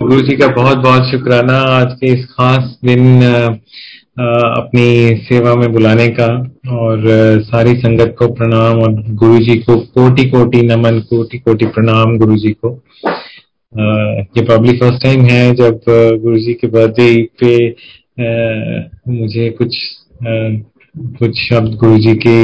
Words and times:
गुरु 0.00 0.20
जी 0.20 0.36
का 0.36 0.46
बहुत 0.46 0.78
बहुत 0.78 1.10
शुक्राना 1.10 1.56
आज 1.72 1.92
के 2.00 2.06
इस 2.12 2.24
खास 2.30 2.78
दिन 2.84 3.22
अपनी 4.18 4.86
सेवा 5.24 5.54
में 5.54 5.72
बुलाने 5.72 6.06
का 6.08 6.26
और 6.76 7.02
सारी 7.42 7.74
संगत 7.74 8.14
को 8.18 8.26
प्रणाम 8.34 8.80
और 8.82 8.94
गुरु 9.12 9.38
जी 9.38 9.54
को 9.58 9.76
कोटि 9.96 10.24
कोटि 10.30 10.62
नमन 10.62 10.98
कोटि 11.00 11.38
कोटि 11.38 11.66
प्रणाम 11.66 12.16
गुरु 12.18 12.36
जी 12.36 12.50
को। 12.64 12.72
ये 14.36 14.44
प्रॉब्ली 14.44 14.76
फ़र्स्ट 14.78 15.02
टाइम 15.04 15.24
है 15.24 15.54
जब 15.54 15.80
गुरु 16.22 16.38
जी 16.38 16.54
के 16.54 16.66
बर्थडे 16.66 17.08
पे 17.42 17.54
मुझे 19.12 19.48
कुछ 19.60 19.76
कुछ 21.18 21.40
शब्द 21.44 21.76
गुरु 21.76 21.98
जी 21.98 22.14
के 22.26 22.36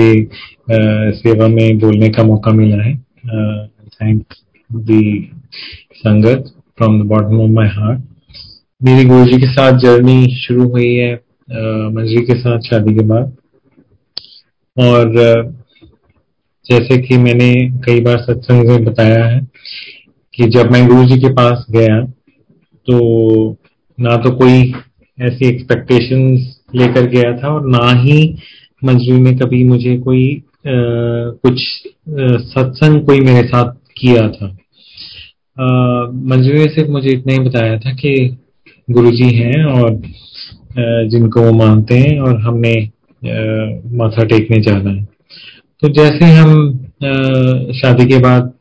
सेवा 1.18 1.48
में 1.48 1.78
बोलने 1.78 2.08
का 2.08 2.22
मौका 2.22 2.52
मिला 2.52 2.82
है। 2.84 2.96
Thank 2.96 4.24
the 4.70 5.30
sangat. 5.96 6.52
From 6.80 7.00
the 7.00 7.04
bottom 7.04 7.40
of 7.40 7.50
my 7.50 7.68
heart 7.68 8.02
मेरी 8.80 9.04
गुरु 9.04 9.24
जी 9.24 9.38
के 9.40 9.46
साथ 9.46 9.78
जर्नी 9.78 10.36
शुरू 10.36 10.68
हुई 10.68 10.86
है 10.94 11.14
मंजरी 11.94 12.22
के 12.26 12.34
साथ 12.40 12.60
शादी 12.60 12.94
के 12.94 13.02
बाद। 13.06 13.32
और 14.76 15.12
जैसे 16.66 16.96
कि 16.98 17.18
मैंने 17.18 17.52
कई 17.86 18.00
बार 18.00 18.18
सत्संग 18.18 18.68
में 18.68 18.84
बताया 18.84 19.24
है 19.24 19.40
कि 20.34 20.46
जब 20.48 20.70
मैं 20.72 20.86
गुरु 20.88 21.04
जी 21.04 21.18
के 21.20 21.32
पास 21.32 21.66
गया 21.70 22.00
तो 22.86 22.98
ना 23.98 24.16
तो 24.16 24.30
कोई 24.36 24.72
ऐसी 25.18 25.48
एक्सपेक्टेशंस 25.48 26.48
लेकर 26.74 27.06
गया 27.06 27.36
था 27.38 27.48
और 27.48 27.68
ना 27.68 27.90
ही 28.00 28.18
मंजरी 28.82 29.20
ने 29.20 29.34
कभी 29.34 29.62
मुझे 29.64 29.96
कोई 29.98 30.24
आ, 30.36 30.72
कुछ 31.44 31.60
सत्संग 32.48 33.04
कोई 33.06 33.20
मेरे 33.20 33.46
साथ 33.48 33.72
किया 33.98 34.28
था। 34.28 34.56
मंजूरी 35.56 36.58
ने 36.58 36.66
सिर्फ़ 36.66 36.90
मुझे 36.90 37.10
इतना 37.10 37.32
ही 37.32 37.38
बताया 37.38 37.78
था 37.78 37.92
कि 37.94 38.14
गुरुजी 38.88 39.28
हैं 39.34 39.64
और 39.64 40.00
जिनको 41.08 41.42
वो 41.42 41.52
मानते 41.54 41.94
हैं 41.98 42.18
और 42.20 42.40
हमने 42.40 42.74
माथा 43.96 44.24
टेकने 44.24 44.60
जाना 44.62 44.90
है। 44.90 45.04
तो 45.82 45.88
जैसे 45.88 46.24
हम 46.26 46.78
शादी 47.74 48.06
के 48.06 48.18
बाद 48.18 48.52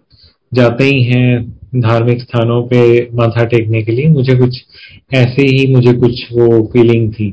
जाते 0.52 0.84
ही 0.84 1.04
हैं 1.04 1.42
धार्मिक 1.76 2.22
स्थानों 2.22 2.62
पे 2.68 2.82
माथा 3.16 3.44
टेकने 3.46 3.82
के 3.84 3.92
लिए, 3.92 4.08
मुझे 4.08 4.36
कुछ 4.36 4.62
ऐसे 5.14 5.46
ही 5.46 5.74
मुझे 5.74 5.94
कुछ 5.94 6.26
वो 6.32 6.48
फीलिंग 6.74 7.12
थी। 7.14 7.28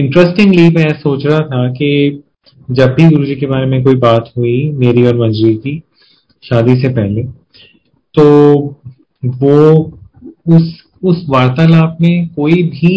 इंटरेस्टिंगली 0.00 0.68
मैं 0.68 0.88
सोच 1.00 1.26
रहा 1.26 1.38
था 1.40 1.68
कि 1.72 2.22
जब 2.68 2.94
भी 2.94 3.08
गुरुजी 3.08 3.34
के 3.34 3.46
बारे 3.46 3.66
में 3.66 3.82
कोई 3.84 3.94
बात 3.94 4.30
हुई 4.38 4.70
मेरी 4.76 5.06
और 5.06 5.16
मंजरी 5.16 5.54
की 5.56 5.78
शादी 6.42 6.74
से 6.82 6.88
पहले 6.88 7.22
तो 8.18 8.24
वो 9.24 9.56
उस 10.56 10.74
उस 11.04 11.24
वार्तालाप 11.28 11.96
में 12.00 12.28
कोई 12.28 12.62
भी 12.64 12.94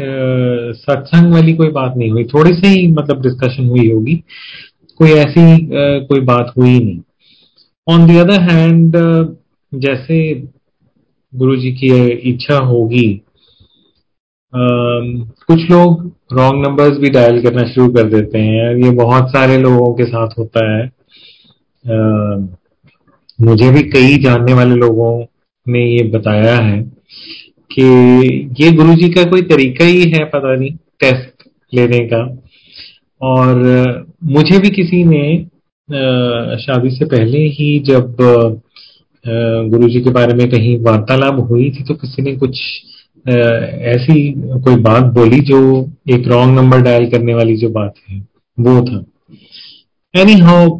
सत्संग 0.00 1.32
वाली 1.32 1.52
कोई 1.54 1.70
बात 1.72 1.94
नहीं 1.96 2.10
हुई। 2.10 2.24
थोड़ी 2.24 2.52
से 2.54 2.70
मतलब 2.88 3.22
डिस्कशन 3.22 3.68
हुई 3.68 3.90
होगी। 3.90 4.14
कोई 5.00 5.10
ऐसी 5.10 5.42
आ, 5.42 5.98
कोई 6.00 6.20
बात 6.22 6.52
हुई 6.58 6.78
नहीं। 6.78 7.00
ऑन 7.86 8.06
द 8.06 8.16
अदर 8.18 8.40
हैंड 8.42 8.96
जैसे 9.72 10.18
गुरु 11.32 11.56
जी 11.56 11.72
की 11.72 11.88
इच्छा 12.30 12.58
होगी 12.64 13.08
कुछ 14.52 15.70
लोग 15.70 16.06
रॉन्ग 16.32 16.66
नंबर्स 16.66 16.98
भी 16.98 17.10
डायल 17.10 17.42
करना 17.42 17.62
शुरू 17.72 17.88
कर 17.94 18.08
देते 18.10 18.38
हैं। 18.38 18.74
ये 18.76 18.90
बहुत 18.96 19.28
सारे 19.28 19.58
लोगों 19.58 19.92
के 19.94 20.04
साथ 20.04 20.38
होता 20.38 20.64
है। 20.70 20.84
आ, 20.84 22.46
मुझे 23.38 23.70
भी 23.70 23.82
कई 23.90 24.16
जानने 24.18 24.52
वाले 24.54 24.74
लोगों 24.76 25.10
ने 25.66 25.84
ये 25.86 26.02
बताया 26.10 26.56
है 26.56 26.80
कि 27.70 27.84
ये 28.60 28.70
गुरु 28.72 28.94
जी 28.94 29.08
का 29.08 29.24
कोई 29.30 29.42
तरीका 29.44 29.84
ही 29.84 30.10
है, 30.10 30.24
पता 30.24 30.54
नहीं 30.54 30.70
टेस्ट 31.00 31.48
लेने 31.72 31.98
का। 32.04 32.22
और 33.20 34.06
मुझे 34.26 34.58
भी 34.58 34.70
किसी 34.70 35.02
ने 35.04 35.22
शादी 36.58 36.90
से 36.90 37.04
पहले 37.06 37.38
ही 37.50 37.78
जब 37.86 38.16
गुरु 39.70 39.88
जी 39.88 40.00
के 40.00 40.10
बारे 40.10 40.34
में 40.34 40.48
कहीं 40.50 40.78
वार्तालाप 40.80 41.38
हुई 41.50 41.70
थी 41.70 41.84
तो 41.84 41.94
किसी 41.94 42.22
ने 42.22 42.36
कुछ 42.36 42.60
ऐसी 43.24 44.32
कोई 44.60 44.76
बात 44.82 45.04
बोली 45.14 45.40
जो 45.42 45.60
एक 46.10 46.28
रॉन्ग 46.28 46.58
नंबर 46.58 46.80
डायल 46.82 47.10
करने 47.10 47.34
वाली 47.34 47.56
जो 47.56 47.68
बात 47.70 47.94
है, 48.08 48.18
वो 48.58 48.80
था। 48.82 49.04
एनी 50.14 50.34
हाउ 50.40 50.78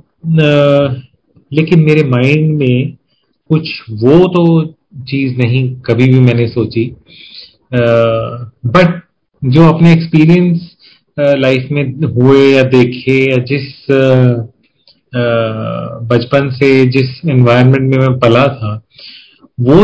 लेकिन 1.53 1.81
मेरे 1.81 2.03
माइंड 2.09 2.56
में 2.59 2.97
कुछ 3.50 3.69
वो 3.92 4.19
तो 4.28 4.64
चीज़ 5.09 5.36
नहीं, 5.38 5.69
कभी 5.86 6.09
भी 6.09 6.20
मैंने 6.20 6.47
सोची। 6.48 6.84
बट 7.72 9.00
जो 9.42 9.69
अपने 9.69 9.92
एक्सपीरियंस 9.92 10.70
लाइफ 11.16 11.69
में 11.72 11.84
हुए 12.14 12.48
या 12.48 12.62
देखे 12.70 13.19
या 13.22 13.36
जिस 13.44 13.86
बचपन 16.10 16.50
से 16.50 16.69
जिस 16.86 17.20
एनवायरनमेंट 17.26 17.91
में 17.91 17.98
मैं 17.98 18.19
पला 18.19 18.47
था, 18.48 18.75
वो 19.59 19.76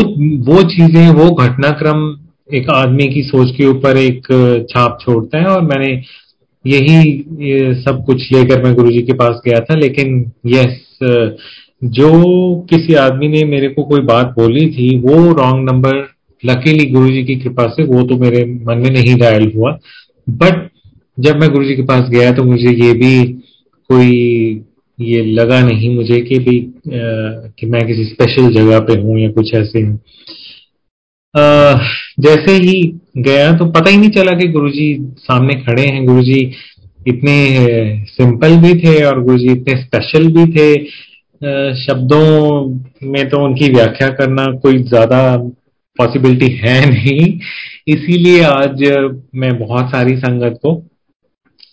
वो 0.45 0.61
चीज़ें, 0.65 1.09
वो 1.09 1.29
घटनाक्रम 1.35 2.03
एक 2.49 2.69
आदमी 2.69 3.07
की 3.07 3.23
सोच 3.23 3.55
के 3.57 3.65
ऊपर 3.65 3.97
एक 3.97 4.27
छाप 4.69 4.97
छोड़ता 5.01 5.37
है 5.37 5.45
और 5.47 5.61
मैंने 5.63 5.95
यही 6.65 7.73
सब 7.81 8.03
कुछ 8.05 8.31
लेकर 8.33 8.63
मैं 8.63 8.73
गुरुजी 8.73 9.01
के 9.01 9.13
पास 9.13 9.41
गया 9.45 9.59
था 9.59 9.75
लेकिन 9.75 10.19
यस 10.45 10.81
जो 11.83 12.09
किसी 12.69 12.93
आदमी 12.93 13.27
ने 13.27 13.43
मेरे 13.45 13.67
को 13.67 13.83
कोई 13.83 14.01
बात 14.01 14.27
बोली 14.39 14.65
थी 14.71 14.97
वो 14.99 15.15
रॉन्ग 15.33 15.69
नंबर 15.69 16.03
लकीली 16.43 16.85
गुरु 16.85 17.09
जी 17.09 17.23
की 17.23 17.35
कृपा 17.35 17.67
से 17.67 17.83
वो 17.83 18.01
तो 18.03 18.17
मेरे 18.17 18.43
मन 18.45 18.77
में 18.77 18.89
नहीं 18.89 19.15
डायल 19.17 19.51
हुआ। 19.55 19.71
बट 20.27 20.69
जब 21.17 21.39
मैं 21.41 21.49
गुरु 21.49 21.65
जी 21.65 21.75
के 21.75 21.83
पास 21.83 22.09
गया 22.09 22.31
तो 22.31 22.43
मुझे 22.43 22.71
ये 22.75 22.93
भी 22.93 23.23
कोई 23.89 24.11
ये 24.99 25.23
लगा 25.25 25.59
नहीं 25.61 25.95
मुझे 25.95 26.19
कि 26.21 26.39
भी 26.39 26.59
आ, 26.59 26.99
कि 27.49 27.65
मैं 27.65 27.85
किसी 27.87 28.05
स्पेशल 28.05 28.51
जगह 28.53 28.79
पे 28.79 28.99
हूँ 29.01 29.19
या 29.19 29.29
कुछ 29.31 29.53
ऐसे। 29.53 29.81
हूँ 29.81 29.99
जैसे 32.19 32.53
ही 32.57 32.81
गया 33.15 33.51
तो 33.57 33.65
पता 33.71 33.89
ही 33.91 33.97
नहीं 33.97 34.09
चला 34.11 34.31
कि 34.33 34.47
गुरुजी 34.49 34.87
सामने 35.19 35.53
खड़े 35.61 35.83
हैं। 35.83 36.05
गुरुजी 36.05 36.39
इतने 37.07 37.35
सिंपल 38.07 38.55
भी 38.59 38.73
थे 38.79 39.03
और 39.05 39.21
गुरुजी 39.23 39.51
इतने 39.51 39.81
स्पेशल 39.81 40.27
भी 40.33 40.45
थे। 40.53 40.73
शब्दों 41.77 42.25
में 43.03 43.27
तो 43.29 43.43
उनकी 43.45 43.69
व्याख्या 43.73 44.07
करना 44.11 44.45
कोई 44.59 44.83
ज़्यादा 44.83 45.21
पॉसिबिलिटी 45.99 46.47
है 46.57 46.79
नहीं। 46.89 47.27
इसीलिए 47.87 48.43
आज 48.43 48.83
मैं 49.35 49.57
बहुत 49.59 49.89
सारी 49.89 50.17
संगत 50.17 50.59
को 50.61 50.73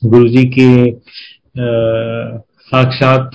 गुरु 0.03 0.29
जी 0.29 0.45
के 0.59 0.71
साक्षात 2.65 3.31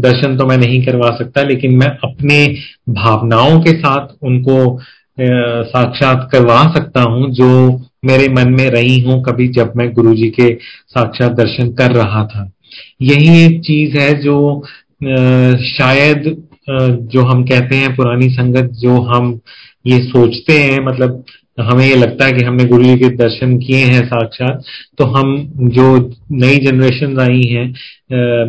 दर्शन 0.00 0.36
तो 0.36 0.46
मैं 0.46 0.56
नहीं 0.58 0.82
करवा 0.84 1.08
सकता, 1.16 1.42
लेकिन 1.42 1.76
मैं 1.76 1.88
अपने 2.04 2.46
भावनाओं 2.94 3.60
के 3.60 3.72
साथ 3.72 4.06
उनको 4.22 4.56
साक्षात 5.20 6.28
करवा 6.32 6.62
सकता 6.74 7.02
हूँ, 7.02 7.30
जो 7.30 7.80
मेरे 8.04 8.28
मन 8.34 8.50
में 8.50 8.68
रही 8.70 9.00
हूँ 9.00 9.22
कभी 9.24 9.48
जब 9.50 9.72
मैं 9.76 9.92
गुरु 9.94 10.14
जी 10.14 10.28
के 10.30 10.52
साक्षात 10.88 11.32
दर्शन 11.32 11.72
कर 11.74 11.92
रहा 11.92 12.24
था। 12.26 12.50
यही 13.02 13.44
एक 13.44 13.60
चीज़ 13.62 13.96
है 13.98 14.12
जो 14.22 14.38
शायद 15.68 16.34
जो 17.12 17.22
हम 17.22 17.44
कहते 17.44 17.76
हैं 17.76 17.94
पुरानी 17.96 18.28
संगत, 18.30 18.70
जो 18.72 19.00
हम 19.04 19.38
ये 19.86 19.98
सोचते 20.04 20.52
हैं 20.52 20.84
मतलब 20.86 21.24
हमें 21.60 21.84
ये 21.86 21.94
लगता 21.96 22.24
है 22.24 22.32
कि 22.32 22.44
हमने 22.44 22.64
गुरु 22.64 22.84
जी 22.84 22.96
के 22.98 23.08
दर्शन 23.16 23.56
किए 23.58 23.84
हैं 23.84 24.04
साक्षात 24.06 24.62
तो 24.98 25.04
हम 25.06 25.34
जो 25.74 25.86
नई 26.32 26.58
जनरेशन 26.66 27.18
आई 27.20 27.42
हैं 27.44 27.66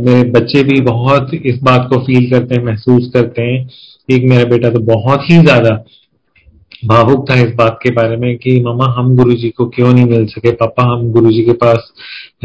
मेरे 0.03 0.29
बच्चे 0.31 0.63
भी 0.63 0.79
बहुत 0.81 1.33
इस 1.35 1.59
बात 1.63 1.88
को 1.89 1.99
फील 2.01 2.29
करते 2.31 2.55
हैं, 2.55 2.63
महसूस 2.63 3.11
करते 3.13 3.41
हैं 3.41 3.67
एक 4.09 4.29
मेरा 4.29 4.43
बेटा 4.49 4.69
तो 4.69 4.79
बहुत 4.85 5.29
ही 5.29 5.38
ज़्यादा 5.39 5.83
भावुक 6.84 7.30
था 7.30 7.36
इस 7.40 7.53
बात 7.56 7.80
के 7.84 7.90
बारे 7.92 8.16
में 8.18 8.38
कि 8.38 8.60
मामा 8.62 8.86
हम 8.94 9.16
गुरु 9.18 9.33
जी 9.33 9.50
को 9.50 9.66
क्यों 9.69 9.92
नहीं 9.94 10.06
मिल 10.06 10.25
सके? 10.28 10.51
पापा 10.51 10.83
हम 10.83 11.12
गुरु 11.12 11.31
जी 11.31 11.42
के 11.44 11.54
पास 11.54 11.92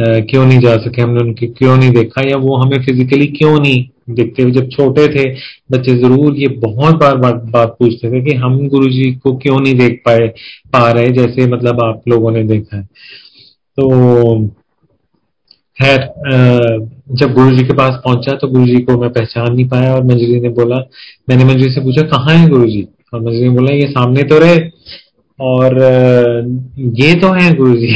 क्यों 0.00 0.44
नहीं 0.47 0.59
जा 0.61 0.77
सके? 0.77 1.03
हमने 1.03 1.21
उनके 1.21 1.47
क्यों 1.49 1.77
नहीं 1.77 1.91
देखा? 1.91 2.23
या 2.23 2.37
वो 2.37 2.56
हमें 2.56 2.79
फिजिकली 2.85 3.27
क्यों 3.38 3.59
नहीं 3.61 3.85
देखते? 4.11 4.43
हुए 4.43 4.53
जब 4.53 4.69
छोटे 4.71 5.06
थे 5.09 5.25
बच्चे 5.73 5.94
ज़रूर 5.99 6.37
ये 6.37 6.49
बहुत 6.59 6.94
बार 6.94 7.17
बात, 7.17 7.35
बात 7.35 7.77
पूछते 7.79 8.11
थे 8.12 8.25
कि 8.25 8.35
हम 8.37 8.69
गुरु 8.69 8.88
जी 8.91 9.11
को 9.15 9.37
क्यों 9.37 9.59
नहीं 9.61 9.75
देख 9.75 10.00
पाए 10.06 10.27
पा 10.73 10.91
रहे 10.91 11.09
जैसे 11.12 11.47
मतलब 11.47 11.82
आप 11.85 12.03
लोगों 12.09 12.31
ने 12.31 12.43
देखा 12.44 12.77
है। 12.77 12.82
तो 12.82 14.47
खैर 15.77 16.00
जब 17.12 17.32
गुरु 17.35 17.56
जी 17.56 17.65
के 17.65 17.73
पास 17.73 18.00
पहुँचा 18.05 18.37
तो 18.37 18.49
गुरु 18.49 18.67
जी 18.67 18.79
को 18.82 19.00
मैं 19.00 19.11
पहचान 19.12 19.53
नहीं 19.55 19.69
पाया 19.69 19.94
और 19.94 20.05
मंजरी 20.05 20.41
ने 20.41 20.49
बोला 20.59 20.77
मैंने 21.29 21.44
मंजरी 21.44 21.73
से 21.73 21.81
पूछा 21.81 22.03
कहाँ 22.09 22.35
है 22.35 22.49
गुरु 22.49 22.69
जी 22.69 22.87
और 23.17 23.23
मंजरी 23.23 23.49
बोला 23.51 23.73
ये 23.73 23.87
सामने 23.89 24.23
तो 24.25 24.39
रहे। 24.39 24.59
और 25.39 25.75
ये 26.97 27.15
तो 27.21 27.33
है 27.33 27.53
गुरु 27.55 27.77
जी 27.77 27.95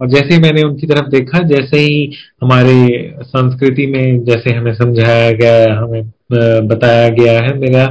और 0.00 0.08
जैसे 0.08 0.34
ही 0.34 0.40
मैंने 0.40 0.62
उनकी 0.62 0.86
तरफ़ 0.86 1.08
देखा, 1.10 1.38
जैसे 1.40 1.78
ही 1.78 2.12
हमारे 2.42 2.74
संस्कृति 3.22 3.86
में 3.86 4.24
जैसे 4.24 4.54
हमें 4.54 4.72
समझाया 4.74 5.30
गया, 5.32 5.74
हमें 5.74 6.68
बताया 6.68 7.08
गया 7.10 7.32
है, 7.40 7.58
मेरा 7.58 7.86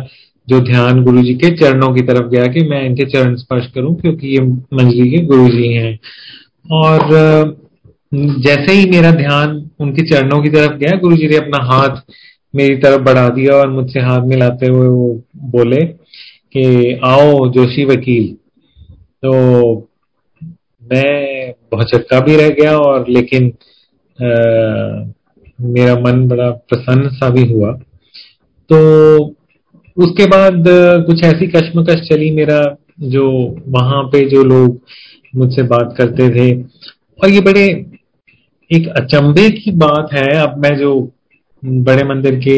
जो 0.47 0.59
ध्यान 0.61 1.03
गुरु 1.03 1.21
जी 1.23 1.33
के 1.35 1.49
चरणों 1.57 1.93
की 1.93 2.01
तरफ़ 2.01 2.27
गया 2.29 2.45
कि 2.47 2.61
मैं 2.69 2.83
इनके 2.85 3.05
चरण 3.05 3.35
स्पर्श 3.35 3.65
करूँ 3.75 3.95
क्योंकि 3.95 4.27
ये 4.27 4.41
मंजली 4.73 5.09
के 5.11 5.17
गुरु 5.25 5.47
जी 5.49 5.73
हैं। 5.73 5.97
और 6.73 7.57
जैसे 8.13 8.73
ही 8.73 8.89
मेरा 8.89 9.11
ध्यान 9.11 9.69
उनके 9.79 10.09
चरणों 10.09 10.41
की 10.43 10.49
तरफ़ 10.49 10.77
गया 10.77 10.97
गुरु 10.99 11.17
जी 11.17 11.27
ने 11.27 11.37
अपना 11.37 11.63
हाथ 11.65 12.01
मेरी 12.53 12.75
तरफ़ 12.77 13.01
बढ़ा 13.01 13.27
दिया 13.29 13.55
और 13.55 13.69
मुझसे 13.69 13.99
हाथ 13.99 14.27
मिलाते 14.27 14.67
हुए 14.67 14.87
वो 14.87 15.09
बोले 15.51 15.83
कि 16.53 16.93
आओ 17.03 17.49
जोशी 17.49 17.85
वकील। 17.85 18.33
तो 19.23 19.33
मैं 20.91 21.53
बहुत 21.71 21.89
चक्का 21.89 22.19
भी 22.19 22.35
रह 22.35 22.49
गया 22.49 22.77
और 22.77 23.05
लेकिन 23.09 23.53
आ, 24.19 24.29
मेरा 25.61 25.95
मन 25.95 26.27
बड़ा 26.27 26.49
प्रसन्न 26.49 27.09
सा 27.09 27.29
भी 27.29 27.45
हुआ। 27.51 27.71
तो 28.71 28.77
उसके 29.97 30.25
बाद 30.25 30.63
कुछ 31.05 31.23
ऐसी 31.23 31.47
कश्मकश 31.47 32.07
चली 32.09 32.31
मेरा 32.31 32.77
जो 32.99 33.29
वहाँ 33.67 34.03
पे 34.03 34.25
जो 34.25 34.43
लोग 34.43 34.79
मुझसे 35.35 35.63
बात 35.63 35.93
करते 35.97 36.29
थे। 36.29 36.61
और 37.23 37.29
ये 37.29 37.39
बड़े 37.39 37.65
एक 38.71 38.87
अचंभे 38.87 39.49
की 39.49 39.71
बात 39.71 40.13
है। 40.13 40.35
अब 40.35 40.57
मैं 40.57 40.77
जो 40.77 41.11
बड़े 41.63 42.03
मंदिर 42.03 42.35
के 42.47 42.57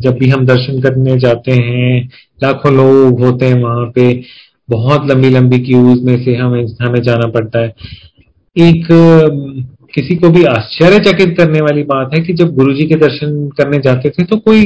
जब 0.00 0.18
भी 0.18 0.28
हम 0.28 0.44
दर्शन 0.46 0.80
करने 0.82 1.16
जाते 1.20 1.52
हैं 1.52 2.08
लाखों 2.42 2.72
लोग 2.74 3.20
होते 3.20 3.46
हैं 3.46 3.62
वहाँ 3.62 3.86
पे 3.94 4.12
बहुत 4.70 5.10
लंबी 5.10 5.30
लंबी 5.30 5.58
क्यूज 5.58 6.02
में 6.04 6.16
से 6.24 6.34
हमें 6.36 6.64
हमें 6.80 7.00
जाना 7.02 7.28
पड़ता 7.30 7.58
है। 7.58 7.74
एक 8.56 8.86
किसी 9.94 10.14
को 10.16 10.28
भी 10.30 10.44
आश्चर्यचकित 10.46 11.36
करने 11.38 11.60
वाली 11.60 11.82
बात 11.84 12.14
है 12.14 12.20
कि 12.22 12.32
जब 12.32 12.54
गुरुजी 12.54 12.86
के 12.88 12.94
दर्शन 12.96 13.48
करने 13.58 13.78
जाते 13.84 14.10
थे 14.10 14.24
तो 14.24 14.36
कोई 14.38 14.64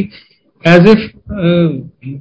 एज 0.64 0.88
इफ़ 0.88 1.06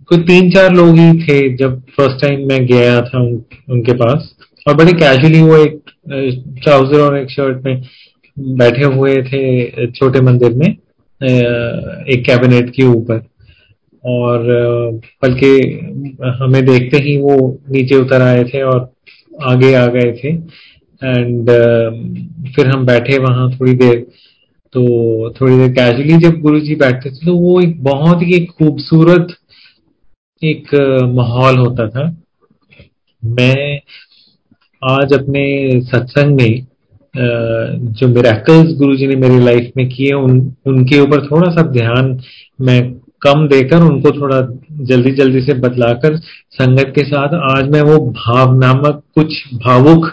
कोई 0.08 0.18
तीन 0.24 0.50
चार 0.52 0.74
लोग 0.76 0.98
ही 0.98 1.12
थे 1.24 1.38
जब 1.58 1.80
फ़र्स्ट 1.98 2.22
टाइम 2.22 2.48
मैं 2.48 2.66
गया 2.68 3.02
था 3.02 3.20
उन, 3.20 3.42
उनके 3.70 3.94
पास। 3.94 4.36
और 4.66 4.76
बड़े 4.76 4.94
कैजुअली 4.94 5.42
वो 5.42 5.58
एक 5.58 5.82
ट्राउज़र 6.64 7.00
और 7.00 7.18
एक 7.18 7.30
शर्ट 7.32 7.66
में 7.66 7.82
बैठे 8.58 8.84
हुए 8.86 9.16
थे 9.24 9.92
छोटे 9.92 10.22
मंदिर 10.22 10.54
में। 10.54 10.76
एक 11.24 12.24
कैबिनेट 12.26 12.70
के 12.70 12.84
ऊपर। 12.86 13.22
और 14.04 14.46
बल्कि 15.24 15.50
हमें 16.38 16.64
देखते 16.66 16.98
ही 16.98 17.18
वो 17.18 17.36
नीचे 17.72 17.96
उतर 17.96 18.22
आए 18.22 18.44
थे 18.44 18.62
और 18.64 18.90
आगे 19.44 19.74
आ 19.74 19.86
गए 19.88 20.12
थे। 20.14 20.30
एंड 21.02 21.50
फिर 22.56 22.68
हम 22.68 22.86
बैठे 22.86 23.18
वहाँ 23.18 23.50
थोड़ी 23.52 23.74
देर। 23.74 24.00
तो 24.74 25.30
थोड़ी 25.32 25.58
देर 25.58 25.72
कैजुअली 25.74 26.18
जब 26.20 26.40
गुरु 26.42 26.60
जी 26.60 26.76
बैठते 26.76 27.10
थे 27.10 27.26
तो 27.26 27.36
वो 27.38 27.60
एक 27.62 27.82
बहुत 27.84 28.22
ही 28.22 28.46
खूबसूरत 28.46 29.36
एक 30.42 30.74
माहौल 31.16 31.58
होता 31.58 31.88
था। 31.90 32.04
मैं 33.24 33.80
आज 34.82 35.14
अपने 35.14 35.82
सत्संग 35.82 36.36
में 36.36 36.68
जो 37.18 38.08
मेरेकल्स 38.08 38.74
गुरु 38.78 38.96
जी 38.96 39.08
ने 39.08 39.16
मेरी 39.16 39.40
लाइफ 39.46 39.72
में 39.78 39.88
किए, 39.90 40.12
उन, 40.14 40.54
उनके 40.68 41.00
ऊपर 41.00 41.26
थोड़ा 41.28 41.52
सा 41.52 41.62
ध्यान 41.72 42.20
मैं 42.62 42.82
कम 43.22 43.48
देकर 43.48 43.82
उनको 43.84 44.12
थोड़ा 44.12 44.42
जल्दी 44.86 45.12
जल्दी 45.12 45.42
से 45.42 45.54
बदलाकर 45.54 46.16
संगत 46.52 46.92
के 46.96 47.04
साथ 47.04 47.34
आज 47.52 47.70
मैं 47.70 47.82
वो 47.82 47.98
भावनामक 48.12 49.04
कुछ 49.16 49.34
भावुक, 49.56 50.06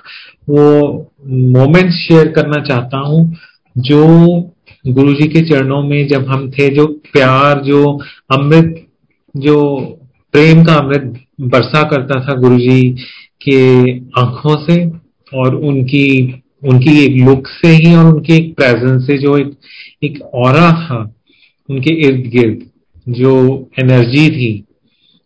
वो 0.48 1.12
मोमेंट्स 1.56 1.96
शेयर 1.98 2.28
करना 2.28 2.62
चाहता 2.64 2.98
हूँ, 2.98 3.36
जो 3.76 4.06
गुरु 4.88 5.14
जी 5.14 5.28
के 5.28 5.40
चरणों 5.48 5.82
में 5.82 6.06
जब 6.08 6.28
हम 6.28 6.50
थे, 6.50 6.68
जो 6.68 6.86
प्यार, 7.12 7.60
जो 7.60 7.98
अमृत, 8.30 8.74
जो 9.34 9.56
प्रेम 10.32 10.64
का 10.64 10.74
अमृत 10.74 11.14
बरसा 11.40 11.82
करता 11.82 12.20
था 12.20 12.34
गुरु 12.34 12.58
जी 12.58 12.90
के 13.42 13.98
आँखों 14.20 14.56
से 14.66 14.84
और 15.32 15.54
उनकी 15.54 16.42
उनकी 16.62 16.98
एक 17.04 17.16
लुक 17.26 17.46
से 17.48 17.68
ही 17.68 17.94
और 17.94 18.06
उनकी 18.06 18.36
एक 18.36 18.54
प्रेजेंस 18.56 19.06
से 19.06 19.18
जो 19.18 19.36
एक 19.38 19.50
एक 20.04 20.22
और 20.34 20.56
था 20.56 20.98
उनके 21.68 21.94
इर्द 22.06 22.26
गिर्द 22.30 22.66
जो 23.12 23.34
एनर्जी 23.80 24.28
थी 24.30 24.52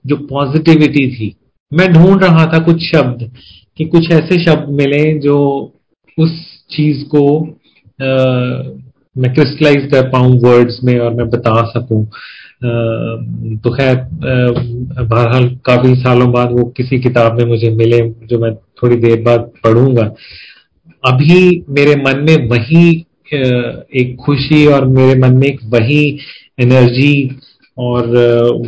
जो 0.04 0.16
पॉजिटिविटी 0.16 1.06
थी। 1.14 1.34
मैं 1.72 1.92
ढूंढ 1.92 2.22
रहा 2.24 2.46
था 2.52 2.58
कुछ 2.58 2.82
शब्द 2.84 3.30
कि 3.76 3.84
कुछ 3.84 4.10
ऐसे 4.12 4.44
शब्द 4.44 4.68
मिले 4.70 5.02
जो 5.18 5.38
उस 6.18 6.30
चीज़ 6.70 7.04
को 7.04 7.24
आ, 7.98 8.06
मैं 9.16 9.32
क्रिस्टलाइज 9.34 9.90
कर 9.90 10.08
पाऊँ 10.10 10.38
वर्ड्स 10.40 10.78
में 10.84 10.98
और 10.98 11.14
मैं 11.14 11.28
बता 11.30 11.62
सकूँ। 11.70 12.04
तो 13.56 13.70
खैर 13.70 13.96
बहरहाल 15.02 15.48
काफ़ी 15.64 15.94
सालों 15.94 16.30
बाद 16.32 16.52
वो 16.52 16.64
किसी 16.76 16.98
किताब 17.00 17.38
में 17.38 17.44
मुझे 17.46 17.70
मिले 17.70 17.98
जो 18.26 18.38
मैं 18.38 18.54
थोड़ी 18.82 18.96
देर 18.96 19.20
बाद 19.22 19.50
पढ़ूँगा। 19.64 20.04
अभी 21.04 21.64
मेरे 21.68 21.94
मन 21.96 22.20
में 22.20 22.48
वही 22.48 22.90
एक 24.00 24.16
खुशी 24.24 24.66
और 24.66 24.84
मेरे 24.88 25.18
मन 25.20 25.36
में 25.36 25.46
एक 25.46 25.60
वही 25.64 26.04
एनर्जी 26.58 27.14
और 27.78 28.06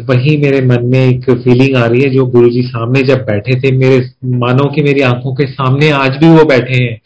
वही 0.09 0.37
मेरे 0.37 0.61
मन 0.67 0.87
में 0.87 0.99
एक 1.01 1.31
फीलिंग 1.31 1.77
आ 1.77 1.85
रही 1.87 2.01
है 2.03 2.11
जो 2.11 2.25
गुरुजी 2.27 2.63
सामने 2.63 3.03
जब 3.03 3.25
बैठे 3.25 3.59
थे, 3.61 3.77
मेरे 3.77 3.99
मानो 4.39 4.65
कि 4.75 4.83
मेरी 4.83 5.01
आँखों 5.03 5.35
के 5.35 5.47
सामने 5.47 5.91
आज 5.93 6.17
भी 6.17 6.29
वो 6.29 6.45
बैठे 6.45 6.83
हैं 6.83 7.01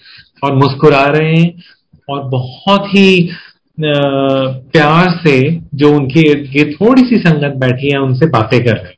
और 0.45 0.55
मुस्कुरा 0.57 1.05
रहे 1.09 1.35
हैं 1.35 1.63
और 2.11 2.29
बहुत 2.29 2.87
ही 2.89 3.31
प्यार 3.79 5.11
से 5.27 5.39
जो 5.75 5.93
उनकी 5.95 6.21
ये 6.59 6.65
थोड़ी 6.75 7.03
सी 7.03 7.19
संगत 7.19 7.57
बैठी 7.57 7.91
है, 7.93 7.99
उनसे 8.01 8.27
बातें 8.29 8.61
कर 8.65 8.77
रहे 8.77 8.83
हैं। 8.83 8.97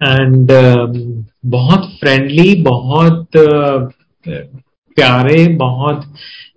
एंड 0.00 0.50
बहुत 1.46 1.90
फ्रेंडली 2.00 2.54
बहुत 2.62 3.26
प्यारे 4.28 5.46
बहुत 5.56 6.04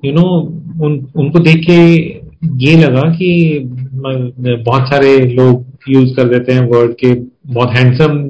यू 0.05 0.11
you 0.11 0.19
नो 0.19 0.27
know, 0.27 0.83
उन 0.85 1.07
उनको 1.15 1.39
देख 1.39 1.65
के 1.69 1.77
ये 2.65 2.75
लगा 2.77 3.01
कि 3.09 3.59
बहुत 3.65 4.87
सारे 4.87 5.17
लोग 5.27 5.65
यूज़ 5.89 6.15
कर 6.15 6.27
देते 6.29 6.51
हैं 6.51 6.61
वर्ड 6.69 6.93
के। 6.93 7.13
बहुत 7.53 7.69
हैंडसम 7.69 8.27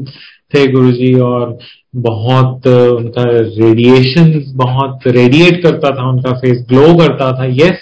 थे 0.54 0.66
गुरुजी 0.72 1.14
और 1.20 1.58
बहुत 1.96 2.68
उनका 2.68 3.24
रेडिएशन 3.28 4.44
बहुत 4.56 5.08
रेडिएट 5.08 5.62
करता 5.64 5.90
था 5.90 6.10
उनका 6.10 6.32
फेस 6.32 6.66
ग्लो 6.70 6.94
करता 6.98 7.32
था। 7.40 7.46
यस 7.46 7.80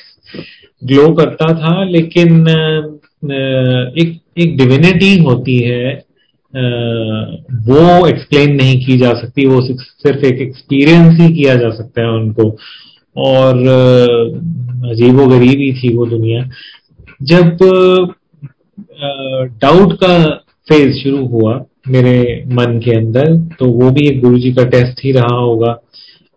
ग्लो 0.84 1.08
करता 1.14 1.54
था 1.54 1.84
लेकिन 1.84 2.40
एक 4.02 4.20
एक 4.38 4.58
डिविनिटी 4.58 5.18
होती 5.24 5.60
है 5.60 6.11
वो 6.54 8.08
एक्सप्लेन 8.08 8.56
नहीं 8.56 8.86
की 8.86 8.98
जा 8.98 9.14
सकती, 9.14 9.46
वो 9.46 9.62
सिर्फ़ 9.62 10.26
एक 10.26 10.42
एक्सपीरियंस 10.42 11.20
ही 11.20 11.34
किया 11.34 11.56
जा 11.56 11.70
सकता 11.72 12.02
है 12.02 12.10
उनको। 12.12 12.50
और 13.16 13.58
अजीबो 14.92 15.28
ही 15.32 15.74
थी 15.74 15.96
वो 15.96 16.06
दुनिया। 16.06 16.44
जब 17.24 17.58
डाउट 19.62 19.94
का 19.94 20.18
फ़ेज़ 20.68 20.98
शुरू 20.98 21.26
हुआ 21.28 21.54
मेरे 21.88 22.44
मन 22.48 22.80
के 22.80 22.96
अंदर 22.98 23.36
तो 23.60 23.66
वो 23.72 23.90
भी 23.92 24.08
एक 24.08 24.22
गुरु 24.22 24.38
जी 24.40 24.52
का 24.54 24.64
टेस्ट 24.70 25.04
ही 25.04 25.12
रहा 25.12 25.36
होगा। 25.36 25.76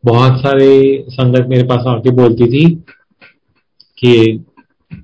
बहुत 0.05 0.41
सारे 0.41 1.05
संगत 1.11 1.47
मेरे 1.49 1.63
पास 1.63 1.87
आके 1.89 2.11
बोलती 2.11 2.47
थी 2.47 2.65
कि 3.99 4.45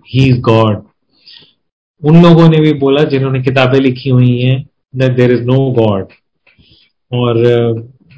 ही 0.09 0.29
इज़ 0.29 0.41
गॉड 0.41 0.83
उन 2.03 2.23
लोगों 2.23 2.49
ने 2.49 2.61
भी 2.61 2.73
बोला 2.79 3.03
जिन्होंने 3.05 3.43
किताबें 3.43 3.79
लिखी 3.81 4.11
हुई 4.11 4.39
हैं 4.41 4.59
that 4.95 5.17
there 5.17 5.33
is 5.33 5.43
no 5.47 5.59
God. 5.75 6.05
और 7.13 7.35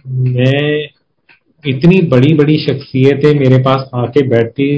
मैं 0.07 0.89
इतनी 1.65 2.01
बड़ी 2.09 2.33
बड़ी 2.35 2.57
शख्सियतें 2.59 3.33
मेरे 3.41 3.59
पास 3.63 3.89
आके 3.95 4.27
बैठती, 4.29 4.69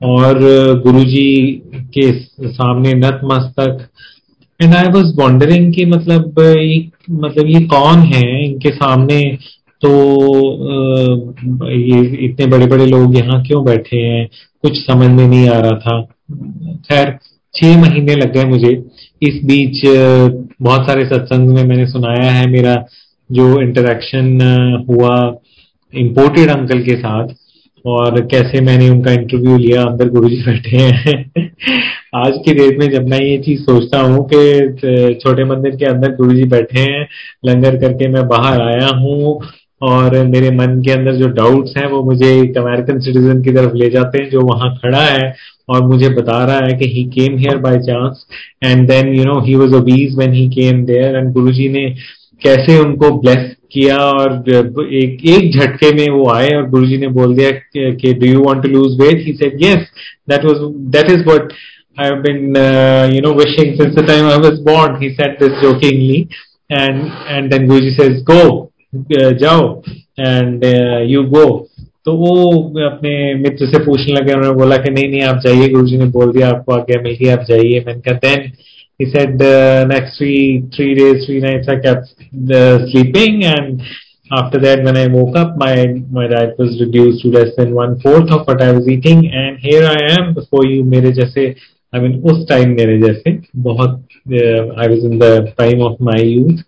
और 0.00 0.38
गुरुजी 0.82 1.62
के 1.96 2.10
सामने 2.48 2.92
नतमस्तक। 2.94 3.88
एंड 4.60 4.74
आई 4.74 4.88
वॉज़ 4.94 5.14
वॉन्डरिंग 5.20 5.72
कि 5.74 5.84
मतलब 5.86 6.38
मतलब 7.10 7.48
ये 7.48 7.60
कौन 7.68 7.98
है 8.12 8.44
इनके 8.44 8.70
सामने? 8.70 9.20
तो 9.80 9.90
ये 11.70 12.00
इतने 12.26 12.46
बड़े 12.46 12.66
बड़े 12.66 12.86
लोग 12.86 13.16
यहाँ 13.16 13.42
क्यों 13.44 13.64
बैठे 13.64 13.96
हैं? 13.98 14.26
कुछ 14.62 14.76
समझ 14.80 15.08
में 15.10 15.26
नहीं 15.26 15.48
आ 15.48 15.58
रहा 15.60 15.78
था। 15.78 16.00
खैर, 16.88 17.16
छह 17.54 17.80
महीने 17.80 18.14
लग 18.14 18.32
गए 18.34 18.44
मुझे। 18.50 18.70
इस 19.22 19.40
बीच 19.44 19.80
बहुत 20.62 20.86
सारे 20.86 21.04
सत्संग 21.04 21.48
में 21.48 21.64
मैंने 21.64 21.86
सुनाया 21.86 22.30
है 22.30 22.46
मेरा 22.46 22.74
जो 23.30 23.60
इंटरेक्शन 23.62 24.26
हुआ 24.90 25.14
इम्पोर्टेड 25.92 26.50
अंकल 26.50 26.82
के 26.82 26.96
साथ 26.96 27.28
और 27.84 28.20
कैसे 28.26 28.60
मैंने 28.60 28.88
उनका 28.90 29.12
इंटरव्यू 29.12 29.56
लिया, 29.58 29.82
अंदर 29.82 30.08
गुरु 30.08 30.28
जी 30.28 30.42
बैठे 30.42 30.76
हैं। 30.76 31.30
आज 32.16 32.32
की 32.44 32.54
डेट 32.54 32.78
में 32.78 32.88
जब 32.90 33.08
मैं 33.08 33.20
ये 33.20 33.38
चीज़ 33.38 33.60
सोचता 33.62 34.00
हूँ 34.00 34.28
कि 34.32 35.18
छोटे 35.22 35.44
मंदिर 35.44 35.76
के 35.76 35.84
अंदर 35.84 36.14
गुरु 36.14 36.34
जी 36.34 36.44
बैठे 36.44 36.80
हैं, 36.80 37.06
लंगर 37.46 37.76
करके 37.76 38.08
मैं 38.08 38.26
बाहर 38.28 38.60
आया 38.62 38.88
हूँ 38.88 39.40
और 39.82 40.16
मेरे 40.26 40.50
मन 40.50 40.80
के 40.86 40.92
अंदर 40.92 41.12
जो 41.12 41.28
डाउट्स 41.28 41.76
हैं 41.76 41.86
वो 41.90 42.02
मुझे 42.04 42.32
एक 42.40 42.58
अमेरिकन 42.58 42.98
सिटीजन 43.00 43.42
की 43.42 43.52
तरफ़ 43.52 43.74
ले 43.74 43.88
जाते 43.90 44.22
हैं 44.22 44.30
जो 44.30 44.40
वहाँ 44.40 44.74
खड़ा 44.74 45.04
है 45.04 45.34
और 45.68 45.82
मुझे 45.86 46.08
बता 46.08 46.44
रहा 46.44 46.56
है 46.56 46.72
कि 46.72 46.88
he 46.92 47.04
came 47.04 47.38
here 47.38 47.56
by 47.56 47.78
chance 47.78 48.26
and 48.64 48.86
then 48.88 49.14
you 49.14 49.24
know 49.24 49.40
he 49.40 49.54
was 49.54 49.74
obese 49.74 50.16
when 50.18 50.32
he 50.32 50.48
came 50.48 50.84
there 50.84 51.16
and 51.16 51.32
Guruji 51.32 51.68
ने 51.68 51.88
कैसे 52.42 52.78
उनको 52.78 53.10
ब्लेस 53.20 53.54
किया 53.72 53.96
और 53.96 54.50
एक 55.02 55.26
एक 55.30 55.58
झटके 55.58 55.92
में 55.96 56.08
वो 56.18 56.30
आए 56.30 56.48
और 56.56 56.68
गुरुजी 56.70 56.98
ने 56.98 57.08
बोल 57.08 57.34
दिया 57.36 57.50
कि 57.76 58.12
do 58.12 58.26
you 58.26 58.42
want 58.44 58.62
to 58.62 58.68
lose 58.68 59.00
weight 59.00 59.26
he 59.26 59.32
said 59.32 59.62
yes 59.62 59.86
that 60.30 60.44
was 60.44 60.56
that 60.96 61.10
is 61.10 61.24
what 61.26 61.52
been, 62.22 62.56
uh, 62.56 63.08
you 63.12 63.20
know, 63.20 63.32
wishing 63.32 63.76
since 63.78 63.94
the 63.94 64.02
time 64.02 64.24
I 64.26 64.36
was 64.38 64.60
born. 64.60 65.00
He 65.00 65.14
said 65.14 65.36
this 65.38 65.50
jokingly, 65.62 66.28
and 66.70 67.12
and 67.28 67.52
then 67.52 67.68
Guruji 67.68 67.96
says, 67.96 68.22
"Go, 68.24 68.38
uh, 68.40 68.71
जाओ 68.92 69.82
and 70.20 70.64
you 71.10 71.22
go 71.28 71.46
तो 72.04 72.12
वो 72.16 72.34
अपने 72.86 73.12
मित्र 73.34 73.66
से 73.66 73.78
पूछने 73.84 74.12
लगे, 74.12 74.32
उन्होंने 74.34 74.54
बोला 74.58 74.76
कि, 74.76 74.90
नहीं 74.90 75.08
नहीं, 75.08 75.20
आप 75.22 75.40
जाइए 75.44 75.68
गुरु 75.68 75.86
जी 75.86 75.98
ने 75.98 76.04
बोल 76.16 76.32
दिया, 76.32 76.48
आपको 76.48 76.72
आगे 76.72 76.98
मिल 77.02 77.16
गया, 77.20 77.34
आप 77.34 77.44
जाइए. 77.48 77.82
मैंने 77.86 78.00
कहा 78.00 78.14
then 78.24 78.50
he 79.00 79.06
said 79.10 79.42
next 79.92 80.18
three 80.18 80.32
three 80.74 80.94
days 80.94 81.26
three 81.26 81.40
nights 81.40 81.68
I 81.68 81.76
kept 81.76 82.02
sleeping 82.88 83.44
and 83.44 83.80
after 84.30 84.60
that 84.60 84.80
when 84.84 84.96
I 84.96 85.08
woke 85.08 85.36
up 85.36 85.54
my 85.60 85.84
my 86.12 86.28
diet 86.28 86.54
was 86.60 86.80
reduced 86.80 87.22
to 87.22 87.30
less 87.32 87.54
than 87.58 87.72
one 87.72 87.94
fourth 88.02 88.32
of 88.32 88.50
what 88.50 88.62
I 88.62 88.72
was 88.72 88.88
eating 88.92 89.24
and 89.24 89.58
here 89.64 89.84
I 89.86 90.14
am 90.14 90.32
before 90.34 90.70
you 90.70 90.84
मेरे 90.90 91.12
जैसे 91.20 91.46
I 91.92 92.00
mean 92.00 92.20
उस 92.30 92.46
time 92.48 92.74
मेरे 92.76 92.98
जैसे, 93.00 93.38
बहुत 93.56 94.00
I 94.28 94.88
was 94.88 95.06
in 95.06 95.18
the 95.18 95.52
time 95.58 95.82
of 95.82 96.02
my 96.02 96.28
youth 96.28 96.62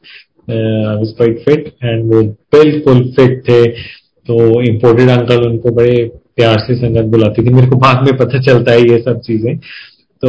I 0.49 0.97
was 1.01 1.13
quite 1.19 1.39
fit 1.45 1.69
वो 2.05 2.23
बिल्कुल 2.55 2.99
fit 3.19 3.37
थे 3.49 3.65
तो 4.29 4.37
इम्पोर्टेड 4.63 5.09
अंकल 5.11 5.47
उनको 5.47 5.71
बड़े 5.75 6.05
प्यार 6.37 6.59
से 6.59 6.75
संगत 6.75 7.05
बुलाती 7.11 7.45
थी। 7.45 7.53
मेरे 7.55 7.67
को 7.69 7.77
बाद 7.77 8.03
में 8.03 8.17
पता 8.19 8.41
चलता 8.43 8.73
है 8.73 8.81
ये 8.81 8.99
सब 9.03 9.21
चीज़ें। 9.21 9.57
तो 10.23 10.29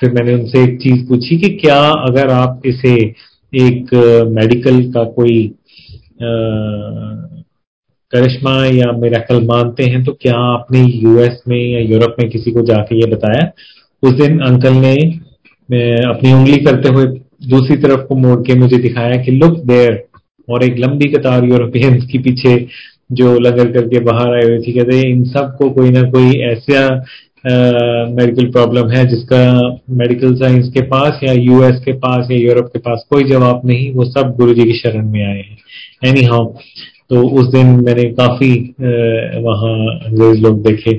फिर 0.00 0.12
मैंने 0.12 0.34
उनसे 0.34 0.62
एक 0.64 0.78
चीज़ 0.80 1.06
पूछी 1.08 1.38
कि 1.40 1.48
क्या 1.56 1.78
अगर 2.08 2.30
आप 2.30 2.62
इसे 2.66 2.94
एक 3.52 3.94
मेडिकल 4.36 4.82
का 4.92 5.04
कोई 5.12 5.38
करिश्मा 8.12 8.54
या 8.66 8.90
मेराकल 8.98 9.42
मानते 9.46 9.84
हैं 9.84 10.04
तो 10.04 10.12
क्या 10.12 10.34
आपने 10.52 10.80
यूएस 10.80 11.42
में 11.48 11.58
या 11.58 11.80
यूरोप 11.80 12.16
में 12.20 12.28
किसी 12.30 12.50
को 12.50 12.62
जाके 12.66 12.96
ये 12.96 13.06
बताया? 13.14 13.50
उस 14.02 14.12
दिन 14.12 14.38
अंकल 14.40 14.72
ने 14.76 14.94
अपनी 16.04 16.32
उंगली 16.32 16.56
करते 16.64 16.88
हुए 16.88 17.06
दूसरी 17.40 17.76
तरफ़ 17.76 18.00
को 18.00 18.16
मोड़ 18.16 18.40
के 18.46 18.54
मुझे 18.54 18.76
दिखाया 18.78 19.16
कि 19.22 19.32
लुक 19.32 19.58
देयर 19.66 20.02
और 20.48 20.64
एक 20.64 20.78
लंबी 20.78 21.08
कतार 21.12 21.44
यूरोपियंस 21.44 22.04
की 22.04 22.18
पीछे 22.18 22.56
जो 23.12 23.38
लगल 23.38 23.72
करके 23.72 23.98
बाहर 24.00 24.34
आए 24.34 24.44
हुए 24.44 24.58
थे, 24.58 24.72
कहते 24.72 25.00
इन 25.10 25.24
सबको 25.26 25.70
कोई 25.70 25.90
ना 25.90 26.02
कोई 26.10 26.32
ऐसा 26.44 26.88
मेडिकल 27.46 28.50
प्रॉब्लम 28.52 28.88
है 28.90 29.04
जिसका 29.06 29.40
मेडिकल 29.98 30.34
साइंस 30.36 30.68
के 30.74 30.82
पास 30.86 31.20
या 31.24 31.32
यूएस 31.32 31.80
के 31.84 31.92
पास 31.98 32.30
या 32.30 32.38
यूरोप 32.38 32.70
के 32.72 32.78
पास 32.78 33.04
कोई 33.10 33.24
जवाब 33.24 33.60
नहीं, 33.64 33.92
वो 33.94 34.04
सब 34.04 34.34
गुरु 34.36 34.54
जी 34.54 34.64
की 34.64 34.78
शरण 34.78 35.10
में 35.10 35.22
आए 35.24 35.38
हैं। 35.38 35.58
एनी 36.04 36.24
हाउ 36.24 36.46
तो 37.10 37.22
उस 37.30 37.52
दिन 37.52 37.66
मैंने 37.84 38.04
काफ़ी 38.12 38.52
वहाँ 38.80 39.76
अंग्रेज़ 40.00 40.40
लोग 40.40 40.62
देखे। 40.62 40.96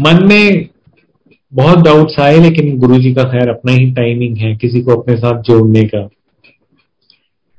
मन 0.00 0.26
में 0.28 0.68
बहुत 1.52 1.78
डाउट्स 1.78 2.18
आए, 2.20 2.38
लेकिन 2.40 2.78
गुरु 2.78 2.98
जी 2.98 3.12
का 3.14 3.22
खैर 3.30 3.48
अपना 3.48 3.72
ही 3.72 3.90
टाइमिंग 3.92 4.36
है 4.38 4.54
किसी 4.56 4.80
को 4.82 4.96
अपने 4.96 5.16
साथ 5.16 5.42
जोड़ने 5.42 5.82
का। 5.84 6.02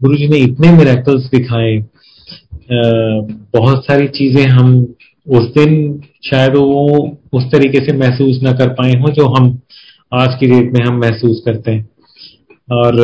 गुरु 0.02 0.16
जी 0.18 0.28
ने 0.28 0.38
इतने 0.40 0.72
मेरेकल्स 0.72 1.30
दिखाए। 1.32 1.78
बहुत 3.54 3.86
सारी 3.86 4.08
चीज़ें 4.10 4.46
हम 4.48 4.74
उस 5.28 5.46
दिन 5.54 6.02
शायद 6.26 6.56
वो 6.56 7.18
उस 7.34 7.44
तरीके 7.52 7.80
से 7.86 7.94
महसूस 7.98 8.42
ना 8.44 8.52
कर 8.52 8.70
पाए 8.74 8.94
हो 9.02 9.10
जो 9.12 9.28
हम 9.28 9.58
आज 10.12 10.38
की 10.40 10.48
डेट 10.48 10.72
में 10.74 10.86
हम 10.86 11.00
महसूस 11.00 11.42
करते 11.46 11.72
हैं। 11.72 11.90
और 12.70 12.96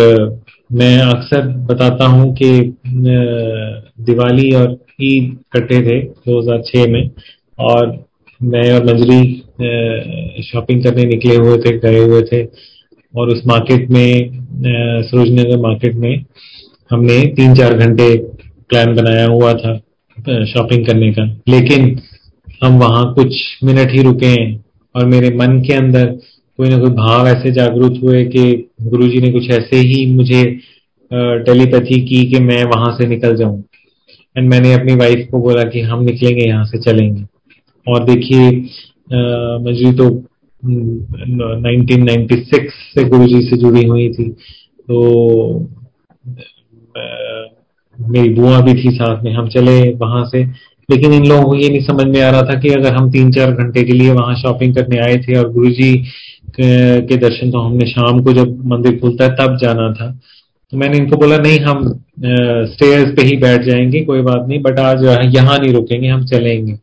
मैं 0.69 0.97
अक्सर 0.99 1.47
बताता 1.67 2.05
हूँ 2.05 2.33
कि 2.33 2.49
दिवाली 4.01 4.51
और 4.55 4.77
ईद 5.01 5.37
कटे 5.53 5.81
थे 5.81 5.99
2006 6.27 6.87
में, 6.87 7.09
और 7.59 8.05
मैं 8.41 8.71
और 8.73 8.83
मंजरी 8.85 9.21
शॉपिंग 9.59 10.83
करने 10.83 11.03
निकले 11.05 11.35
हुए 11.35 11.57
थे, 11.57 11.77
गए 11.79 11.99
हुए 11.99 12.21
थे। 12.23 12.43
और 13.13 13.29
उस 13.29 13.41
मार्केट 13.47 13.89
में 13.89 14.39
सरोजनगर 15.03 15.57
मार्केट 15.59 15.95
में 15.95 16.25
हमने 16.91 17.19
तीन 17.35 17.53
चार 17.55 17.73
घंटे 17.75 18.15
प्लान 18.69 18.95
बनाया 18.95 19.25
हुआ 19.27 19.53
था 19.53 19.75
शॉपिंग 20.45 20.85
करने 20.85 21.11
का। 21.13 21.23
लेकिन 21.49 21.99
हम 22.63 22.79
वहाँ 22.79 23.13
कुछ 23.13 23.35
मिनट 23.63 23.91
ही 23.91 24.01
रुके 24.03 24.25
हैं 24.27 24.63
और 24.95 25.05
मेरे 25.05 25.29
मन 25.37 25.59
के 25.67 25.73
अंदर 25.73 26.05
कोई 26.59 26.69
ना 26.69 26.77
कोई 26.77 26.91
भाव 26.93 27.27
ऐसे 27.27 27.51
जागरूक 27.51 27.97
हुए 28.03 28.23
कि 28.25 28.43
गुरुजी 28.83 29.21
ने 29.21 29.31
कुछ 29.31 29.49
ऐसे 29.51 29.77
ही 29.79 30.05
मुझे 30.13 30.43
टेलीपैथी 31.11 31.99
की 32.01 32.23
कि 32.31 32.39
मैं 32.39 32.63
वहाँ 32.65 32.95
से 32.97 33.07
निकल 33.07 33.35
जाऊँ। 33.35 33.63
एंड 34.35 34.49
मैंने 34.49 34.73
अपनी 34.73 34.95
वाइफ 34.95 35.27
को 35.31 35.39
बोला 35.41 35.63
कि 35.63 35.81
हम 35.81 36.03
निकलेंगे, 36.03 36.47
यहाँ 36.47 36.65
से 36.65 36.81
चलेंगे। 36.81 37.23
और 37.87 38.03
देखिए 38.05 38.49
मजरी 39.09 39.97
तो 39.97 40.23
1996 40.63 42.69
से 42.93 43.03
गुरुजी 43.09 43.41
से 43.41 43.57
जुड़ी 43.57 43.87
हुई 43.87 44.09
थी 44.13 44.29
तो 44.29 45.59
मेरी 47.97 48.29
बुआ 48.29 48.61
भी 48.61 48.73
थी 48.73 48.91
साथ 48.91 49.23
में, 49.23 49.33
हम 49.33 49.49
चले 49.49 49.95
वहाँ 49.95 50.27
से, 50.27 50.45
लेकिन 50.89 51.13
इन 51.13 51.27
लोगों 51.27 51.43
को 51.43 51.55
ये 51.55 51.69
नहीं 51.69 51.81
समझ 51.81 52.07
में 52.07 52.21
आ 52.21 52.29
रहा 52.29 52.41
था 52.41 52.59
कि 52.59 52.69
अगर 52.69 52.95
हम 52.95 53.11
तीन 53.11 53.31
चार 53.31 53.53
घंटे 53.53 53.83
के 53.83 53.93
लिए 53.93 54.11
वहाँ 54.11 54.35
शॉपिंग 54.35 54.75
करने 54.75 54.99
आए 54.99 55.17
थे 55.17 55.39
और 55.39 55.53
गुरु 55.53 55.71
जी 55.71 56.03
के 56.59 57.17
दर्शन 57.17 57.51
तो 57.51 57.59
हमने 57.59 57.85
शाम 57.85 58.23
को 58.23 58.33
जब 58.33 58.67
मंदिर 58.67 58.99
खुलता 58.99 59.23
है 59.23 59.35
तब 59.35 59.57
जाना 59.61 59.93
था। 59.93 60.19
तो 60.73 60.77
मैंने 60.77 60.97
इनको 60.97 61.17
बोला, 61.17 61.37
नहीं, 61.37 61.59
हम 61.59 62.03
स्टेयर्स 62.71 63.15
पे 63.15 63.21
ही 63.21 63.37
बैठ 63.37 63.63
जाएँगे, 63.63 64.01
कोई 64.01 64.21
बात 64.21 64.45
नहीं 64.47 64.61
बट 64.61 64.79
आज 64.79 65.03
यहाँ 65.35 65.59
नहीं 65.59 65.73
रुकेंगे, 65.73 66.07
हम 66.07 66.25
चलेंगे। 66.25 66.73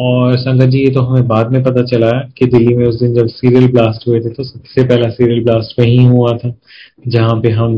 और 0.00 0.36
संगत 0.38 0.68
जी, 0.68 0.78
ये 0.78 0.90
तो 0.90 1.00
हमें 1.02 1.26
बाद 1.28 1.52
में 1.52 1.62
पता 1.62 1.82
चला 1.86 2.10
कि 2.38 2.46
दिल्ली 2.48 2.74
में 2.74 2.84
उस 2.86 2.98
दिन 3.00 3.14
जब 3.14 3.26
सीरियल 3.28 3.66
ब्लास्ट 3.72 4.06
हुए 4.08 4.20
थे 4.20 4.30
तो 4.30 4.44
सबसे 4.44 4.84
पहला 4.84 5.08
सीरियल 5.10 5.42
ब्लास्ट 5.44 5.80
वहीं 5.80 6.06
हुआ 6.08 6.32
था, 6.34 6.54
जहाँ 7.08 7.40
पे 7.42 7.50
हम 7.52 7.74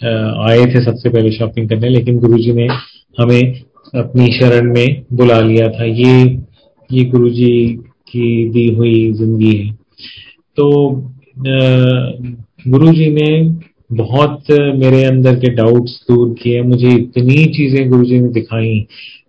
आए 0.00 0.64
थे 0.66 0.84
सबसे 0.84 1.08
पहले 1.08 1.30
शॉपिंग 1.32 1.68
करने, 1.68 1.88
लेकिन 1.88 2.18
गुरुजी 2.18 2.52
ने 2.52 2.66
हमें 3.16 3.60
अपनी 3.94 4.26
शरण 4.32 4.72
में 4.74 5.04
बुला 5.12 5.38
लिया 5.40 5.68
था। 5.68 5.84
ये 5.84 6.22
ये 6.90 7.04
गुरुजी 7.10 7.66
की 8.08 8.48
दी 8.50 8.66
हुई 8.74 9.12
ज़िंदगी 9.12 9.56
है। 9.56 9.72
तो 10.56 10.66
गुरुजी 12.66 13.10
ने 13.12 13.28
बहुत 13.96 14.50
मेरे 14.76 15.02
अंदर 15.04 15.34
के 15.40 15.50
डाउट्स 15.54 15.92
दूर 16.10 16.34
किए। 16.42 16.62
मुझे 16.62 16.88
इतनी 16.90 17.44
चीज़ें 17.54 17.88
गुरुजी 17.90 18.20
ने 18.20 18.28
दिखाई 18.30 18.74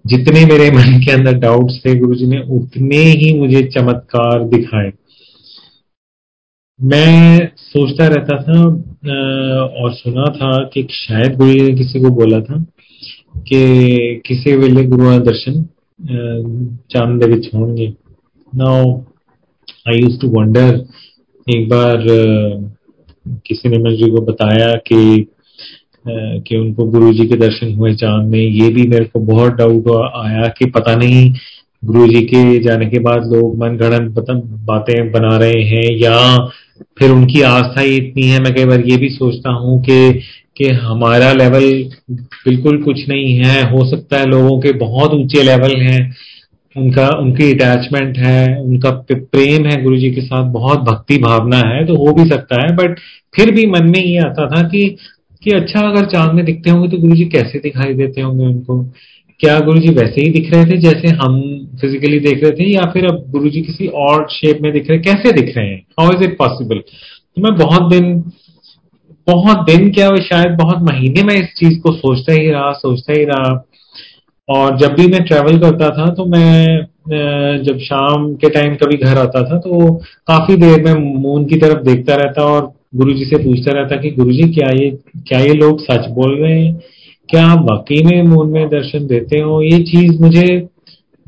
जितने 0.06 0.46
मेरे 0.46 0.70
मन 0.72 1.00
के 1.06 1.12
अंदर 1.12 1.38
डाउट्स 1.38 1.78
थे 1.86 1.94
गुरुजी 2.00 2.28
ने, 2.28 2.40
उतने 2.50 2.98
ही 2.98 3.34
मुझे 3.40 3.62
चमत्कार 3.64 4.44
दिखाए। 4.44 4.92
मैं 6.80 7.50
सोचता 7.58 8.08
रहता 8.08 8.38
था 8.44 8.62
और 9.64 9.94
सुना 9.94 10.26
था 10.36 10.52
कि 10.74 10.88
शायद 10.92 11.36
गुरु 11.38 11.52
ने 11.52 11.74
किसी 11.74 12.00
को 12.00 12.10
बोला 12.10 12.40
था 12.42 12.64
कि 13.38 14.22
किसी 14.26 14.56
वेले 14.56 14.84
गुरु 14.84 15.18
दर्शन 15.20 15.64
चाँद 16.92 17.24
होंगे। 17.56 17.94
Now 18.54 19.00
I 19.88 20.00
use 20.00 20.20
to 20.22 20.28
wonder 20.30 20.74
एक 21.48 21.70
बार 21.70 22.06
किसी 23.48 23.70
ने 23.70 23.78
मुझे 23.78 24.10
को 24.12 24.22
बताया 24.22 24.74
कि 24.88 25.28
कि 26.08 26.58
उनको 26.58 26.86
गुरु 26.86 27.14
जी 27.14 27.26
के 27.28 27.36
दर्शन 27.36 27.74
हुए 27.74 27.94
चाँद 27.94 28.26
में। 28.26 28.40
ये 28.40 28.70
भी 28.70 28.88
मेरे 28.88 29.06
को 29.06 29.20
बहुत 29.20 29.54
डाउट 29.54 29.90
आया 30.16 30.48
कि 30.48 30.66
पता 30.66 30.96
नहीं 30.96 31.34
गुरु 31.86 32.08
जी 32.08 32.22
के 32.22 32.60
जाने 32.60 32.86
के 32.86 33.00
बाद 33.00 33.24
लोग 33.34 33.58
मन 33.58 33.78
गणन 33.78 34.08
बातें 34.66 35.12
बना 35.12 35.38
रहे 35.38 35.62
हैं 35.64 35.98
या 35.98 36.38
फिर 37.00 37.12
उनकी 37.12 37.42
आस्था 37.42 37.82
ही 37.82 37.96
इतनी 37.96 38.28
है। 38.28 38.40
मैं 38.40 38.54
कई 38.56 38.66
बार 38.66 38.80
ये 38.80 38.98
भी 38.98 39.10
सोचता 39.10 39.52
हूँ 39.52 39.82
कि 39.84 40.22
कि 40.58 40.68
हमारा 40.68 41.32
लेवल 41.34 41.64
बिल्कुल 42.12 42.82
कुछ 42.84 43.08
नहीं 43.10 43.34
है। 43.36 43.62
हो 43.72 43.86
सकता 43.90 44.18
है 44.18 44.26
लोगों 44.26 44.60
के 44.60 44.72
बहुत 44.72 45.14
ऊँचे 45.14 45.44
लेवल 45.44 45.76
हैं। 45.82 46.16
उनका, 46.76 47.08
उनकी 47.20 47.52
अटैचमेंट 47.54 48.18
है, 48.18 48.62
उनका 48.62 48.90
प्रेम 49.12 49.66
है 49.66 49.82
गुरु 49.84 49.98
जी 49.98 50.12
के 50.12 50.22
साथ, 50.22 50.52
बहुत 50.52 50.80
भक्ति 50.80 51.18
भावना 51.18 51.58
है 51.58 51.86
तो 51.86 51.96
हो 51.96 52.14
भी 52.14 52.30
सकता 52.30 52.62
है। 52.62 52.76
बट 52.76 53.00
फिर 53.36 53.52
भी 53.52 53.66
मन 53.66 53.90
में 53.90 54.00
ये 54.00 54.18
आता 54.18 54.48
था 54.48 54.62
कि 54.64 54.96
कि 55.42 55.52
अच्छा 55.52 55.80
अगर 55.82 56.06
चाँद 56.06 56.34
में 56.34 56.44
दिखते 56.46 56.70
होंगे 56.70 56.90
तो 56.90 56.98
गुरु 57.02 57.16
जी 57.16 57.26
कैसे 57.28 57.60
दिखाई 57.60 57.94
देते 57.94 58.22
होंगे 58.22 58.46
उनको? 58.46 58.84
क्या 59.40 59.60
गुरु 59.60 59.80
जी 59.80 59.90
वैसे 59.90 60.22
ही 60.22 60.30
दिख 60.32 60.52
रहे 60.54 60.66
थे 60.66 60.78
जैसे 60.78 61.16
हम 61.16 61.40
फिजिकली 61.82 62.20
देख 62.20 62.44
रहे 62.44 62.52
थे, 62.52 62.70
या 62.72 62.82
फिर 62.94 63.06
अब 63.06 63.24
गुरु 63.32 63.50
जी 63.50 63.62
किसी 63.62 63.88
और 64.04 64.28
शेप 64.32 64.62
में 64.62 64.72
दिख 64.74 64.90
रहे 64.90 65.00
कैसे 65.00 65.32
दिख 65.32 65.58
रहे 65.58 65.68
हैं? 65.68 65.82
हाउ 66.00 66.12
इज़ 66.14 66.24
इट 66.24 66.38
पॉसिबल 66.38 66.80
तो 66.80 67.42
मैं 67.42 67.56
बहुत 67.58 67.90
दिन 67.92 68.14
बहुत 69.28 69.66
दिन 69.66 69.90
क्या 69.92 70.10
शायद 70.24 70.58
बहुत 70.58 70.82
महीने 70.84 71.24
में 71.24 71.34
इस 71.36 71.48
चीज़ 71.58 71.80
को 71.80 71.92
सोचता 71.94 72.34
ही 72.34 72.50
रहा, 72.52 72.72
सोचता 72.74 73.14
ही 73.14 73.24
रहा। 73.26 73.52
और 74.50 74.78
जब 74.78 74.96
भी 74.96 75.08
मैं 75.08 75.24
ट्रेवल 75.24 75.60
करता 75.60 75.90
था 75.90 76.10
तो 76.14 76.26
मैं 76.26 76.86
जब 77.64 77.78
शाम 77.80 78.34
के 78.36 78.50
टाइम 78.50 78.76
कभी 78.76 78.98
घर 78.98 79.18
आता 79.18 79.44
था 79.44 79.58
तो 79.60 79.94
काफ़ी 80.28 80.56
देर 80.56 80.84
में 80.86 81.22
मून 81.22 81.46
की 81.46 81.60
तरफ़ 81.60 81.84
देखता 81.84 82.16
रहता 82.16 82.44
और 82.46 82.72
गुरुजी 82.94 83.26
से 83.26 83.38
पूछता 83.44 83.72
रहता 83.72 83.96
कि 83.98 84.10
गुरु 84.12 84.32
जी 84.32 84.44
क्या 84.54 84.70
ये 84.74 84.90
क्या 85.28 85.40
ये 85.40 85.54
लोग 85.54 85.82
सच 85.82 86.08
बोल 86.12 86.36
रहे 86.42 86.60
हैं? 86.60 86.74
क्या 87.30 87.46
आप 87.48 87.60
वाकई 87.62 88.02
में 88.06 88.22
मून 88.24 88.50
में 88.52 88.68
दर्शन 88.70 89.06
देते 89.08 89.40
हो? 89.40 89.62
ये 89.62 89.80
चीज़ 89.82 90.22
मुझे 90.22 90.68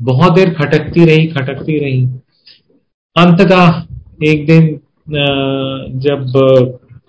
बहुत 0.00 0.32
देर 0.32 0.50
खटकती 0.54 1.04
रही 1.04 1.26
खटकती 1.28 1.78
रही। 1.78 2.04
अंततः 3.16 3.82
एक 4.28 4.46
दिन 4.46 4.66
जब 6.00 6.26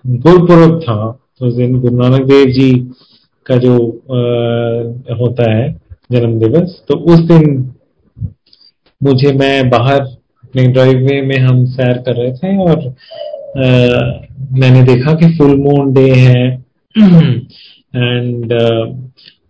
गुरुपुरब 0.04 0.80
था, 0.82 0.96
उस 1.42 1.54
दिन 1.54 1.78
गुरु 1.80 1.96
नानक 1.96 2.24
देव 2.24 2.46
जी 2.52 2.72
का 3.46 3.56
जो 3.56 3.76
होता 5.20 5.50
है 5.52 5.72
जन्म 6.12 6.38
दिवस 6.38 6.82
तो 6.88 6.98
उस 7.12 7.20
दिन 7.22 7.44
मुझे 9.00 9.32
मैं 9.32 9.68
बाहर 9.70 10.00
अपने 10.00 10.66
ड्राइववे 10.66 11.20
में 11.22 11.38
हम 11.38 11.64
सैर 11.66 11.98
कर 11.98 12.16
रहे 12.16 12.32
थे 12.34 12.56
और 12.64 12.94
मैंने 14.52 14.82
देखा 14.82 15.12
कि 15.12 15.38
फुल 15.38 15.56
मून 15.56 15.94
डे 15.94 16.12
है। 16.12 16.64
एंड 17.96 18.52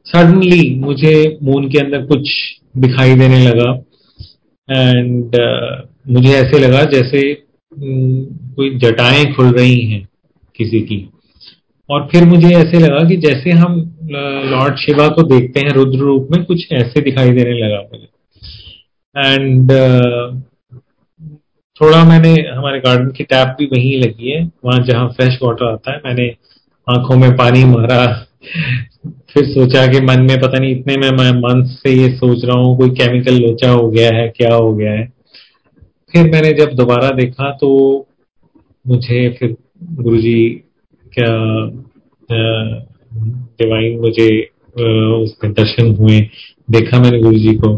सडनली 0.04 0.74
uh, 0.74 0.80
मुझे 0.80 1.38
मून 1.42 1.68
के 1.68 1.78
अंदर 1.78 2.06
कुछ 2.06 2.30
दिखाई 2.76 3.14
देने 3.14 3.44
लगा। 3.48 3.72
एंड 4.90 5.24
uh, 5.24 5.88
मुझे 6.08 6.28
ऐसे 6.28 6.58
लगा 6.58 6.84
जैसे 6.84 7.42
um, 7.72 8.24
कोई 8.56 8.78
जटाएँ 8.78 9.34
खुल 9.34 9.46
रही 9.46 9.80
हैं 9.80 10.08
किसी 10.56 10.80
की। 10.80 11.08
और 11.90 12.08
फिर 12.12 12.24
मुझे 12.24 12.48
ऐसे 12.48 12.78
लगा 12.78 13.08
कि 13.08 13.16
जैसे 13.16 13.50
हम 13.50 13.98
लॉर्ड 14.50 14.76
शिवा 14.76 15.08
को 15.08 15.22
देखते 15.22 15.60
हैं 15.60 15.70
रुद्र 15.70 15.98
रूप 15.98 16.28
में 16.30 16.44
कुछ 16.44 16.72
ऐसे 16.72 17.00
दिखाई 17.00 17.30
देने 17.30 17.58
लगा 17.58 17.78
मुझे। 17.78 18.08
एंड 19.34 19.72
uh, 19.72 20.55
थोड़ा 21.80 22.04
मैंने 22.04 22.32
हमारे 22.48 22.78
गार्डन 22.80 23.10
की 23.10 23.24
टैप 23.24 23.56
भी 23.58 23.66
वहीं 23.66 24.00
लगी 24.02 24.30
है, 24.30 24.44
वहाँ 24.64 24.78
जहाँ 24.84 25.08
फ्रेश 25.10 25.38
वाटर 25.42 25.64
आता 25.64 25.92
है, 25.92 26.00
मैंने 26.06 26.28
आँखों 26.86 27.16
में 27.16 27.30
पानी 27.36 27.64
मारा। 27.66 28.06
फिर 29.30 29.44
सोचा 29.46 29.86
कि 29.86 30.00
मन 30.00 30.20
में 30.20 30.38
पता 30.40 30.58
नहीं, 30.58 30.74
इतने 30.76 30.96
में 30.96 31.10
मैं 31.12 31.30
मन 31.32 31.62
से 31.66 31.92
ये 31.92 32.08
सोच 32.16 32.44
रहा 32.44 32.56
हूँ, 32.56 32.76
कोई 32.78 32.90
केमिकल 32.92 33.38
लोचा 33.40 33.70
हो 33.70 33.88
गया 33.90 34.14
है, 34.14 34.28
क्या 34.28 34.54
हो 34.54 34.74
गया 34.74 34.92
है। 34.92 35.04
फिर 36.12 36.30
मैंने 36.30 36.52
जब 36.54 36.72
दोबारा 36.74 37.10
देखा 37.16 37.50
तो 37.60 37.68
मुझे 38.84 39.28
फिर 39.38 39.56
गुरु 39.92 40.16
जी 40.18 40.38
क्या 41.12 41.32
डिवाइन 43.58 43.98
मुझे 44.00 44.28
उसके 45.16 45.48
दर्शन 45.50 45.94
हुए, 45.96 46.20
देखा 46.68 46.98
मैंने 47.00 47.18
गुरु 47.20 47.38
जी 47.38 47.54
को। 47.54 47.74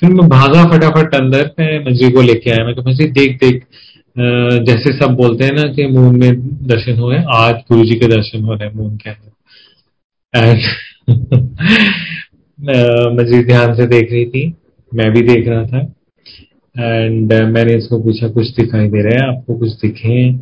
फिर 0.00 0.10
मैं 0.10 0.28
भागा 0.28 0.64
फटाफट 0.64 1.14
अंदर 1.14 1.50
मैं 1.58 1.84
मंजी 1.84 2.10
को 2.10 2.22
लेके 2.22 2.50
आया। 2.50 2.64
मैं 2.64 2.74
कहा 2.74 2.92
देख 2.92 3.44
देख। 3.44 3.66
जैसे 4.62 4.92
सब 4.92 5.06
बोलते 5.06 5.44
हैं 5.44 5.52
ना 5.52 5.62
कि 5.62 5.86
मून 5.86 6.18
में 6.18 6.66
दर्शन 6.66 6.98
हुए 6.98 7.18
आज 7.34 7.54
गुरु 7.54 7.84
जी 7.84 7.94
के 7.94 8.06
दर्शन 8.06 8.42
हो 8.42 8.54
रहे 8.54 8.68
हैं 8.68 8.74
मून 8.74 8.96
के 8.96 9.10
अंदर। 9.10 9.30
मस्जिद 13.12 13.46
ध्यान 13.46 13.74
से 13.74 13.86
देख 13.86 14.12
रही 14.12 14.26
थी 14.26 14.54
मैं 14.94 15.12
भी 15.12 15.22
देख 15.22 15.48
रहा 15.48 15.64
था। 15.64 15.92
एंड 16.78 17.32
uh, 17.32 17.40
मैंने 17.40 17.74
इसको 17.74 18.02
पूछा 18.02 18.28
कुछ 18.28 18.48
दिखाई 18.48 18.88
दे 18.88 19.02
रहा 19.02 19.24
है? 19.24 19.36
आपको 19.36 19.54
कुछ 19.54 19.68
दिखे 19.68 20.38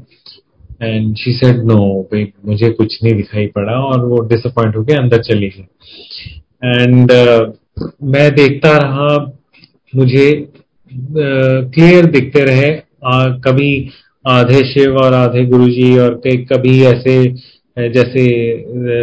एंड 0.83 1.17
शी 1.17 1.33
सेड 1.33 1.57
नो 1.57 2.03
भाई 2.03 2.33
मुझे 2.47 2.71
कुछ 2.71 3.05
नहीं 3.05 3.15
दिखाई 3.15 3.47
पड़ा 3.47 3.73
और 3.73 4.07
वो 4.07 4.21
डिसअपॉइंट 4.21 4.77
होकर 4.77 5.01
अंदर 5.01 5.23
चली 5.23 5.49
गई। 5.49 5.67
एंड 6.65 7.13
uh, 7.13 7.53
मैं 8.03 8.35
देखता 8.35 8.79
रहा 8.79 9.39
मुझे 9.93 10.31
क्लियर 10.91 12.07
दिखते 12.07 12.45
रहे। 12.45 12.71
आ, 13.05 13.29
कभी 13.39 13.71
आधे 14.25 14.59
शिव 14.67 14.97
और 14.97 15.15
आधे 15.15 15.45
गुरुजी 15.47 15.97
और 15.99 16.21
कभी 16.27 16.83
ऐसे 16.87 17.17
जैसे 17.77 18.25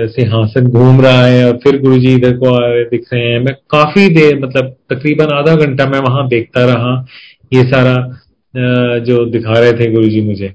सिंहासन 0.09 0.67
घूम 0.69 0.99
रहा 1.01 1.25
है 1.25 1.45
और 1.45 1.57
फिर 1.63 1.79
गुरुजी 1.81 2.13
इधर 2.15 2.35
को 2.37 2.51
दिख 2.89 3.05
रहे 3.13 3.21
हैं। 3.23 3.39
मैं 3.39 3.53
काफ़ी 3.71 4.07
देर 4.15 4.39
मतलब 4.39 4.75
तकरीबन 4.89 5.33
आधा 5.35 5.55
घंटा 5.55 5.85
मैं 5.85 5.99
वहाँ 5.99 6.27
देखता 6.29 6.65
रहा। 6.65 6.93
ये 7.53 7.63
सारा 7.63 7.95
जो 9.01 9.25
दिखा 9.31 9.59
रहे 9.59 9.71
थे 9.73 9.91
गुरुजी 9.93 10.21
मुझे। 10.21 10.53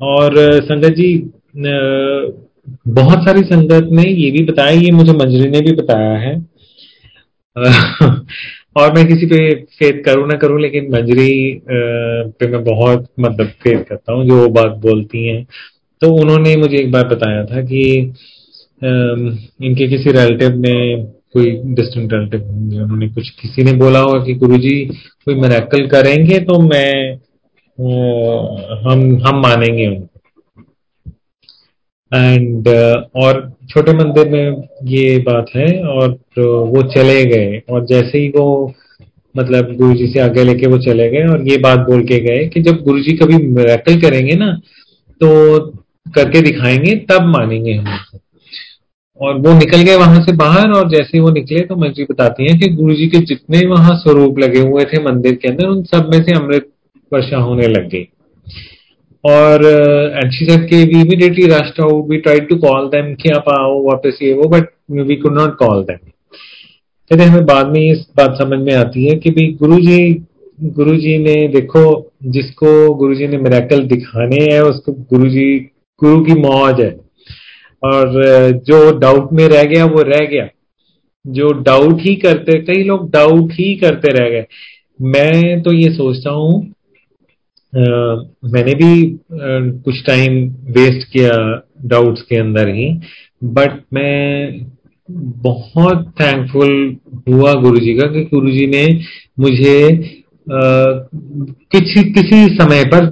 और 0.00 0.34
संगत 0.62 0.94
जी 0.96 1.14
बहुत 2.88 3.24
सारी 3.24 3.40
संगत 3.44 3.88
ने 3.92 4.08
ये 4.10 4.30
भी 4.30 4.44
बताया 4.44 4.70
ये 4.80 4.90
मुझे 4.92 5.12
मंजरी 5.14 5.48
ने 5.50 5.60
भी 5.60 5.72
बताया 5.76 6.16
है। 6.18 6.34
और 8.76 8.92
मैं 8.94 9.06
किसी 9.08 9.26
पे 9.26 9.38
फेद 9.78 10.02
करूँ 10.06 10.26
ना 10.28 10.36
करूँ, 10.38 10.60
लेकिन 10.60 10.90
मंजरी 10.92 11.62
पे 11.68 12.46
मैं 12.48 12.62
बहुत 12.64 13.06
मतलब 13.20 13.46
फेद 13.62 13.84
करता 13.88 14.12
हूँ, 14.12 14.24
जो 14.26 14.36
वो 14.36 14.48
बात 14.50 14.76
बोलती 14.82 15.26
हैं। 15.26 15.44
तो 16.02 16.12
उन्होंने 16.14 16.56
मुझे 16.56 16.76
एक 16.76 16.90
बार 16.92 17.08
बताया 17.08 17.44
था 17.46 17.62
कि 17.64 17.82
इनके 18.82 19.88
किसी 19.88 20.12
रिलेटिव 20.12 20.56
ने, 20.58 20.96
कोई 21.32 21.50
डिस्टेंट 21.74 22.12
रिलेटिव 22.12 22.48
उन्होंने 22.82 23.08
कुछ 23.08 23.28
किसी 23.40 23.62
ने 23.64 23.72
बोला 23.78 23.98
होगा 24.00 24.24
कि 24.24 24.34
गुरु 24.34 24.56
जी 24.58 24.74
कोई 25.24 25.34
मेरेकल 25.40 25.86
करेंगे 25.88 26.38
तो 26.40 26.58
मैं 26.62 27.12
हम 28.82 29.04
हम 29.26 29.40
मानेंगे 29.42 29.86
उनको। 29.86 30.08
एंड 32.12 32.68
और 33.16 33.40
छोटे 33.72 33.92
मंदिर 33.92 34.28
में 34.28 34.68
ये 34.84 35.18
बात 35.18 35.46
है 35.56 35.66
और 35.84 36.08
वो 36.38 36.82
चले 36.82 37.24
गए 37.24 37.62
और 37.70 37.84
जैसे 37.86 38.18
ही 38.18 38.28
वो 38.28 38.72
मतलब 39.36 39.74
गुरु 39.76 39.94
जी 39.94 40.06
से 40.06 40.20
आगे 40.20 40.44
लेके 40.44 40.66
वो 40.66 40.78
चले 40.78 41.08
गए 41.10 41.26
और 41.26 41.48
ये 41.48 41.56
बात 41.56 41.78
बोल 41.78 42.02
के 42.02 42.20
गए 42.20 42.46
कि 42.48 42.62
जब 42.62 42.82
गुरु 42.82 43.00
जी 43.00 43.16
कभी 43.16 43.36
मेरेकल 43.46 44.00
करेंगे 44.00 44.34
ना 44.34 44.52
तो 45.20 45.60
करके 46.14 46.40
दिखाएँगे, 46.42 46.94
तब 46.96 47.22
मानेंगे 47.22 47.72
हम 47.72 48.18
और 49.20 49.38
वो 49.38 49.52
निकल 49.58 49.82
गए 49.82 49.96
वहाँ 49.96 50.22
से 50.24 50.32
बाहर 50.32 50.70
और 50.70 50.88
जैसे 50.88 51.10
ही 51.14 51.20
वो 51.20 51.30
निकले 51.30 51.60
तो 51.60 51.76
मंत्री 51.76 52.04
बताती 52.04 52.50
हैं 52.50 52.58
कि 52.60 52.68
गुरु 52.68 52.94
जी 52.94 53.06
के 53.06 53.18
जितने 53.18 53.66
वहाँ 53.66 53.98
स्वरूप 53.98 54.38
लगे 54.38 54.60
हुए 54.60 54.84
थे 54.84 55.02
मंदिर 55.04 55.34
के 55.34 55.48
अंदर, 55.48 55.66
उन 55.66 55.82
सब 55.82 56.10
में 56.10 56.22
से 56.22 56.32
अमृत 56.32 56.68
वर्षा 57.12 57.36
होने 57.36 57.66
लग 57.66 57.88
गई। 57.88 58.08
और 59.24 59.64
एंड 60.16 60.32
के 60.68 60.84
we 60.84 61.00
immediately 61.00 61.46
rushed 61.46 61.80
out 61.80 62.08
we 62.10 62.16
tried 62.16 62.48
to 62.48 62.56
call 62.56 62.86
them 62.86 63.14
कि 63.14 63.28
आप 63.28 63.44
आओ 63.48 63.82
वापस 63.84 64.18
ये 64.22 64.32
वो 64.32 64.48
but 64.48 64.68
we 64.90 65.16
could 65.16 65.38
not 65.38 65.56
call 65.56 65.82
them 65.82 66.08
कहते 67.10 67.24
हमें 67.24 67.44
बाद 67.44 67.66
में 67.66 67.80
इस 67.92 68.06
बात 68.16 68.38
समझ 68.38 68.58
में 68.58 68.74
आती 68.74 69.04
है 69.04 69.14
कि 69.16 69.30
भाई 69.30 69.46
गुरु 69.52 69.76
जी 69.76 70.26
गुरु 70.62 70.96
जी 70.96 71.18
ने 71.18 71.48
देखो, 71.48 72.12
जिसको 72.24 72.94
गुरु 72.94 73.14
जी 73.14 73.26
ने 73.26 73.38
मेरेकल 73.38 73.82
दिखाने 73.82 74.36
हैं, 74.36 74.60
उसको 74.60 74.92
गुरु 74.92 75.28
जी 75.28 75.58
गुरु 76.00 76.20
की 76.24 76.32
मौज 76.32 76.80
है। 76.80 76.90
और 77.84 78.12
जो 78.66 78.98
डाउट 78.98 79.32
में 79.32 79.48
रह 79.48 79.62
गया, 79.62 79.84
वो 79.84 80.02
रह 80.02 80.26
गया। 80.26 80.48
जो 81.26 81.52
डाउट 81.52 82.00
ही 82.00 82.14
करते, 82.16 82.58
कई 82.58 82.82
लोग 82.84 83.10
डाउट 83.10 83.52
ही 83.52 83.74
करते 83.74 84.08
रह 84.08 84.28
गए। 84.30 84.46
मैं 85.02 85.62
तो 85.62 85.72
ये 85.72 85.90
सोचता 85.90 86.30
हूँ 86.30 86.74
मैंने 87.76 88.74
भी 88.74 89.18
कुछ 89.84 90.06
टाइम 90.06 90.48
वेस्ट 90.48 91.12
किया 91.12 91.62
डाउट्स 91.86 92.22
के 92.22 92.36
अंदर 92.36 92.68
ही 92.68 93.00
बट 93.44 93.82
मैं 93.94 94.66
बहुत 95.10 96.14
थैंकफुल 96.20 96.96
हुआ 97.28 97.52
गुरुजी 97.54 97.94
का 97.94 98.06
कि 98.06 98.24
गुरुजी 98.24 98.66
ने 98.66 99.00
मुझे 99.40 99.90
किसी 101.72 102.12
किसी 102.12 102.54
समय 102.54 102.84
पर 102.84 103.06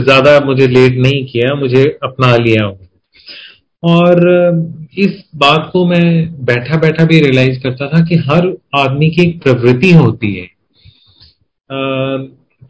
ज़्यादा 0.00 0.40
मुझे 0.40 0.66
लेट 0.66 0.98
नहीं 0.98 1.24
किया 1.26 1.54
मुझे 1.54 1.84
अपना 2.02 2.36
लिया 2.36 2.66
और 3.82 4.20
इस 4.98 5.22
बात 5.36 5.70
को 5.72 5.86
मैं 5.86 6.44
बैठा 6.44 6.76
बैठा 6.76 7.04
भी 7.04 7.20
रियलाइज़ 7.20 7.60
करता 7.62 7.88
था 7.88 8.04
कि 8.04 8.14
हर 8.14 8.56
आदमी 8.78 9.10
की 9.10 9.22
एक 9.22 9.42
प्रवृत्ति 9.42 9.92
होती 9.92 10.34
है। 10.34 10.44
आ, 10.44 12.16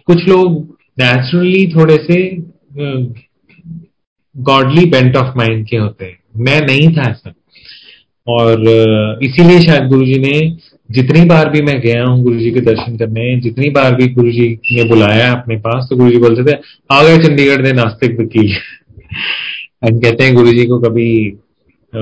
कुछ 0.07 0.29
लोग 0.29 0.78
नेचुरली 0.99 1.67
थोड़े 1.73 1.97
से 2.03 2.21
गॉडली 4.35 4.85
बेंट 4.91 5.17
ऑफ़ 5.17 5.37
माइंड 5.39 5.67
के 5.69 5.77
होते 5.77 6.05
हैं। 6.05 6.19
मैं 6.37 6.61
नहीं 6.61 6.89
था 6.97 7.11
ऐसा। 7.11 7.35
और 8.27 8.63
इसीलिए 9.23 9.61
शायद 9.61 9.89
गुरुजी 9.89 10.19
ने 10.19 10.39
जितनी 10.91 11.25
बार 11.25 11.49
भी 11.51 11.61
मैं 11.63 11.81
गया 11.81 12.03
हूँ 12.05 12.23
गुरु 12.23 12.39
जी 12.39 12.51
के 12.51 12.61
दर्शन 12.61 12.97
करने 12.97 13.41
जितनी 13.41 13.69
बार 13.71 13.95
भी 13.95 14.07
गुरु 14.09 14.31
जी 14.31 14.49
ने 14.73 14.85
बुलाया 14.85 15.31
अपने 15.33 15.57
पास 15.57 15.87
तो 15.91 15.97
गुरु 15.97 16.11
जी 16.11 16.19
बोलते 16.19 16.45
थे 16.45 16.57
आ 16.91 17.03
गए 17.03 17.19
चंडीगढ़ 17.19 17.63
ने 17.63 17.73
नास्तिक 17.73 18.21
वकील 18.21 18.53
हम 19.85 19.99
कहते 19.99 20.25
हैं 20.25 20.35
गुरु 20.35 20.53
जी 20.53 20.65
को 20.67 20.79
कभी 20.79 21.11
आ, 21.93 22.01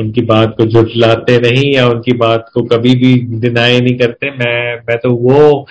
उनकी 0.00 0.22
बात 0.22 0.54
को 0.58 0.64
जुटलाते 0.66 1.38
नहीं 1.40 1.72
या 1.74 1.86
उनकी 1.88 2.12
बात 2.16 2.50
को 2.54 2.62
कभी 2.66 2.94
भी 2.94 3.14
डिनाई 3.40 3.80
नहीं 3.80 3.96
करते। 3.98 4.30
मैं 4.30 4.74
मैं 4.88 4.96
तो 4.98 5.10
वो 5.16 5.66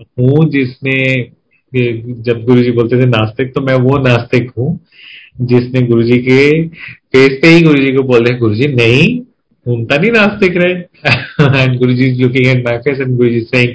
हूँ 0.00 0.48
जिसने 0.50 0.98
जब 2.26 2.44
गुरु 2.44 2.62
जी 2.62 2.70
बोलते 2.72 3.00
थे 3.00 3.06
नास्तिक 3.06 3.52
तो 3.54 3.60
मैं 3.60 3.74
वो 3.86 3.98
नास्तिक 4.02 4.50
हूँ, 4.58 4.68
जिसने 5.40 5.80
गुरु 5.86 6.02
जी 6.02 6.18
के 6.28 6.66
फेस 6.66 7.38
पे 7.42 7.48
ही 7.48 7.60
गुरु 7.62 7.80
जी 7.82 7.92
को 7.96 8.02
बोल 8.02 8.28
गुरु 8.38 8.54
जी 8.54 8.66
नहीं 8.74 9.06
उनका 9.66 9.96
नहीं 9.96 10.10
नास्तिक 10.12 10.56
रहे। 10.56 10.72
And 11.62 11.78
Guru 11.78 11.92
ji 11.94 12.10
looking 12.22 12.46
at 12.46 12.64
my 12.64 12.78
face 12.86 13.00
and 13.00 13.16
Guru 13.16 13.28
ji 13.30 13.40
saying 13.40 13.74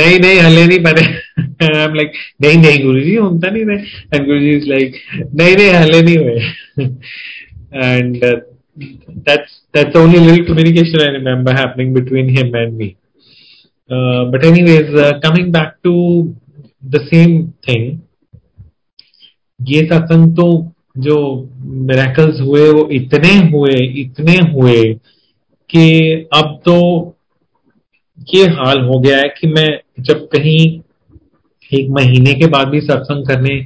नहीं 0.00 0.18
नहीं 0.20 0.38
हले 0.40 0.66
नहीं 0.66 0.78
बने 0.82 1.02
आई 1.64 1.82
एम 1.82 1.94
लाइक 1.94 2.12
नहीं 2.42 2.56
नहीं 2.62 2.82
गुरु 2.84 3.00
जी 3.00 3.16
उनका 3.26 3.50
नहीं 3.50 3.64
रहे। 3.64 3.78
And 4.14 4.26
Guru 4.26 4.38
ji 4.40 4.50
is 4.56 4.68
like 4.68 4.94
नहीं 5.34 5.56
नहीं 5.56 5.70
हले 5.70 6.02
नहीं 6.02 6.16
हुए। 6.18 6.36
And 7.74 8.24
that's 9.26 9.56
that's 9.76 9.96
only 10.00 10.20
little 10.26 10.44
communication 10.46 11.00
I 11.06 11.08
remember 11.14 11.52
happening 11.52 11.90
between 11.94 12.28
him 12.36 12.54
and 12.60 12.76
me. 12.76 12.86
Uh, 13.92 14.24
but 14.24 14.42
anyways, 14.42 14.94
uh, 14.94 15.20
coming 15.20 15.52
back 15.52 15.82
to 15.82 16.34
the 16.82 17.00
same 17.10 17.52
thing, 17.66 18.00
ये 19.60 19.82
सत्संग 19.86 20.36
तो 20.36 20.46
जो 20.98 21.16
मेरेकल्स 21.88 22.40
हुए 22.40 22.68
वो 22.70 22.88
इतने 22.92 23.34
हुए 23.50 23.74
इतने 24.00 24.36
हुए 24.52 24.82
कि 25.70 25.84
अब 26.34 26.58
तो 26.64 26.76
ये 28.34 28.46
हाल 28.46 28.80
हो 28.80 28.98
गया 29.00 29.18
है 29.18 29.28
कि 29.38 29.46
मैं 29.46 29.68
जब 30.00 30.26
कहीं 30.28 30.58
एक 31.72 31.90
महीने 31.90 32.34
के 32.34 32.46
बाद 32.46 32.68
भी 32.68 32.80
सत्संग 32.80 33.26
करने 33.26 33.58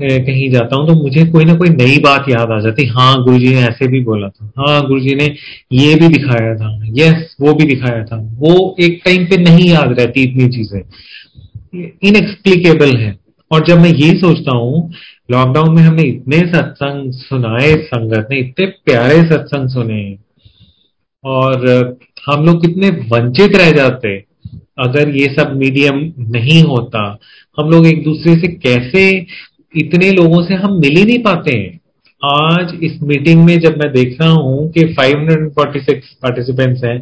कहीं 0.00 0.50
जाता 0.50 0.76
हूँ 0.76 0.86
तो 0.86 0.94
मुझे 0.94 1.24
कोई 1.26 1.44
ना 1.44 1.54
कोई 1.54 1.68
नई 1.68 1.98
बात 1.98 2.28
याद 2.28 2.50
आ 2.50 2.58
जाती। 2.60 2.86
हाँ 2.86 3.22
गुरु 3.24 3.38
जी 3.38 3.54
ने 3.54 3.60
ऐसे 3.60 3.88
भी 3.88 4.00
बोला 4.00 4.28
था। 4.28 4.52
हाँ 4.58 4.86
गुरु 4.86 5.00
जी 5.00 5.14
ने 5.14 5.24
ये 5.72 5.94
भी 5.94 6.08
दिखाया 6.08 6.54
था। 6.54 6.70
यस 6.96 7.36
वो 7.40 7.54
भी 7.54 7.64
दिखाया 7.64 8.04
था। 8.04 8.16
वो 8.38 8.76
एक 8.80 9.00
टाइम 9.04 9.24
पे 9.26 9.36
नहीं 9.36 9.68
याद 9.70 9.98
रहती 9.98 10.22
इतनी 10.22 10.48
चीज़ें। 10.48 10.80
इनएक्सप्लिकेबल 12.02 12.96
है। 12.96 13.16
और 13.50 13.64
जब 13.66 13.78
मैं 13.78 13.90
ये 13.90 14.12
सोचता 14.18 14.56
हूँ 14.56 14.90
लॉकडाउन 15.30 15.74
में 15.74 15.82
हमने 15.82 16.02
इतने 16.02 16.38
सत्संग 16.38 17.12
सुनाए, 17.12 17.74
संगत 17.76 18.28
ने 18.30 18.38
इतने 18.38 18.66
प्यारे 18.66 19.22
सत्संग 19.28 19.68
सुने, 19.68 20.18
और 21.24 21.98
हम 22.26 22.44
लोग 22.44 22.60
कितने 22.62 22.90
वंचित 23.08 23.56
रह 23.56 23.70
जाते, 23.72 24.16
अगर 24.78 25.08
ये 25.16 25.26
सब 25.34 25.56
मीडियम 25.56 26.00
नहीं 26.28 26.62
होता, 26.62 27.18
हम 27.58 27.70
लोग 27.70 27.86
एक 27.86 28.02
दूसरे 28.04 28.34
से 28.34 28.48
कैसे 28.48 29.04
इतने 29.74 30.10
लोगों 30.12 30.42
से 30.42 30.54
हम 30.54 30.78
मिल 30.80 30.96
ही 30.96 31.04
नहीं 31.04 31.18
पाते 31.22 31.56
हैं। 31.56 31.78
आज 32.22 32.72
इस 32.82 32.92
मीटिंग 33.02 33.44
में 33.44 33.58
जब 33.60 33.76
मैं 33.78 33.92
देख 33.92 34.16
रहा 34.20 34.30
हूँ 34.30 34.70
कि 34.72 34.84
546 34.94 36.14
पार्टिसिपेंट्स 36.22 36.84
हैं 36.84 36.98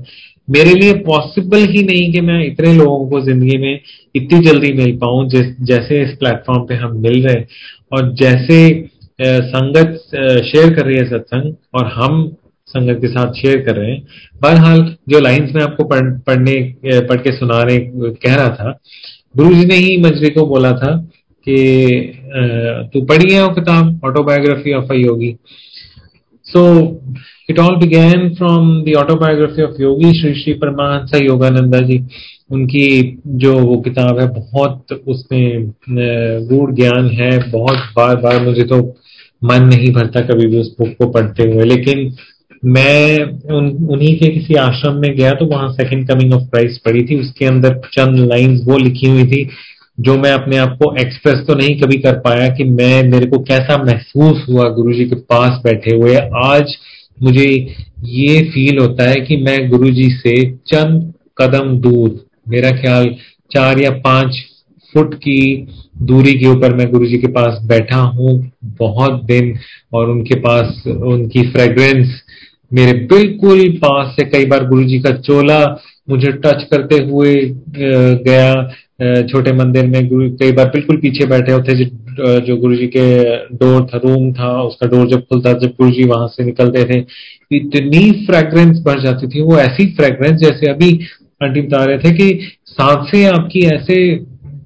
मेरे 0.49 0.75
लिए 0.75 0.93
पॉसिबल 1.05 1.65
ही 1.67 1.83
नहीं 1.83 2.13
कि 2.13 2.21
मैं 2.21 2.45
इतने 2.47 2.73
लोगों 2.75 3.09
को 3.11 3.21
ज़िंदगी 3.21 3.57
में 3.59 3.81
इतनी 4.15 4.39
जल्दी 4.41 4.73
मिल 4.73 4.97
पाऊँ 4.97 5.29
जैसे 5.31 6.03
इस 6.03 6.11
प्लेटफॉर्म 6.19 6.67
पे 6.67 6.75
हम 6.75 7.01
मिल 7.03 7.27
रहे 7.27 7.41
और 7.93 8.13
जैसे 8.15 8.59
संगत 9.23 9.99
शेयर 10.47 10.75
कर 10.75 10.87
रही 10.87 10.97
है 10.97 11.09
सत्संग 11.11 11.55
और 11.75 11.87
हम 11.95 12.29
संगत 12.69 13.01
के 13.01 13.09
साथ 13.09 13.33
शेयर 13.35 13.61
कर 13.67 13.77
रहे 13.77 13.91
हैं। 13.91 14.03
बहरहाल 14.43 14.81
जो 15.09 15.21
लाइंस 15.21 15.53
में 15.55 15.63
आपको 15.63 15.85
पढ़, 15.85 16.11
पढ़ने 16.19 17.01
पढ़ 17.01 17.17
के 17.17 17.37
सुनाने 17.37 17.79
कह 18.17 18.35
रहा 18.35 18.49
था 18.51 18.79
गुरु 19.37 19.55
जी 19.55 19.65
ने 19.67 19.77
ही 19.77 19.97
मजरी 20.01 20.31
को 20.31 20.47
बोला 20.47 20.73
था 20.73 20.97
कि 21.49 22.89
तू 22.93 23.05
पढ़ी 23.07 23.33
है 23.35 23.43
वो 23.43 23.55
किताब? 23.55 24.01
Autobiography 24.05 24.73
of 24.75 24.93
a 24.93 24.97
yogi 24.97 25.35
so 26.47 26.63
it 27.51 27.59
all 27.59 27.77
began 27.77 28.29
from 28.35 28.83
the 28.85 28.95
autobiography 28.99 29.63
of 29.63 29.83
yogi 29.83 30.13
Shri 30.21 30.35
Shri 30.43 30.53
Paramahansa 30.55 31.21
Yogananda 31.23 31.81
ji 31.81 31.99
उनकी 32.51 33.19
जो 33.37 33.53
वो 33.59 33.77
किताब 33.83 34.19
है, 34.21 34.27
बहुत 34.29 34.93
उसमें 35.07 35.73
गूढ़ 36.49 36.75
ज्ञान 36.75 37.09
है। 37.11 37.31
बहुत 37.51 37.79
बार 37.97 38.17
बार 38.17 38.41
मुझे 38.45 38.65
तो 38.65 38.77
मन 39.43 39.65
नहीं 39.65 39.93
भरता 39.93 40.21
कभी 40.27 40.47
भी 40.47 40.59
उस 40.61 40.75
बुक 40.79 40.93
को 40.99 41.09
पढ़ते 41.13 41.43
हुए। 41.43 41.65
लेकिन 41.65 42.13
मैं 42.65 43.25
उन, 43.57 43.67
उन्हीं 43.87 44.15
के 44.19 44.29
किसी 44.29 44.55
आश्रम 44.57 45.01
में 45.01 45.15
गया 45.17 45.33
तो 45.33 45.47
वहाँ 45.47 45.73
सेकंड 45.73 46.09
कमिंग 46.09 46.33
ऑफ़ 46.35 46.43
क्राइस्ट 46.43 46.85
पढ़ी 46.85 47.03
थी। 47.07 47.19
उसके 47.21 47.47
अंदर 47.47 47.81
चंद 47.93 48.19
लाइंस 48.29 48.61
वो 48.67 48.79
लिखी 48.79 49.09
हुई 49.09 49.25
थी 49.25 49.43
जो 49.99 50.17
मैं 50.17 50.31
अपने 50.31 50.57
आप 50.59 50.77
को 50.83 50.95
एक्सप्रेस 51.01 51.39
तो 51.47 51.55
नहीं 51.55 51.79
कभी 51.81 51.97
कर 51.99 52.19
पाया 52.21 52.49
कि 52.49 52.65
मैं, 52.65 53.03
मेरे 53.03 53.27
को 53.27 53.39
कैसा 53.41 53.77
महसूस 53.85 54.45
हुआ 54.49 54.69
गुरु 54.71 54.93
जी 54.95 55.05
के 55.05 55.17
पास 55.25 55.61
बैठे 55.65 55.95
हुए। 55.97 56.17
आज 56.45 56.77
मुझे 57.19 57.47
ये 58.05 58.43
फील 58.45 58.79
होता 58.79 59.09
है 59.11 59.21
कि 59.21 59.37
मैं 59.37 59.59
गुरु 59.71 59.91
जी 59.91 60.09
से 60.11 60.35
चंद 60.69 61.13
कदम 61.39 61.77
दूर, 61.81 62.21
मेरा 62.49 62.71
ख्याल 62.73 63.15
चार 63.51 63.81
या 63.81 63.91
पाँच 64.05 64.37
फुट 64.95 65.15
की 65.15 65.67
दूरी 66.03 66.33
के 66.33 66.47
ऊपर 66.47 66.75
मैं 66.75 66.91
गुरु 66.93 67.07
जी 67.07 67.19
के 67.19 67.27
पास 67.33 67.59
बैठा 67.65 67.99
हूँ 67.99 68.31
बहुत 68.79 69.23
दिन 69.25 69.53
और 69.95 70.11
उनके 70.11 70.39
पास, 70.41 70.83
उनकी 70.87 71.49
फ्रेग्रेंस 71.51 72.21
मेरे 72.73 72.93
बिल्कुल 73.07 73.69
पास 73.79 74.15
से 74.15 74.25
कई 74.31 74.47
बार 74.47 74.67
गुरु 74.69 74.85
जी 74.85 74.99
का 75.01 75.11
चोला 75.19 75.61
मुझे 76.11 76.33
टच 76.35 76.63
करते 76.71 77.03
हुए 77.03 77.35
गया। 77.79 78.53
छोटे 79.01 79.53
मंदिर 79.53 79.87
में 79.87 80.09
गुरु, 80.09 80.29
कई 80.33 80.53
बार 80.53 80.67
बिल्कुल 80.67 80.97
पीछे 80.97 81.27
बैठे 81.27 81.53
होते 81.53 81.75
जो 82.41 82.57
गुरु 82.57 82.77
जी 82.77 82.87
के 82.87 83.03
डोर 83.57 83.87
था, 83.87 83.99
रूम 83.99 84.33
था, 84.33 84.51
उसका 84.63 84.87
डोर 84.87 85.07
जब 85.09 85.23
खुलता 85.23 85.53
जब 85.55 85.75
गुरु 85.81 85.91
जी 85.91 86.05
वहाँ 86.05 86.29
से 86.29 86.45
निकलते 86.45 86.85
थे, 86.85 86.99
इतनी 87.51 88.11
फ्रेग्रेंस 88.27 88.81
बढ़ 88.85 89.01
जाती 89.01 89.29
थी, 89.29 89.41
वो 89.43 89.59
ऐसी 89.59 89.87
फ्रेग्रेंस 89.97 90.41
जैसे 90.41 90.71
अभी 90.71 90.89
आंटी 91.43 91.61
बता 91.61 91.85
रहे 91.85 91.99
थे 91.99 92.11
कि 92.13 92.49
साँसें 92.67 93.25
आपकी 93.27 93.67
ऐसे 93.67 93.97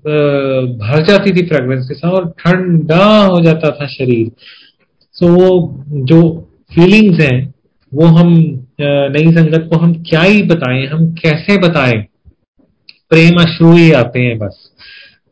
भर 0.01 1.05
जाती 1.09 1.33
थी 1.33 1.47
फ्रेग्रेंस 1.47 1.88
के 1.88 1.95
साथ 1.95 2.11
और 2.11 2.29
ठंडा 2.38 3.05
हो 3.25 3.40
जाता 3.45 3.71
था 3.71 3.87
शरीर। 3.88 4.31
सो 5.16 5.29
वो 5.29 5.85
जो 6.07 6.21
फीलिंग्स 6.75 7.21
हैं, 7.21 7.55
वो 7.93 8.07
हम 8.09 8.33
नई 8.81 9.33
संगत 9.33 9.69
को 9.71 9.79
हम 9.79 9.93
क्या 10.09 10.21
ही 10.23 10.43
बताएँ, 10.45 10.87
हम 10.87 11.12
कैसे 11.14 11.59
बताएँ? 11.59 12.05
प्रेम 13.11 13.40
अश्रु 13.42 13.73
ही 13.73 13.90
आते 13.92 14.20
हैं 14.20 14.38
बस। 14.38 14.57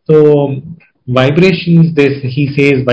तो 0.08 0.22
vibration 1.08 1.82
this 1.94 2.22
he 2.34 2.46
says 2.48 2.84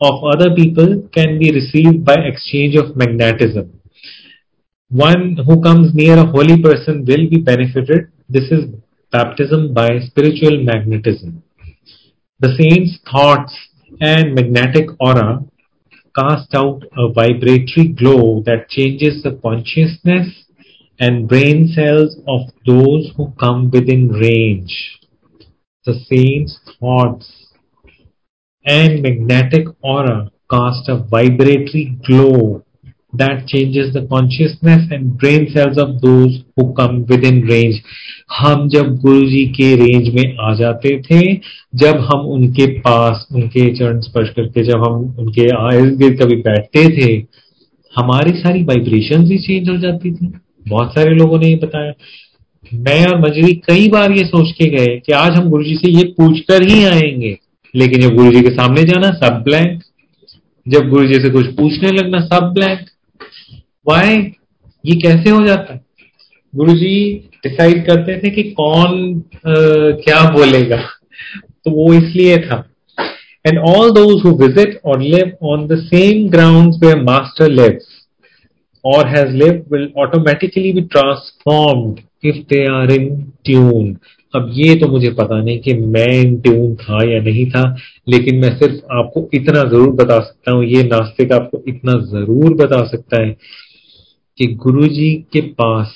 of 0.00 0.24
other 0.32 0.50
people 0.54 0.94
can 1.14 1.38
be 1.38 1.50
receive 1.50 1.92
by 2.04 2.28
exchange 2.28 2.76
of 2.78 2.98
magnetism 2.98 3.62
one 4.90 5.36
who 5.46 5.56
comes 5.60 5.94
near 5.94 6.18
a 6.18 6.24
holy 6.32 6.54
person 6.62 7.00
will 7.04 7.26
be 7.28 7.40
benefited 7.42 8.06
this 8.32 8.52
is 8.52 8.64
baptism 9.12 9.68
by 9.74 9.98
spiritual 10.00 10.58
magnetism 10.66 11.30
the 12.40 12.50
saint's 12.52 12.98
thoughts 13.14 13.54
and 14.02 14.34
magnetic 14.34 14.90
aura 15.02 15.22
cast 16.14 16.56
out 16.56 16.84
a 16.84 17.06
vibratory 17.16 17.84
glow 18.00 18.16
that 18.40 18.66
changes 18.70 19.22
the 19.26 19.38
consciousness 19.42 20.32
and 20.98 21.28
brain 21.28 21.68
cells 21.68 22.16
of 22.26 22.40
those 22.66 23.12
who 23.16 23.32
come 23.38 23.70
within 23.70 24.08
range. 24.08 25.00
The 25.86 25.94
saint's 26.08 26.58
thoughts 26.80 27.52
and 28.64 29.02
magnetic 29.02 29.66
aura 29.82 30.30
cast 30.50 30.88
a 30.88 30.96
vibratory 30.96 31.98
glow 32.06 32.64
that 33.12 33.46
changes 33.46 33.94
the 33.94 34.06
consciousness 34.06 34.88
and 34.90 35.16
brain 35.16 35.48
cells 35.52 35.78
of 35.78 36.00
those 36.00 36.42
who 36.56 36.74
come 36.74 37.06
within 37.06 37.42
range. 37.42 37.82
हम 38.38 38.68
जब 38.68 38.96
गुरु 39.00 39.20
जी 39.30 39.44
के 39.56 39.74
range 39.76 40.08
में 40.14 40.36
आ 40.40 40.54
जाते 40.54 40.96
थे 41.02 41.20
जब 41.82 42.00
हम 42.08 42.26
उनके 42.36 42.66
पास 42.80 43.26
उनके 43.32 43.70
चरण 43.76 44.00
स्पर्श 44.00 44.30
करके 44.36 44.64
जब 44.70 44.84
हम 44.84 45.04
उनके 45.18 45.44
इर्द 45.76 45.96
गिर्द 45.98 46.20
कभी 46.22 46.36
बैठते 46.48 46.84
थे 46.96 47.12
हमारी 47.98 48.32
सारी 48.38 48.62
वाइब्रेशन 48.64 49.24
ही 49.26 49.38
चेंज 49.46 49.68
हो 49.68 49.76
जाती 49.86 50.12
थी 50.14 50.32
बहुत 50.68 50.90
सारे 50.90 51.14
लोगों 51.14 51.38
ने 51.38 51.48
ये 51.48 51.56
बताया। 51.56 51.92
मैं 52.74 53.06
और 53.06 53.20
मजरी 53.20 53.52
कई 53.54 53.88
बार 53.88 54.12
ये 54.12 54.24
सोच 54.24 54.50
के 54.52 54.66
गए 54.70 54.96
कि 55.06 55.12
आज 55.12 55.30
हम 55.30 55.48
गुरु 55.50 55.64
जी 55.64 55.74
से 55.76 55.90
ये 55.90 56.04
पूछकर 56.04 56.62
ही 56.62 56.84
आएँगे। 56.84 57.38
लेकिन 57.74 58.00
जब 58.00 58.14
गुरु 58.14 58.32
जी 58.32 58.40
के 58.40 58.50
सामने 58.50 58.82
जाना 58.82 59.10
सब 59.10 59.42
ब्लैंक 59.42 59.82
जब 60.68 60.88
गुरु 60.88 61.06
जी 61.06 61.14
से 61.14 61.30
कुछ 61.30 61.46
पूछने 61.46 61.90
लगना 61.90 62.20
सब 62.20 62.52
ब्लैंक 62.54 62.80
वाई 63.88 64.16
ये 64.86 64.96
कैसे 65.00 65.30
हो 65.30 65.46
जाता? 65.46 65.74
है 65.74 65.80
गुरु 66.54 66.72
जी 66.72 67.28
डिसाइड 67.46 67.86
करते 67.86 68.18
थे 68.18 68.30
कि 68.30 68.42
कौन 68.42 69.16
आ, 69.18 69.54
क्या 70.04 70.30
बोलेगा। 70.30 70.76
तो 71.64 71.70
वो 71.70 71.92
इसलिए 71.94 72.36
था। 72.36 72.68
And 73.46 73.58
all 73.58 73.90
those 73.90 74.24
who 74.24 74.30
visit 74.30 74.80
or 74.84 75.02
live 75.02 75.36
on 75.42 75.66
the 75.66 75.76
same 75.76 76.28
ground 76.28 76.74
where 76.84 77.02
master 77.02 77.50
lives 77.50 77.95
or 78.86 79.00
has 79.06 79.32
lived 79.34 79.70
will 79.70 79.86
automatically 79.96 80.72
be 80.72 80.82
transformed 80.88 82.02
if 82.22 82.36
they 82.48 82.66
are 82.68 82.88
in 82.90 83.06
tune. 83.44 83.88
अब 84.34 84.48
ये 84.52 84.74
तो 84.80 84.88
मुझे 84.88 85.10
पता 85.18 85.40
नहीं 85.42 85.58
कि 85.60 85.74
मैं 85.74 86.08
इन 86.14 86.36
ट्यून 86.40 86.74
था 86.76 86.98
या 87.04 87.20
नहीं 87.22 87.44
था, 87.50 87.62
लेकिन 88.08 88.40
मैं 88.40 88.50
सिर्फ़ 88.58 88.92
आपको 88.92 89.28
इतना 89.34 89.62
ज़रूर 89.64 89.90
बता 90.02 90.18
सकता 90.20 90.52
हूँ, 90.52 90.64
ये 90.64 90.82
नास्तिक 90.84 91.32
आपको 91.32 91.62
इतना 91.68 91.92
ज़रूर 92.10 92.54
बता 92.56 92.84
सकता 92.86 93.22
है 93.22 93.30
कि 94.38 94.46
गुरुजी 94.64 95.12
के 95.32 95.40
पास 95.60 95.94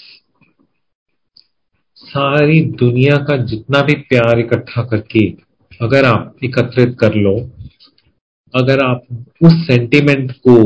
सारी 1.97 2.61
दुनिया 2.81 3.17
का 3.29 3.37
जितना 3.47 3.83
भी 3.83 3.95
प्यार 4.09 4.39
इकट्ठा 4.41 4.83
करके 4.91 5.27
अगर 5.81 6.05
आप 6.05 6.45
एकत्रित 6.45 6.97
कर 7.01 7.15
लो, 7.15 7.35
अगर 8.55 8.85
आप 8.85 9.03
उस 9.43 9.67
सेंटिमेंट 9.67 10.33
को 10.47 10.57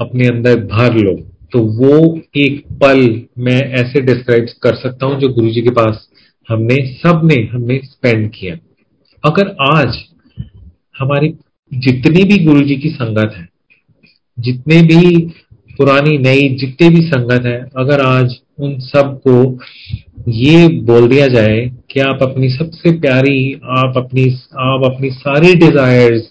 अपने 0.00 0.26
अंदर 0.28 0.64
भर 0.66 0.94
लो 0.96 1.14
तो 1.52 1.58
वो 1.78 2.20
एक 2.36 2.64
पल 2.82 3.00
मैं 3.38 3.60
ऐसे 3.80 4.00
डिस्क्राइब 4.00 4.46
कर 4.62 4.74
सकता 4.74 5.06
हूँ 5.06 5.20
जो 5.20 5.28
गुरु 5.28 5.50
जी 5.50 5.62
के 5.62 5.70
पास 5.70 6.08
हमने 6.48 6.76
सबने 6.86 7.42
हमने 7.52 7.80
स्पेंड 7.84 8.30
किया। 8.30 8.56
अगर 9.24 9.54
आज 9.72 9.98
हमारी 10.98 11.34
जितनी 11.72 12.24
भी 12.24 12.44
गुरु 12.44 12.60
जी 12.60 12.76
की 12.76 12.90
संगत 12.90 13.32
है, 13.36 13.48
जितने 14.38 14.82
भी 14.82 15.18
पुरानी, 15.78 16.16
नई, 16.18 16.48
जितने 16.48 16.88
भी 16.90 17.00
संगत 17.02 17.46
है, 17.46 17.58
अगर 17.76 18.00
आज 18.00 18.36
उन 18.58 18.78
सबको 18.80 19.58
ये 20.28 20.68
बोल 20.68 21.08
दिया 21.08 21.26
जाए 21.26 21.60
कि 21.90 22.00
आप 22.00 22.22
अपनी 22.22 22.48
सबसे 22.48 22.98
प्यारी, 23.00 23.52
आप 23.54 23.96
अपनी 23.96 24.24
आप 24.60 24.84
अपनी 24.84 25.10
सारी 25.10 25.52
डिजायर्स 25.54 26.30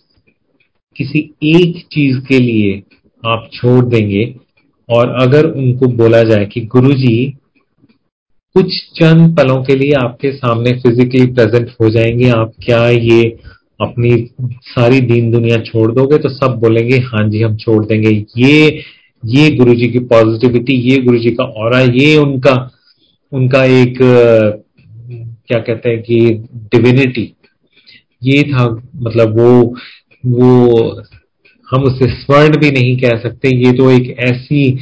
किसी 0.95 1.19
एक 1.43 1.86
चीज़ 1.91 2.19
के 2.19 2.39
लिए 2.39 2.82
आप 3.23 3.49
छोड़ 3.54 3.86
देंगे 3.86 4.25
और 4.89 5.10
अगर 5.21 5.45
उनको 5.45 5.88
बोला 5.98 6.21
जाए 6.24 6.45
कि 6.45 6.62
गुरुजी, 6.65 7.26
कुछ 8.56 8.74
चंद 8.95 9.36
पलों 9.38 9.63
के 9.63 9.76
लिए 9.76 9.91
आपके 10.04 10.32
सामने 10.32 10.71
फिजिकली 10.82 11.26
प्रेजेंट 11.26 11.69
हो 11.82 11.89
जाएँगे, 11.89 12.30
आप 12.30 12.52
क्या 12.65 12.88
ये 12.89 13.24
अपनी 13.82 14.12
सारी 14.63 15.00
दीन 15.02 15.32
दुनिया 15.32 15.58
छोड़ 15.62 15.91
दोगे? 15.91 16.17
तो 16.17 16.30
सब 16.30 16.60
बोलेंगे 16.60 16.98
हाँ 16.98 17.28
जी, 17.30 17.41
हम 17.41 17.56
छोड़ 17.58 17.86
देंगे। 17.86 18.10
ये 18.38 18.84
ये 19.24 19.50
गुरुजी 19.56 19.88
की 19.88 20.00
पॉजिटिविटी 20.00 20.74
ये 20.89 20.98
गुरुजी 20.98 21.30
का 21.32 21.43
और 21.43 21.76
ये 21.95 22.15
उनका 22.17 22.54
उनका 23.32 23.63
एक, 23.65 23.98
क्या 25.48 25.60
कहते 25.60 25.89
हैं 25.89 26.02
कि 26.02 26.19
डिविनिटी 26.76 27.32
ये 28.24 28.43
था 28.43 28.65
मतलब 28.95 29.39
वो 29.39 29.76
वो 30.26 31.02
हम 31.71 31.84
उसे 31.84 32.10
स्वर्ण 32.12 32.58
भी 32.58 32.71
नहीं 32.71 32.95
कह 32.97 33.17
सकते। 33.19 33.56
ये 33.58 33.71
तो 33.71 33.89
एक 33.91 34.15
ऐसी 34.19 34.78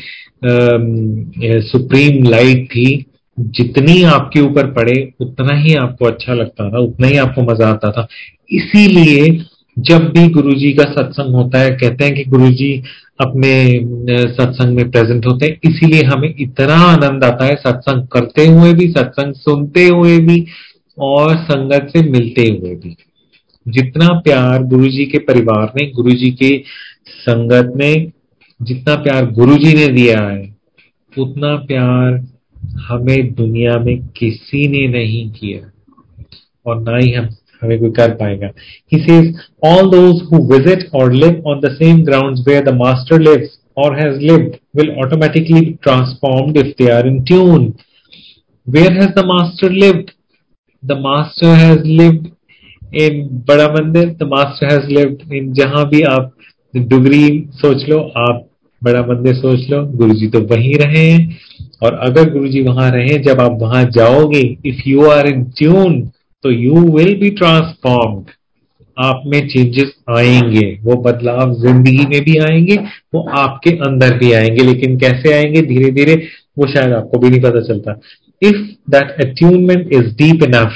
सुप्रीम 1.68 2.24
लाइट 2.24 2.66
थी। 2.68 3.06
जितनी 3.38 4.02
आपके 4.06 4.42
ऊपर 4.42 4.72
पड़े, 4.72 4.94
उतना 5.22 5.56
ही 5.58 5.74
आपको 5.76 6.06
अच्छा 6.06 6.34
लगता 6.34 6.70
था, 6.70 6.80
उतना 6.80 7.08
ही 7.08 7.18
आपको 7.18 7.42
मज़ा 7.44 7.68
आता 7.68 7.92
था। 7.92 8.08
इसीलिए 8.52 9.32
जब 9.78 10.04
भी 10.10 10.28
गुरुजी 10.30 10.72
का 10.74 10.84
सत्संग 10.92 11.36
होता 11.36 11.60
है, 11.60 11.70
कहते 11.72 12.06
हैं 12.06 12.14
कि 12.16 12.24
गुरुजी 12.26 12.74
अपने 13.22 13.54
सत्संग 14.34 14.76
में 14.76 14.90
प्रेजेंट 14.92 15.26
होते 15.26 15.46
हैं, 15.46 15.72
इसीलिए 15.72 16.04
हमें 16.04 16.34
इतना 16.40 16.76
आनंद 16.84 17.24
आता 17.24 17.46
है 17.46 17.56
सत्संग 17.58 18.08
करते 18.08 18.46
हुए 18.48 18.74
भी, 18.74 18.90
सत्संग 18.90 19.34
सुनते 19.36 19.88
हुए 19.88 20.18
भी 20.20 20.46
और 21.00 21.36
संगत 21.44 21.88
से 21.94 22.02
मिलते 22.10 22.48
हुए 22.50 22.76
भी। 22.76 22.96
जितना 23.68 24.08
प्यार 24.08 24.64
गुरुजी 24.64 25.06
के 25.06 25.18
परिवार 25.18 25.72
ने, 25.76 25.92
गुरुजी 25.92 26.32
के 26.32 26.64
संगत 27.08 27.74
ने, 27.76 28.12
जितना 28.62 28.96
प्यार 28.96 29.32
गुरुजी 29.32 29.74
ने 29.74 29.88
दिया 29.88 30.20
है, 30.22 30.56
उतना 31.18 31.56
प्यार 31.56 32.28
हमें 32.88 33.34
दुनिया 33.34 33.78
में 33.78 34.08
किसी 34.18 34.68
ने 34.68 34.88
नहीं 34.88 35.30
किया 35.32 35.72
और 36.66 36.82
ना 36.82 36.98
ही 36.98 37.12
हम, 37.14 37.30
हमें 37.62 37.80
कोई 37.80 37.92
कर 37.92 38.12
पाएगा 38.12 38.48
he 38.94 39.00
says 39.00 39.36
all 39.66 39.90
those 39.90 40.22
who 40.24 40.38
visit 40.54 40.90
or 40.96 41.14
live 41.14 41.44
on 41.48 41.60
the 41.60 41.72
same 41.72 42.04
grounds 42.04 42.44
where 42.48 42.64
the 42.64 42.74
master 42.74 43.22
lives 43.22 43.60
or 43.76 43.96
has 43.96 44.22
lived 44.22 44.60
will 44.74 44.92
automatically 45.00 45.62
be 45.62 45.80
transformed 45.82 46.58
if 46.58 46.76
they 46.78 46.92
are 46.92 47.06
in 47.06 47.26
tune. 47.26 47.78
Where 48.68 48.94
has 48.94 49.14
the 49.16 49.26
master 49.26 49.70
lived? 49.70 50.14
The 50.84 50.96
master 50.96 51.56
has 51.56 51.80
lived 51.84 52.33
in 52.94 53.22
Bada 53.48 53.68
Mandir 53.70 54.10
the 54.20 54.24
master 54.24 54.74
has 54.74 54.88
lived 54.90 55.34
in 55.34 55.52
जहाँ 55.54 55.88
भी 55.90 56.02
आप 56.04 56.32
डुगरी 56.74 57.28
सोच 57.54 57.88
लो, 57.90 58.00
आप 58.00 58.48
बड़ा 58.82 59.02
मंदिर 59.02 59.34
सोच 59.36 59.70
लो 59.70 59.84
गुरु 59.98 60.14
जी 60.14 60.28
तो 60.28 60.40
वहीं 60.48 60.76
रहे 60.78 61.06
हैं। 61.10 61.38
और 61.84 61.94
अगर 62.04 62.30
गुरु 62.34 62.48
जी 62.48 62.62
वहाँ 62.62 62.90
रहे 62.92 63.18
जब 63.24 63.42
आप 63.42 63.58
वहाँ 63.62 63.84
जाओगे 63.96 64.42
if 64.66 64.88
you 64.88 65.06
are 65.10 65.28
in 65.28 65.44
tune 65.58 66.00
तो 66.44 66.52
यू 66.52 66.82
विल 66.96 67.16
बी 67.20 67.30
ट्रांसफॉर्म्ड 67.32 68.32
आप 68.98 69.22
में 69.26 69.40
चेंजेस 69.48 69.92
आएँगे, 70.10 70.66
वो 70.84 70.96
बदलाव 71.02 71.54
ज़िंदगी 71.54 72.06
में 72.10 72.22
भी 72.24 72.38
आएँगे, 72.40 72.76
वो 73.16 73.22
आपके 73.38 73.70
अंदर 73.88 74.18
भी 74.18 74.32
आएँगे। 74.32 74.64
लेकिन 74.64 74.98
कैसे 75.00 75.34
आएँगे? 75.34 75.62
धीरे 75.62 75.90
धीरे 75.92 76.16
वो 76.60 76.68
शायद 76.68 76.94
आपको 76.94 77.20
भी 77.20 77.30
नहीं 77.30 77.42
पता 77.42 77.62
चलता। 77.62 78.00
If 78.42 78.58
that 78.92 79.16
attunement 79.26 79.94
is 79.94 80.14
deep 80.16 80.44
enough 80.44 80.74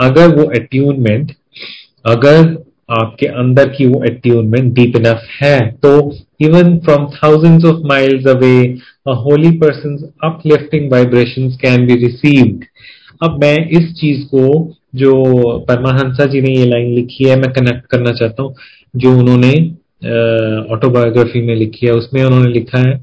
अगर 0.00 0.36
वो 0.36 0.44
अट्यूनमेंट 0.58 1.32
अगर 2.06 2.56
आपके 2.90 3.26
अंदर 3.26 3.68
की 3.68 3.86
वो 3.86 4.00
अट्यूनमेंट 4.00 4.72
डीप 4.74 4.96
इनफ 4.96 5.22
है 5.42 5.58
तो 5.84 5.92
even 6.40 6.78
from 6.78 7.06
thousands 7.14 7.64
of 7.64 7.86
miles 7.86 8.26
away 8.26 8.56
a 9.08 9.14
holy 9.24 9.50
person 9.58 9.96
uplifting 10.24 10.90
vibrations 10.92 11.56
can 11.56 11.86
be 11.86 11.96
received 12.06 12.64
अब 13.22 13.38
मैं 13.42 13.56
इस 13.78 13.92
चीज़ 13.94 14.24
को 14.26 14.46
जो 14.94 15.12
परमाहंसा 15.58 16.24
जी 16.24 16.40
ने 16.40 16.52
ये 16.54 16.66
लाइन 16.66 16.94
लिखी 16.94 17.24
है, 17.24 17.36
मैं 17.36 17.52
कनेक्ट 17.52 17.86
करना 17.86 18.12
चाहता 18.12 18.42
हूँ, 18.42 18.54
जो 18.96 19.18
उन्होंने 19.18 19.52
ऑटोबायोग्राफी 20.74 21.42
में 21.42 21.54
लिखी 21.54 21.86
है, 21.86 21.92
उसमें 21.92 22.24
उन्होंने 22.24 22.52
लिखा 22.52 22.78
है 22.78 23.00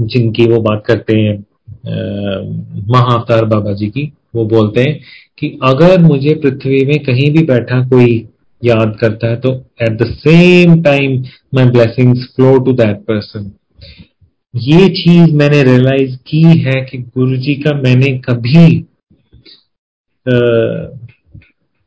जिनकी 0.00 0.46
वो 0.46 0.60
बात 0.60 0.82
करते 0.86 1.16
हैं। 1.16 1.36
महाअवतार 1.86 3.44
बाबा 3.44 3.72
जी 3.72 3.86
की 3.86 4.10
वो 4.34 4.44
बोलते 4.44 4.80
हैं 4.80 4.98
कि 5.38 5.58
अगर 5.64 6.00
मुझे 6.00 6.34
पृथ्वी 6.34 6.84
में 6.86 6.98
कहीं 7.04 7.30
भी 7.30 7.44
बैठा 7.46 7.82
कोई 7.88 8.26
याद 8.62 8.96
करता 9.00 9.28
है 9.28 9.36
तो 9.36 9.52
at 9.82 9.98
the 10.02 10.06
same 10.14 10.82
time 10.82 11.22
my 11.54 11.64
blessings 11.70 12.24
flow 12.36 12.58
to 12.58 12.72
that 12.72 13.00
person 13.02 13.50
ये 14.54 14.88
चीज़ 14.88 15.34
मैंने 15.34 15.62
रियलाइज़ 15.62 16.16
की 16.26 16.42
है 16.60 16.80
कि 16.84 16.98
गुरु 16.98 17.36
जी 17.36 17.54
का 17.54 17.74
मैंने 17.80 18.16
कभी 18.20 18.66
आ, 20.26 20.36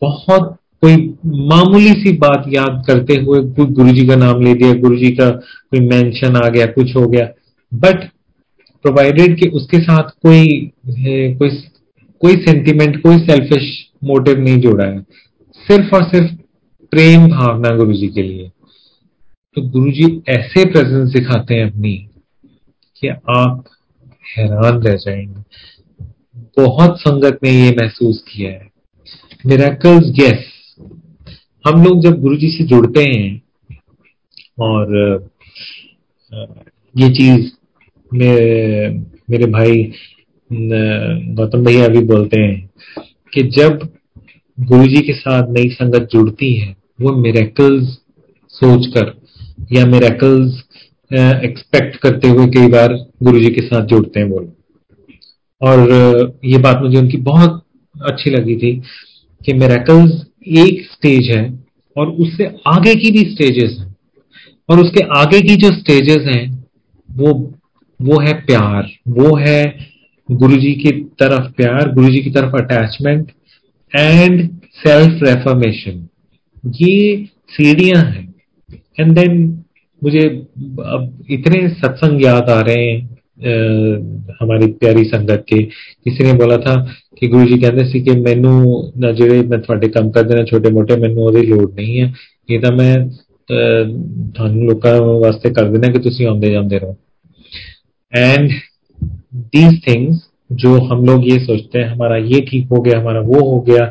बहुत 0.01 0.55
कोई 0.83 0.95
मामूली 1.47 1.93
सी 1.93 2.11
बात 2.17 2.43
याद 2.47 2.83
करते 2.87 3.15
हुए 3.15 3.41
गुरु 3.55 3.91
जी 3.91 4.07
का 4.07 4.15
नाम 4.15 4.41
ले 4.41 4.53
दिया 4.53 4.73
गुरु 4.73 4.97
जी 4.97 5.09
का 5.11 5.29
कोई 5.31 5.79
मेंशन 5.79 6.35
आ 6.35 6.47
गया 6.49 6.65
कुछ 6.71 6.95
हो 6.95 7.07
गया 7.07 7.27
बट 7.71 8.07
प्रोवाइडेड 8.83 9.39
कि 9.39 9.47
उसके 9.47 9.79
साथ 9.79 10.09
कोई 10.23 10.71
कोई 10.89 11.49
कोई 12.21 12.35
सेंटिमेंट 12.35 13.01
कोई 13.01 13.17
सेल्फिश 13.17 13.89
मोटिव 14.03 14.39
नहीं 14.39 14.57
जोड़ा 14.57 14.85
है। 14.85 15.01
सिर्फ़ 15.67 15.95
और 15.95 16.03
सिर्फ़ 16.03 16.33
प्रेम 16.91 17.27
भावना 17.27 17.75
गुरु 17.75 17.93
जी 17.93 18.07
के 18.07 18.21
लिए। 18.21 18.49
तो 19.55 19.61
गुरु 19.61 19.91
जी 19.91 20.21
ऐसे 20.29 20.65
प्रेजेंस 20.65 21.11
दिखाते 21.13 21.55
हैं 21.55 21.69
अपनी 21.71 21.93
कि 22.99 23.07
आप 23.07 23.63
हैरान 24.37 24.81
रह 24.81 24.95
जाएँगे। 24.95 25.43
बहुत 26.57 26.99
संगत 26.99 27.39
ने 27.43 27.51
ये 27.51 27.71
महसूस 27.71 28.23
किया 28.31 28.51
है। 28.51 28.67
मिराकल्स 29.45 30.19
यस 30.19 30.45
हम 31.67 31.83
लोग 31.83 32.01
जब 32.03 32.19
गुरु 32.21 32.35
जी 32.37 32.49
से 32.51 32.63
जुड़ते 32.63 33.03
हैं 33.03 33.41
और 34.59 34.95
ये 36.97 37.09
चीज़ 37.09 37.51
मेरे, 38.13 38.89
मेरे 39.29 39.45
भाई 39.45 39.91
गौतम 41.33 41.63
भैया 41.63 41.87
भी 41.87 41.99
बोलते 41.99 42.39
हैं 42.39 42.69
कि 43.33 43.43
जब 43.43 43.89
गुरु 44.59 44.85
जी 44.85 45.01
के 45.01 45.13
साथ 45.13 45.47
नई 45.49 45.69
संगत 45.69 46.09
जुड़ती 46.11 46.53
है 46.53 46.75
वो 47.01 47.15
मेरेकल्स 47.15 47.97
सोचकर 48.49 49.13
या 49.73 49.85
मेरेकल्स 49.85 50.63
एक्सपेक्ट 51.43 51.95
करते 51.95 52.27
हुए 52.27 52.47
कई 52.47 52.67
बार 52.67 52.93
गुरु 53.23 53.39
जी 53.39 53.49
के 53.49 53.61
साथ 53.61 53.85
जुड़ते 53.85 54.19
हैं 54.19 54.27
वो 54.27 54.55
और 55.61 55.79
ये 56.45 56.57
बात 56.57 56.81
मुझे 56.81 56.97
उनकी 56.97 57.17
बहुत 57.17 57.63
अच्छी 57.95 58.29
लगी 58.29 58.55
थी 58.55 58.81
कि 59.45 59.53
मेरेकल्स 59.53 60.25
एक 60.47 60.85
स्टेज 60.91 61.29
है 61.29 61.63
और 61.97 62.07
उससे 62.07 62.45
आगे 62.67 62.95
की 62.95 63.11
भी 63.11 63.31
स्टेजेस 63.31 63.77
हैं। 63.79 63.95
और 64.69 64.79
उसके 64.79 65.03
आगे 65.17 65.41
की 65.41 65.55
जो 65.55 65.71
स्टेजेस 65.71 66.25
हैं 66.27 66.67
वो 67.09 67.33
वो 68.00 68.20
है 68.20 68.32
प्यार 68.46 68.88
वो 69.08 69.36
है 69.36 69.62
गुरु 70.28 70.56
जी 70.56 70.72
की 70.74 70.90
तरफ 71.20 71.52
प्यार 71.56 71.92
गुरु 71.92 72.08
जी 72.08 72.20
की 72.20 72.30
तरफ 72.30 72.54
अटैचमेंट 72.54 73.30
एंड 73.92 74.48
सेल्फ 74.76 75.22
रेफर्मेशन 75.22 76.06
ये 76.76 77.26
सीढ़ियां 77.50 78.04
हैं 78.04 78.34
एंड 79.00 79.14
देन 79.14 79.36
मुझे 80.02 80.26
अब 80.86 81.26
इतने 81.30 81.68
सत्संग 81.68 82.24
याद 82.24 82.50
आ 82.50 82.60
रहे 82.60 82.86
हैं 82.86 83.14
हमारी 84.40 84.66
प्यारी 84.72 85.04
संगत 85.04 85.44
के 85.48 85.62
किसी 85.62 86.24
ने 86.24 86.32
बोला 86.32 86.56
था 86.56 86.74
कि 87.18 87.28
गुरु 87.28 87.46
जी 87.46 87.58
कहते 87.58 87.84
सी 87.90 88.00
कि 88.00 88.10
मैनू 88.20 88.52
ना 88.98 89.10
ਜਿਹੜੇ 89.12 89.42
मैं 89.42 89.58
ਤੁਹਾਡੇ 89.60 89.88
ਕੰਮ 89.88 90.10
ਕਰਦੇ 90.10 90.34
ਨੇ 90.34 90.44
ਛੋਟੇ 90.44 90.70
ਮੋਟੇ 90.70 90.96
ਮੈਨੂੰ 90.96 91.24
ਉਹਦੀ 91.24 91.46
ਲੋੜ 91.46 91.70
ਨਹੀਂ 91.74 92.00
ਹੈ 92.00 92.12
ਇਹ 92.50 92.60
ਤਾਂ 92.60 92.72
ਮੈਂ 92.72 92.94
ਤੁਹਾਨੂੰ 94.34 94.66
ਲੋਕਾਂ 94.66 95.00
ਵਾਸਤੇ 95.20 95.50
ਕਰ 95.50 95.68
ਦੇਣਾ 95.68 95.92
ਕਿ 95.92 95.98
ਤੁਸੀਂ 95.98 96.26
ਆਉਂਦੇ 96.26 96.50
ਜਾਂਦੇ 96.50 96.78
ਰਹੋ 96.78 96.96
ਐਂਡ 98.15 98.51
these 99.55 99.75
things, 99.87 100.17
जो 100.51 100.77
हम 100.81 101.05
लोग 101.05 101.27
ये 101.29 101.39
सोचते 101.39 101.79
हैं, 101.79 101.87
हमारा 101.89 102.15
ये 102.17 102.39
ठीक 102.41 102.67
हो 102.67 102.81
गया, 102.81 102.99
हमारा 102.99 103.19
वो 103.19 103.39
हो 103.49 103.59
गया, 103.61 103.85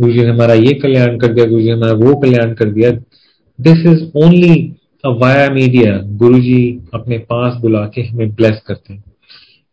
गुरु 0.00 0.12
जी 0.12 0.18
ने 0.18 0.30
हमारा 0.30 0.54
ये 0.54 0.72
कल्याण 0.74 1.18
कर 1.18 1.32
दिया, 1.32 1.46
गुरु 1.46 1.60
जी 1.60 1.66
ने 1.66 1.72
हमारा 1.72 1.92
वो 1.92 2.14
कल्याण 2.16 2.54
कर 2.54 2.70
दिया। 2.70 2.90
This 3.60 3.86
is 3.86 4.02
only 4.16 4.72
via 5.06 5.48
media 5.50 5.92
Guru 6.18 6.40
ji 6.40 6.80
अपने 6.94 7.18
पास 7.18 7.60
बुला 7.60 7.80
के 7.80 8.02
हमें 8.02 8.34
ब्लेस 8.34 8.60
करते 8.66 8.94
हैं। 8.94 9.04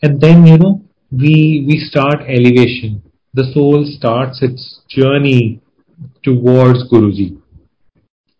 And 0.03 0.17
then 0.19 0.47
you 0.47 0.57
know 0.57 0.71
we 1.13 1.59
we 1.65 1.79
start 1.79 2.29
elevation 2.29 3.01
the 3.35 3.45
soul 3.45 3.83
start 3.85 4.43
its 4.43 4.69
journey 4.91 5.59
towards 6.23 6.83
Guru 6.83 7.11
ji. 7.11 7.31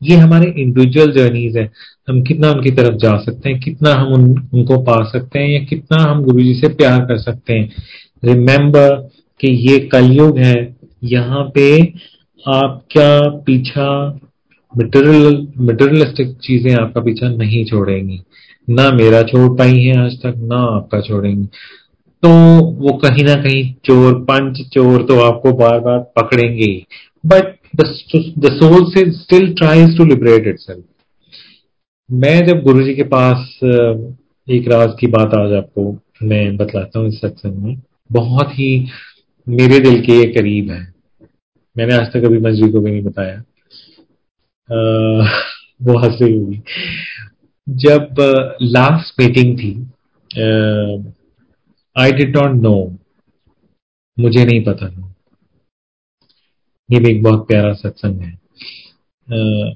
ये 0.04 0.15
हमारे 0.15 0.54
इंडिविजुअल 0.58 1.12
जर्नीज 1.12 1.58
है। 1.58 1.72
हम 2.08 2.22
कितना 2.24 2.50
उनकी 2.52 2.72
तरफ़ 2.72 2.96
जा 2.96 3.15
सकते 3.17 3.50
हैं 3.50 3.60
कितना 3.60 3.93
हम 3.93 4.13
उन, 4.13 4.50
उनको 4.54 4.78
पा 4.84 5.04
सकते 5.04 5.39
हैं 5.39 5.50
या 5.50 5.63
कितना 5.65 6.02
हम 6.02 6.24
गुरु 6.24 6.43
जी 6.43 6.54
से 6.54 6.67
प्यार 6.74 7.00
कर 7.00 7.17
सकते 7.17 7.54
हैं। 7.54 7.72
रिमेम्बर 8.24 8.96
कि 9.39 9.52
ये 9.70 9.80
कलयुग 9.80 10.38
है 10.38 10.56
यहाँ 11.04 11.43
पे 11.56 11.67
आप 12.46 12.82
क्या 12.91 13.20
पीछा 13.46 13.89
मटेरियल 14.74 15.48
मटेरियलिस्टिक 15.60 16.36
चीज़ें 16.43 16.74
आपका 16.76 17.02
पीछा 17.02 17.30
नहीं 17.30 17.65
छोड़ेंगी। 17.65 18.22
ना 18.70 18.89
मेरा 18.91 19.22
छोड़ 19.24 19.58
पाई 19.58 19.80
है 19.80 19.98
आज 19.98 20.17
तक 20.17 20.34
ना 20.38 20.58
आपका 20.76 21.02
छोड़ेंगी। 21.02 21.46
तो 22.24 22.30
वो 22.60 22.93
कहीं 22.98 23.24
ना 23.26 23.36
कहीं 23.36 23.63
चोर 23.86 24.13
पंच 24.24 24.62
चोर 24.74 25.04
तो 25.04 25.20
आपको 25.20 25.52
बार 25.54 25.80
बार 25.80 26.00
पकड़ेंगे 26.15 26.86
बट 27.26 27.56
द 27.76 27.86
से 28.89 29.12
still 29.12 29.54
tries 29.54 29.98
to 29.98 30.06
liberate 30.06 30.48
it 30.48 30.60
मैं 32.10 32.46
जब 32.48 32.62
गुरु 32.63 32.84
जी 32.84 32.93
के 32.96 33.04
पास 33.04 33.60
एक 34.48 34.67
राज 34.67 34.91
की 35.00 35.08
बात 35.08 35.34
आज 35.36 35.54
आपको 35.54 35.91
मैं 36.24 36.58
बतलाता 36.58 37.00
हूँ 37.00 37.08
इस 37.08 37.20
सत्संग 37.22 37.56
में 37.63 37.82
बहुत 38.12 38.52
ही 38.52 38.67
मेरे 39.48 39.80
दिल 39.80 40.00
के 40.02 40.15
करीब 40.34 40.70
है। 40.72 40.80
मैंने 41.76 41.96
आज 41.96 42.12
तक 42.13 42.26
अभी 42.26 42.38
मंजरी 42.39 42.72
को 42.72 42.82
भी 42.82 42.91
नहीं 42.91 43.02
बताया। 43.04 43.43
वो 45.82 45.98
हँसी 46.00 46.32
हुई 46.32 46.62
जब 47.67 48.15
लास्ट 48.62 49.20
मीटिंग 49.22 49.58
थी 49.60 49.74
आई 51.96 52.12
डिड 52.12 52.38
नॉट 52.38 52.56
नो 52.62 52.76
मुझे 54.17 54.46
नहीं 54.46 54.63
पता 54.65 54.89
था। 54.89 55.13
ये 56.89 57.00
भी 57.00 57.12
एक 57.12 57.22
बहुत 57.24 57.48
प्यारा 57.48 57.74
सत्संग 57.74 58.22
है। 58.22 58.32
आ, 58.32 59.72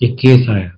एक 0.00 0.16
केस 0.16 0.48
आया। 0.48 0.76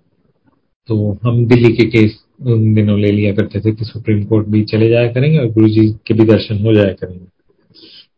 तो 0.89 1.19
हम 1.25 1.45
दिल्ली 1.47 1.73
के 1.73 1.85
केस 1.91 2.17
उन 2.43 2.73
दिनों 2.75 2.99
ले 3.01 3.11
लिया 3.13 3.33
करते 3.33 3.61
थे 3.61 3.73
कि 3.73 3.85
सुप्रीम 3.85 4.23
कोर्ट 4.25 4.47
भी 4.47 4.63
चले 4.65 4.89
जाया 4.89 5.13
करेंगे 5.13 5.39
और 5.39 5.51
गुरु 5.53 5.69
जी 5.69 5.87
के 6.07 6.15
भी 6.15 6.25
दर्शन 6.27 6.59
हो 6.65 6.73
जाया 6.75 6.93
करेंगे। 6.95 7.27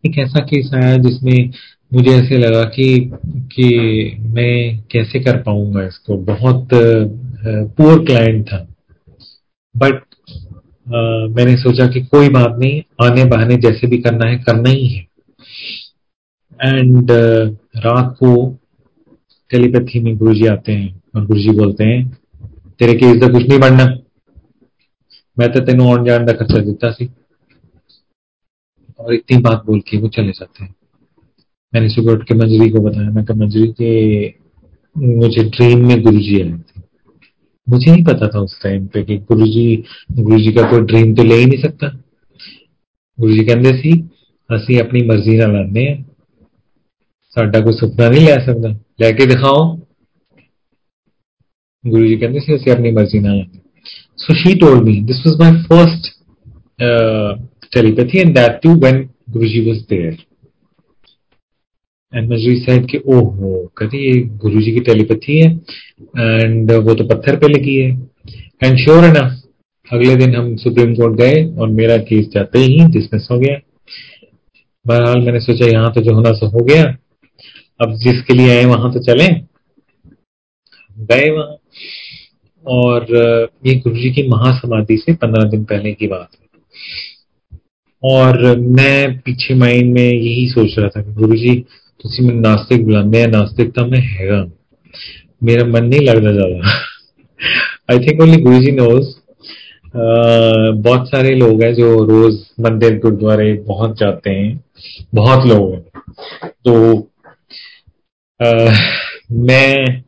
एक 0.04 0.18
ऐसा 0.18 0.40
केस 0.44 0.70
आया 0.74 0.96
जिसमें 0.98 1.50
मुझे 1.92 2.10
ऐसे 2.12 2.38
लगा 2.38 2.62
कि 2.76 2.86
कि 3.52 4.16
मैं 4.20 4.78
कैसे 4.92 5.20
कर 5.20 5.40
पाऊँगा 5.42 5.84
इसको। 5.86 6.16
बहुत 6.24 6.68
पुअर 6.74 8.04
क्लाइंट 8.04 8.46
था। 8.46 8.58
बट 9.74 10.02
मैंने 11.36 11.56
सोचा 11.56 11.86
कि 11.86 12.00
कोई 12.06 12.28
बात 12.30 12.56
नहीं 12.58 12.80
आने 13.02 13.24
बहाने 13.26 13.56
जैसे 13.58 13.86
भी 13.86 13.98
करना 13.98 14.30
है, 14.30 14.36
करना 14.38 14.70
ही 14.70 14.86
है। 14.88 15.02
एंड 16.60 17.10
रात 17.76 18.16
को 18.18 18.34
टेलीपैथी 19.50 20.00
में 20.00 20.16
गुरुजी 20.16 20.46
आते 20.46 20.72
हैं 20.72 21.00
और 21.16 21.26
गुरुजी 21.26 21.56
बोलते 21.58 21.84
हैं 21.84 22.23
तेरे 22.80 22.94
केस 22.94 23.20
का 23.20 23.28
कुछ 23.28 23.48
नहीं 23.48 23.58
बढ़ना 23.58 23.84
मैं 25.38 25.52
तो 25.52 25.60
तेन 25.60 25.80
आने 25.80 26.04
जाने 26.04 26.26
का 26.26 26.32
खर्चा 26.32 26.60
दिता 26.60 26.90
सी 26.90 27.10
और 28.98 29.14
इतनी 29.14 29.38
बात 29.38 29.62
बोल 29.66 29.80
के 29.80 29.98
वो 29.98 30.08
चले 30.08 30.30
जाते 30.30 30.64
हैं 30.64 30.74
मैंने 31.74 31.88
सुबह 31.88 32.12
उठ 32.12 32.24
के 32.28 32.34
मंजरी 32.34 32.70
को 32.70 32.80
बताया 32.80 33.10
मैं 33.10 33.22
मंजरी 33.38 33.74
के 33.80 34.26
मुझे 34.96 35.44
ड्रीम 35.44 35.86
में 35.88 36.02
गुरु 36.02 36.18
जी 36.18 36.40
आए 36.42 36.50
थे 36.50 36.82
मुझे 37.68 37.90
नहीं 37.92 38.04
पता 38.04 38.28
था 38.28 38.40
उस 38.40 38.62
टाइम 38.62 38.86
पे 38.86 39.02
कि 39.02 39.16
गुरु 39.18 39.46
जी 39.46 39.84
गुरु 40.12 40.38
जी 40.38 40.52
का 40.52 40.70
कोई 40.70 40.80
ड्रीम 40.80 41.14
तो 41.14 41.22
ले 41.22 41.34
ही 41.34 41.46
नहीं 41.46 41.62
सकता 41.62 41.88
गुरु 43.18 43.32
जी 43.32 43.44
कहते 43.44 43.76
सी 44.50 44.78
अपनी 44.78 45.02
मर्ज़ी 45.06 45.36
ना 45.36 45.46
लाने 45.46 46.04
साडा 47.36 47.60
कोई 47.60 47.72
सुपना 47.72 48.08
नहीं 48.08 48.26
लै 48.26 48.40
सकता 48.46 48.68
लैके 49.00 49.26
दिखाओ 49.26 49.83
गुरु 51.84 52.06
जी 52.06 52.16
कहते 52.16 52.54
असि 52.54 52.70
अपनी 52.70 52.90
मर्ज़ी 52.90 53.18
ना 53.20 53.34
लाने 53.34 53.60
so 54.16 54.34
she 54.34 54.54
told 54.54 54.84
me 54.84 55.00
this 55.00 55.26
was 55.26 55.40
my 55.40 55.62
first 55.62 56.12
telepathy 57.74 58.20
and 58.20 58.36
that 58.36 58.62
too 58.62 58.72
when 58.82 58.98
Guruji 59.32 59.60
was 59.66 59.78
there. 59.88 60.14
And 62.12 62.32
Majri 62.32 62.54
said 62.60 62.90
कि, 62.90 62.98
ओहो, 62.98 63.72
कहती 63.76 63.98
ये 63.98 64.20
गुरु 64.20 64.60
जी 64.60 64.72
की 64.72 64.80
टेलीपैथी 64.80 65.38
है 65.38 65.48
एंड 66.18 66.72
वो 66.72 66.94
तो 66.94 67.04
पत्थर 67.04 67.36
पे 67.36 67.48
लगी 67.48 67.74
है. 67.76 67.88
एंड 68.64 68.76
श्योर 68.78 69.04
है 69.04 69.12
ना 69.12 69.24
अगले 69.92 70.14
दिन 70.16 70.36
हम 70.36 70.54
सुप्रीम 70.56 70.94
कोर्ट 70.94 71.16
गए 71.20 71.44
और 71.56 71.68
मेरा 71.70 71.96
केस 71.96 72.28
जाते 72.34 72.58
ही 72.58 72.84
डिसमिस 72.92 73.28
हो 73.30 73.38
गया। 73.38 73.58
बहरहाल 74.86 75.20
मैंने 75.20 75.40
सोचा, 75.40 75.66
यहाँ 75.66 75.92
तो 75.92 76.00
जो 76.00 76.14
होना 76.14 76.32
सो 76.32 76.46
हो 76.46 76.64
गया। 76.64 76.84
अब 77.80 77.94
जिसके 77.94 78.34
लिए 78.34 78.56
आए 78.56 78.64
वहाँ 78.64 78.92
तो 78.92 79.02
चले। 79.02 79.28
गए 81.04 81.30
वहाँ। 81.30 81.56
और 82.66 83.06
ये 83.66 83.74
गुरु 83.74 83.94
जी 83.94 84.10
की 84.14 84.26
महासमाधि 84.28 84.96
से 84.96 85.14
पंद्रह 85.14 85.48
दिन 85.50 85.64
पहले 85.64 85.92
की 85.92 86.06
बात 86.06 86.28
है। 86.32 86.42
और 88.02 88.58
मैं 88.58 89.18
पीछे 89.18 89.54
माइंड 89.54 89.92
में 89.94 90.02
यही 90.02 90.48
सोच 90.48 90.78
रहा 90.78 90.88
था 90.88 91.02
कि 91.02 91.12
गुरु 91.14 91.36
जी 91.36 91.54
तुम 92.04 92.26
मैं 92.26 92.34
नास्तिक 92.34 92.84
बुला 92.84 93.02
मैं 93.02 93.26
नास्तिकता 93.28 93.86
में 93.86 93.98
हैगा। 93.98 94.44
मेरा 95.42 95.64
मन 95.66 95.84
नहीं 95.84 96.00
लग 96.00 96.24
रहा 96.24 96.32
ज़्यादा। 96.32 96.58
I 97.90 97.98
think 97.98 98.20
only 98.22 98.42
Guru 98.42 98.58
ji 98.60 98.72
nose 98.72 99.12
बहुत 99.96 101.08
सारे 101.08 101.34
लोग 101.36 101.62
हैं 101.62 101.72
जो 101.74 101.88
रोज 102.04 102.38
मंदिर 102.60 102.98
गुरुद्वारे 102.98 103.52
बहुत 103.66 103.98
जाते 103.98 104.30
हैं। 104.30 104.64
बहुत 105.14 105.46
लोग 105.48 105.72
हैं। 105.72 105.82
तो 106.64 106.74
आ, 108.40 108.74
मैं 109.32 110.02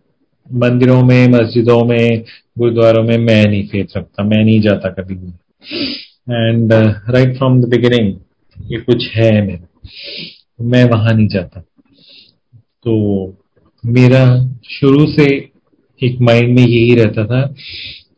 मंदिरों 0.51 1.03
में 1.03 1.29
मस्जिदों 1.29 1.85
में 1.85 2.25
गुरुद्वारों 2.57 3.03
में 3.03 3.16
मैं 3.19 3.45
नहीं 3.47 3.66
फेंक 3.69 3.90
सकता, 3.90 4.23
मैं 4.25 4.45
नहीं 4.45 4.61
जाता 4.61 4.88
कभी 4.90 5.14
भी। 5.14 5.29
And 6.31 6.73
right 7.11 7.37
from 7.38 7.61
the 7.62 7.69
beginning 7.69 8.14
ये 8.73 8.81
कुछ 8.81 9.09
है 9.14 9.31
मेरा 9.47 9.88
मैं 10.62 10.85
वहाँ 10.85 11.12
नहीं 11.14 11.29
जाता। 11.29 11.61
तो 12.85 12.95
मेरा 13.85 14.25
शुरू 14.71 15.07
से 15.12 15.27
एक 16.01 16.21
माइंड 16.21 16.59
में 16.59 16.66
यही 16.66 16.95
रहता 16.95 17.25
था 17.27 17.40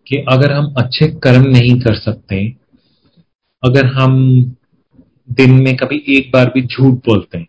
कि 0.08 0.24
अगर 0.28 0.52
हम 0.52 0.74
अच्छे 0.78 1.06
कर्म 1.24 1.48
नहीं 1.48 1.78
कर 1.80 1.94
सकते, 1.94 2.44
अगर 3.62 3.86
हम 3.86 4.16
दिन 5.30 5.52
में 5.54 5.76
कभी 5.76 6.02
एक 6.08 6.30
बार 6.32 6.50
भी 6.54 6.62
झूठ 6.62 6.94
बोलते 7.06 7.38
हैं, 7.38 7.46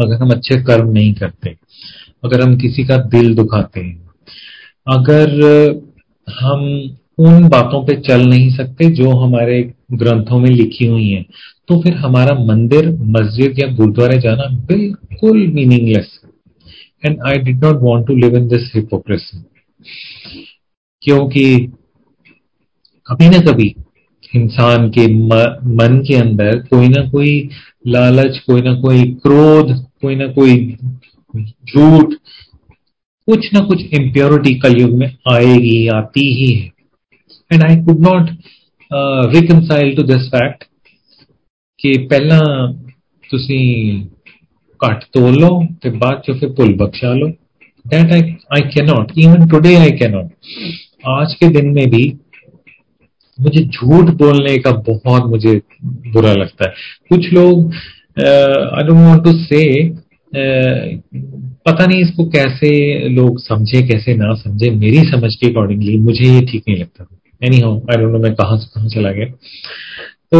अगर 0.00 0.14
हम 0.14 0.30
अच्छे 0.30 0.62
कर्म 0.62 0.90
नहीं 0.90 1.14
करते, 1.14 1.56
अगर 2.24 2.40
हम 2.40 2.56
किसी 2.56 2.84
का 2.84 2.96
दिल 2.96 3.34
दुखाते 3.34 3.80
हैं 3.80 4.03
अगर 4.86 5.30
हम 6.28 6.60
उन 7.18 7.48
बातों 7.48 7.84
पे 7.86 7.94
चल 8.00 8.26
नहीं 8.26 8.50
सकते 8.50 8.90
जो 8.90 9.10
हमारे 9.10 9.72
ग्रंथों 9.92 10.38
में 10.38 10.50
लिखी 10.50 10.86
हुई 10.86 11.08
हैं 11.10 11.24
तो 11.68 11.80
फिर 11.82 11.94
हमारा 11.94 12.34
मंदिर, 12.44 12.90
मस्जिद 12.90 13.58
या 13.58 13.68
गुरुद्वारे 13.68 14.18
जाना 14.18 14.48
बिल्कुल 14.66 15.46
meaningless 15.46 16.20
and 17.06 17.20
I 17.26 17.38
did 17.38 17.64
not 17.64 17.78
want 17.82 18.06
to 18.06 18.16
live 18.16 18.36
in 18.36 18.48
this 18.48 18.72
hypocrisy 18.74 19.44
क्योंकि 21.02 21.56
कभी 23.06 23.28
ना 23.28 23.38
कभी 23.38 23.74
इंसान 24.36 24.88
के 24.90 25.06
मन 25.14 26.02
के 26.08 26.14
अंदर 26.14 26.58
कोई 26.58 26.88
ना 26.88 27.08
कोई 27.08 27.48
लालच, 27.86 28.38
कोई 28.38 28.62
ना 28.62 28.74
कोई 28.74 29.02
क्रोध, 29.04 29.72
कोई 30.02 30.16
ना 30.16 30.26
कोई 30.26 30.76
झूठ 31.36 32.14
कुछ 33.27 33.53
ना 33.53 33.59
कुछ 33.65 33.81
इम्प्योरिटी 33.93 34.53
कलयुग 34.59 34.93
में 34.93 35.07
आएगी 35.33 35.87
आती 35.95 36.25
ही 36.33 36.53
है 36.53 36.71
and 37.51 37.63
I 37.63 37.75
could 37.83 37.99
not 38.01 38.29
reconcile 39.35 39.95
to 39.95 40.03
this 40.03 40.27
fact 40.29 40.63
ਕਿ 41.79 41.91
ਪਹਿਲਾਂ 42.07 42.39
ਤੁਸੀਂ 43.29 43.65
ਘੱਟ 44.79 45.03
ਤੋਲ 45.13 45.39
ਲਓ 45.39 45.61
ਤੇ 45.81 45.89
ਬਾਅਦ 45.99 46.21
ਚ 46.21 46.31
ਫਿਰ 46.39 46.49
ਭੁੱਲ 46.53 46.73
ਬਖਸ਼ਾ 46.75 47.13
लो 47.13 47.27
that 47.85 48.09
I 48.13 48.23
I 48.55 48.63
cannot 48.73 49.11
even 49.17 49.45
today 49.51 49.69
I 49.75 49.91
cannot 49.99 50.49
आज 51.09 51.35
के 51.39 51.47
दिन 51.49 51.69
में 51.69 51.85
भी 51.89 52.01
मुझे 53.39 53.63
झूठ 53.63 54.09
बोलने 54.19 54.57
का 54.57 54.71
बहुत 54.87 55.29
मुझे 55.29 55.53
बुरा 56.13 56.33
लगता 56.33 56.69
है 56.69 56.73
कुछ 57.11 57.29
लोग 57.33 57.73
आई 58.19 58.83
डोंट 58.83 58.99
वांट 58.99 59.23
टू 59.23 59.33
से 59.39 59.63
पता 61.66 61.86
नहीं 61.86 62.00
इसको 62.02 62.24
कैसे 62.30 62.68
लोग 63.08 63.38
समझे, 63.40 63.82
कैसे 63.82 64.14
ना 64.14 64.34
समझे। 64.34 64.70
मेरी 64.70 64.98
समझ 65.10 65.34
के 65.34 65.50
अकॉर्डिंगली 65.50 65.96
मुझे 65.98 66.24
ये 66.24 66.40
ठीक 66.46 66.64
नहीं 66.68 66.78
लगता। 66.80 67.06
Any 67.42 67.60
how 67.60 67.78
I 67.90 67.96
don't 67.96 68.12
know 68.12 68.18
मैं 68.18 68.34
कहाँ 68.34 68.56
से, 68.58 68.66
कहाँ 68.74 68.88
चला 68.88 69.12
गया। 69.12 69.26
तो 70.32 70.38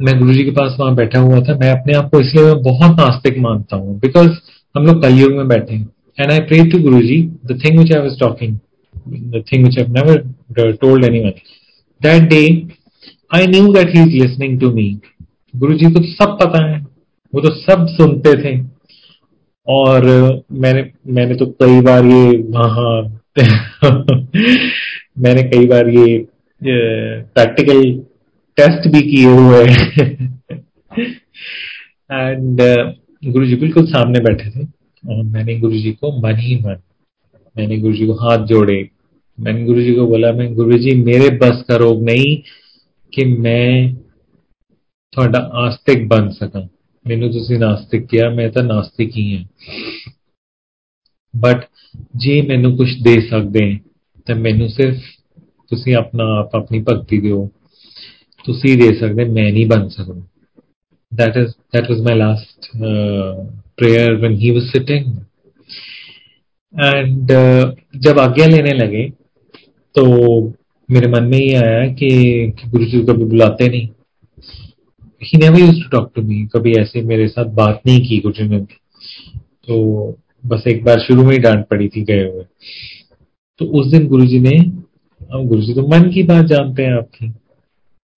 मैं 0.00 0.18
गुरु 0.18 0.34
जी 0.34 0.44
के 0.44 0.50
पास 0.50 0.76
वहाँ 0.80 0.94
बैठा 0.94 1.18
हुआ 1.20 1.40
था। 1.40 1.56
मैं 1.58 1.70
अपने 1.70 1.94
आप 1.94 2.10
को 2.10 2.20
इसलिए 2.20 2.44
मैं 2.44 2.62
बहुत 2.62 2.96
नास्तिक 2.98 3.38
मानता 3.38 3.76
हूँ 3.76 3.98
बिकॉज़ 4.00 4.30
हम 4.74 4.86
लोग 4.86 5.02
कलयुग 5.02 5.32
में 5.32 5.48
बैठे 5.48 5.74
हैं। 5.74 5.88
And 6.20 6.30
I 6.30 6.38
pray 6.40 6.64
to 6.70 6.78
Guru 6.82 7.00
ji 7.02 7.20
the 7.46 7.60
thing 7.64 7.78
which 7.78 7.92
I 7.92 8.02
was 8.02 8.18
talking 8.20 8.56
the 9.08 9.42
thing 9.52 9.64
which 9.64 9.78
I 9.78 9.84
never 9.90 10.72
told 10.72 11.04
anyone 11.20 11.32
that 12.00 12.28
day 12.30 12.42
I 13.30 13.46
knew 13.46 13.72
that 13.72 13.94
he 13.96 14.02
is 14.02 14.22
listening 14.22 14.60
to 14.60 14.70
me 14.74 14.90
Guru 15.54 15.74
ji 15.74 15.86
को 15.86 16.00
तो 16.00 16.06
सब 16.06 16.36
पता 16.42 16.66
है। 16.66 16.78
वो 17.32 17.40
तो 17.40 17.54
सब 17.56 17.86
सुनते 17.90 18.32
थे। 18.42 18.56
और 19.66 20.04
मैंने 20.52 20.90
मैंने 21.06 21.34
तो 21.34 21.46
कई 21.62 21.80
बार 21.80 22.06
ये 22.06 22.26
हाँ 22.56 23.02
मैंने 25.18 25.42
कई 25.50 25.66
बार 25.66 25.88
ये 25.88 26.26
प्रैक्टिकल 26.62 27.82
टेस्ट 28.58 28.88
भी 28.88 29.00
किए 29.02 29.26
हुए 29.26 29.64
एंड 32.10 32.60
गुरु 33.22 33.46
जी 33.46 33.56
बिल्कुल 33.56 33.86
सामने 33.86 34.20
बैठे 34.20 34.50
थे 34.50 34.64
और 35.04 35.22
मैंने 35.24 35.58
गुरु 35.58 35.72
जी 35.72 35.92
को 35.92 36.12
मन 36.20 36.38
ही 36.38 36.56
मन, 36.56 36.80
मैंने 37.56 37.78
गुरु 37.78 37.94
जी 37.94 38.06
को 38.06 38.14
हाथ 38.14 38.46
जोड़े। 38.46 38.88
मैंने 39.38 39.64
गुरु 39.64 39.82
जी 39.82 39.94
को 39.94 40.06
बोला, 40.06 40.32
मैं 40.32 40.54
गुरु 40.54 40.78
जी 40.78 40.94
मेरे 40.94 41.28
बस 41.38 41.64
का 41.68 41.76
रोग 41.76 42.02
नहीं 42.04 42.36
कि 43.12 43.24
मैं 43.24 43.96
थोड़ा 45.12 45.38
आस्तिक 45.64 46.06
बन 46.08 46.28
सका। 46.30 46.68
मैंने 47.05 47.27
ਤੁਸੀਂ 47.29 47.57
नास्तिक 47.59 48.05
किया 48.07 48.29
मैं 48.29 48.51
तो 48.51 48.61
नास्तिक 48.61 49.11
ही 49.15 49.25
ਹਾਂ 49.33 49.43
बट 51.33 51.63
जे 52.23 52.41
मैनू 52.41 52.71
कुछ 52.77 52.91
दे 53.01 53.15
सकते 53.29 53.63
तो 54.27 54.35
मैनू 54.35 54.67
सिर्फ 54.67 55.01
ਤੁਸੀਂ 55.71 55.95
अपना 55.95 56.25
आप 56.37 56.55
अपनी 56.55 56.81
भक्ति 56.83 57.19
ਦਿਓ 57.21 57.47
ਤੁਸੀਂ 58.45 58.77
ਦੇ 58.77 58.93
ਸਕਦੇ 58.93 59.25
ਮੈਂ 59.29 59.51
ਨਹੀਂ 59.51 59.65
ਬਣ 59.65 59.87
ਸਕਦਾ 59.89 60.21
that 61.11 61.35
is 61.37 61.51
that 61.73 61.89
was 61.89 61.99
my 62.05 62.13
last 62.13 62.67
uh, 62.89 63.33
prayer 63.77 64.07
when 64.21 64.33
he 64.35 64.49
was 64.51 64.65
sitting 64.71 65.05
and 66.73 67.31
uh, 67.31 67.63
जब 68.05 68.19
आज्ञा 68.19 68.47
लेने 68.47 68.73
लगे 68.73 69.03
तो 69.95 70.05
मेरे 70.89 71.07
मन 71.07 71.23
में 71.23 71.37
ये 71.37 71.55
आया 71.55 71.85
कि, 71.93 72.09
कि 72.51 72.69
गुरु 72.69 72.85
जी 72.85 73.01
कभी 73.03 73.25
बुलाते 73.25 73.69
नहीं 73.69 73.87
he 75.22 75.38
never 75.38 75.60
use 75.60 75.82
to 75.82 75.88
talk 75.90 76.10
to 76.16 76.22
me 76.22 76.42
कभी 76.54 76.72
ऐसे 76.80 77.02
मेरे 77.02 77.26
साथ 77.28 77.44
बात 77.54 77.80
नहीं 77.86 78.00
की 78.00 78.18
गुरु 78.18 78.44
ने 78.44 78.60
तो 78.60 79.76
बस 80.44 80.64
एक 80.68 80.84
बार 80.84 81.00
शुरू 81.00 81.24
में 81.24 81.32
ही 81.32 81.38
डांट 81.38 81.66
पड़ी 81.66 81.88
थी 81.88 82.02
गए 82.02 82.22
हुए। 82.22 82.44
तो 83.60 83.66
उस 83.80 83.90
दिन 83.92 84.06
गुरु 84.08 84.26
जी 84.26 84.38
ने 84.40 84.56
गुरु 85.46 85.60
जी 85.62 85.74
तो 85.74 85.86
मन 85.88 86.10
की 86.10 86.22
बात 86.22 86.44
जानते 86.46 86.82
हैं 86.82 86.92
आपकी। 86.92 87.26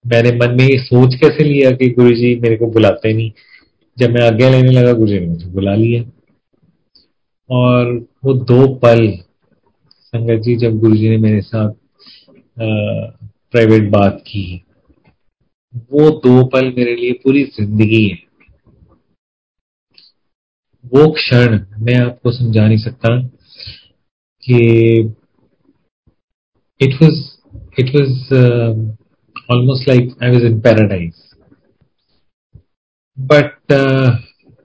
मैंने 0.05 0.31
मन 0.37 0.55
में 0.57 0.65
ये 0.65 0.77
सोच 0.77 1.15
कैसे 1.15 1.43
लिया 1.43 1.71
कि 1.71 1.89
गुरु 1.89 2.15
जी 2.15 2.35
मेरे 2.39 2.55
को 2.57 2.67
बुलाते 2.71 3.13
नहीं। 3.13 3.31
जब 3.97 4.11
मैं 4.11 4.21
आज्ञा 4.21 4.49
लेने 4.49 4.71
लगा 4.71 4.93
गुरु 4.93 5.07
जी 5.07 5.19
ने 5.19 5.27
मुझे 5.27 5.47
बुला 5.47 5.75
लिया। 5.75 6.03
और 7.49 7.93
वो 8.25 8.33
दो 8.33 8.67
पल, 8.75 9.07
संगत 9.91 10.41
जी, 10.41 10.55
जब 10.55 10.77
गुरु 10.79 10.95
जी 10.95 11.09
ने 11.09 11.17
मेरे 11.17 11.41
साथ 11.41 11.71
प्राइवेट 12.59 13.89
बात 13.91 14.21
की। 14.27 14.63
वो 15.73 16.09
दो 16.23 16.43
पल 16.47 16.65
मेरे 16.77 16.95
लिए 16.95 17.11
पूरी 17.23 17.43
ज़िंदगी 17.55 18.07
है। 18.07 18.17
वो 20.93 21.09
क्षण 21.11 21.59
मैं 21.79 21.95
आपको 21.97 22.31
समझा 22.31 22.67
नहीं 22.67 22.77
सकता 22.77 23.17
कि 24.43 24.57
it 26.81 27.01
was 27.01 27.21
it 27.79 27.95
was 27.95 28.33
almost 29.53 29.87
like 29.89 30.15
I 30.23 30.31
was 30.31 30.45
in 30.45 30.59
paradise 30.61 31.13
but 33.17 33.71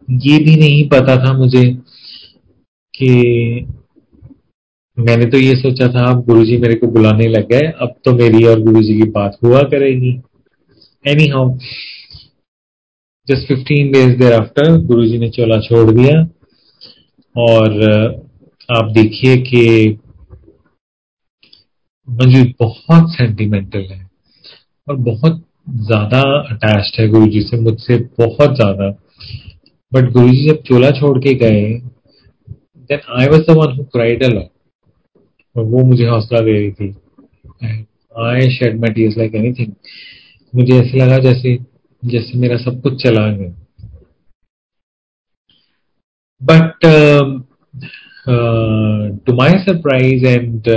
ये 0.08 0.38
भी 0.44 0.56
नहीं 0.56 0.88
पता 0.88 1.16
था 1.16 1.32
मुझे 1.38 1.64
कि 2.94 3.10
मैंने 4.96 5.26
तो 5.30 5.38
ये 5.38 5.54
सोचा 5.56 5.88
था 5.88 6.04
अब 6.10 6.24
गुरुजी 6.26 6.56
मेरे 6.58 6.74
को 6.74 6.86
बुलाने 6.86 7.26
लग 7.28 7.48
गए, 7.48 7.66
अब 7.72 7.94
तो 8.04 8.12
मेरी 8.16 8.44
और 8.44 8.60
गुरुजी 8.60 8.94
की 8.94 9.08
बात 9.10 9.36
हुआ 9.44 9.60
करेगी। 9.70 10.12
फिफ्टीन 13.46 13.90
डेज़ 13.92 14.16
देर 14.18 14.32
आफ्टर 14.32 14.76
गुरु 14.86 15.04
जी 15.06 15.18
ने 15.18 15.28
चोला 15.30 15.58
छोड़ 15.60 15.90
दिया। 15.90 16.20
और 17.34 17.82
आप 18.68 18.90
देखिए 18.92 19.36
कि 19.36 19.62
मंजू 22.08 22.44
बहुत 22.60 23.10
सेंटिमेंटल 23.10 23.86
है 23.90 24.00
और 24.88 24.96
बहुत 24.96 25.42
ज़्यादा 25.86 26.20
अटैच्ड 26.52 27.00
है 27.00 27.08
गुरु 27.08 27.26
जी 27.26 27.40
से, 27.42 27.56
मुझसे 27.56 27.96
बहुत 28.18 28.54
ज़्यादा। 28.56 28.90
बट 29.92 30.10
गुरु 30.12 30.28
जी 30.28 30.46
जब 30.48 30.62
चोला 30.62 30.90
छोड़ 30.90 31.18
के 31.18 31.34
गए 31.34 31.62
then 32.90 33.00
I 33.18 33.26
was 33.28 33.42
the 33.42 33.56
one 33.58 33.76
who 33.78 33.84
cried 33.84 34.24
a 34.24 34.28
और 35.56 35.64
वो 35.64 35.84
मुझे 35.84 36.06
हौसला 36.06 36.40
दे 36.40 36.52
रही 36.52 36.70
थी। 36.72 36.88
I 38.26 38.50
shed 38.50 38.80
my 38.80 38.90
tears 38.90 39.16
like 39.18 39.34
anything 39.34 39.72
मुझे 40.58 40.78
ऐसे 40.78 40.98
लगा 40.98 41.18
जैसे 41.24 41.56
जैसे 42.02 42.38
मेरा 42.38 42.56
सब 42.56 42.80
कुछ 42.82 43.02
चला 43.02 43.26
गया। 43.32 43.50
But 46.40 46.86
to 49.26 49.34
my 49.34 49.58
surprise 49.58 50.26
and 50.26 50.68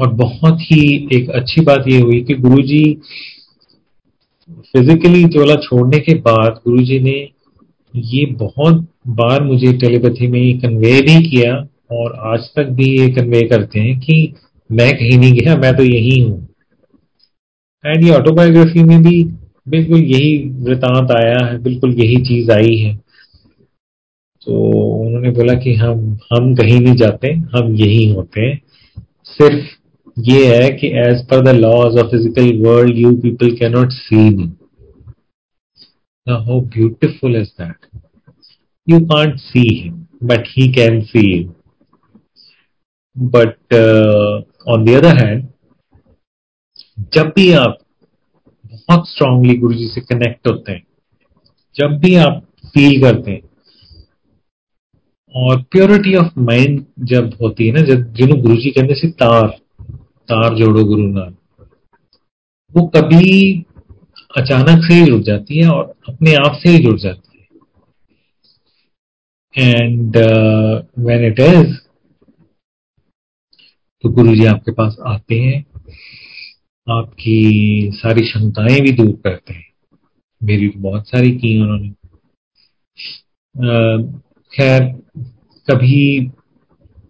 और 0.00 0.12
बहुत 0.14 0.60
ही 0.62 0.86
एक 1.12 1.30
अच्छी 1.30 1.60
बात 1.64 1.84
ये 1.88 2.00
हुई 2.00 2.20
कि 2.24 2.34
गुरुजी 2.36 2.84
फिजिकली 4.66 5.24
चोला 5.28 5.54
छोड़ने 5.62 5.98
के 5.98 6.14
बाद 6.20 6.60
गुरुजी 6.64 6.98
ने 7.00 7.16
ये 7.94 8.24
बहुत 8.34 8.86
बार 9.20 9.44
मुझे 9.44 9.72
टेलीपैथी 9.78 10.26
में 10.26 10.58
कन्वे 10.60 11.00
भी 11.00 11.20
किया 11.30 11.54
और 11.92 12.16
आज 12.32 12.48
तक 12.56 12.68
भी 12.72 12.90
ये 12.98 13.08
कन्वे 13.14 13.42
करते 13.48 13.80
हैं 13.80 13.98
कि 14.00 14.16
मैं 14.70 14.90
कहीं 14.92 15.18
नहीं 15.18 15.32
गया, 15.32 15.56
मैं 15.56 15.76
तो 15.76 15.82
यही 15.82 16.20
हूँ। 16.22 16.53
एंड 17.84 18.04
ये 18.04 18.10
ऑटोबायोग्राफी 18.10 18.82
में 18.82 19.02
भी 19.02 19.22
बिल्कुल 19.66 20.00
यही 20.00 20.36
वृतांत 20.64 21.10
आया 21.10 21.44
है, 21.46 21.58
बिल्कुल 21.62 21.94
यही 21.94 22.16
चीज़ 22.24 22.50
आई 22.52 22.76
है। 22.76 22.94
तो 24.46 24.56
उन्होंने 25.00 25.30
बोला 25.30 25.54
कि 25.54 25.74
हम 25.74 26.00
हम 26.32 26.54
कहीं 26.54 26.80
नहीं 26.80 26.94
जाते 26.96 27.32
हम 27.54 27.74
यही 27.74 28.08
होते 28.08 28.40
हैं। 28.40 28.60
सिर्फ़ 29.28 29.72
ये 30.16 30.44
है 30.46 30.68
कि 30.70 30.88
as 31.00 31.24
per 31.28 31.40
the 31.42 31.54
laws 31.56 31.96
of 31.98 32.10
physical 32.10 32.52
world 32.66 32.98
you 32.98 33.14
people 33.22 33.56
cannot 33.56 33.92
see 33.92 34.16
me 34.36 34.52
how 36.26 36.60
beautiful 36.74 37.36
is 37.36 37.48
that 37.60 37.86
you 38.86 39.00
can't 39.06 39.36
see 39.40 39.68
him 39.74 40.04
but 40.22 40.46
he 40.48 40.72
can 40.72 41.00
see 41.04 41.26
you 41.32 41.52
but 43.16 43.74
on 44.68 44.84
the 44.84 44.96
other 44.96 45.16
hand 45.16 45.46
जब 46.98 47.32
भी 47.36 47.52
आप 47.52 47.78
बहुत 48.72 49.08
स्ट्रांगली 49.08 49.54
गुरु 49.58 49.74
जी 49.74 49.88
से 49.88 50.00
connect 50.00 50.48
होते 50.48 50.72
हैं, 50.72 50.82
जब 51.74 51.98
भी 51.98 52.14
आप 52.16 52.40
फील 52.66 53.00
करते 53.02 53.30
हैं, 53.30 53.40
और 55.34 55.62
प्योरिटी 55.62 56.14
ऑफ़ 56.16 56.38
माइंड 56.38 56.84
जब 57.08 57.30
होती 57.42 57.66
है 57.66 57.72
ना, 57.72 57.80
जब 57.80 58.12
जिन्हों 58.12 58.40
गुरु 58.40 58.56
जी 58.56 58.70
कहने 58.70 58.94
से 58.94 59.08
तार 59.12 59.46
तार 60.28 60.54
जोड़ो 60.54 60.84
गुरु 60.84 61.06
नाम 61.06 61.34
वो 62.72 62.86
कभी 62.86 63.64
अचानक 64.36 64.84
से 64.84 64.94
ही 64.94 65.04
जुड़ 65.06 65.22
जाती 65.22 65.58
है 65.58 65.68
और 65.70 65.94
अपने 66.08 66.34
आप 66.34 66.58
से 66.62 66.68
ही 66.68 66.78
जुड़ 66.78 66.98
जाती 66.98 67.38
है। 67.38 67.46
एंड 69.54 70.16
वेन 71.06 71.24
इट 71.24 71.40
इज़ 71.40 71.76
तो 74.04 74.08
गुरु 74.08 74.34
जी 74.36 74.44
आपके 74.46 74.72
पास 74.72 74.96
आते 75.06 75.40
हैं। 75.40 75.64
आपकी 76.90 77.90
सारी 77.94 78.26
शंकाएँ 78.26 78.80
भी 78.80 78.92
दूर 78.92 79.12
करते 79.24 79.54
हैं। 79.54 79.72
मेरी 80.42 80.68
तो 80.68 80.80
बहुत 80.80 81.08
सारी 81.08 81.32
की 81.32 81.60
उन्होंने। 81.60 81.88
खैर, 84.56 84.84
कभी 85.70 86.18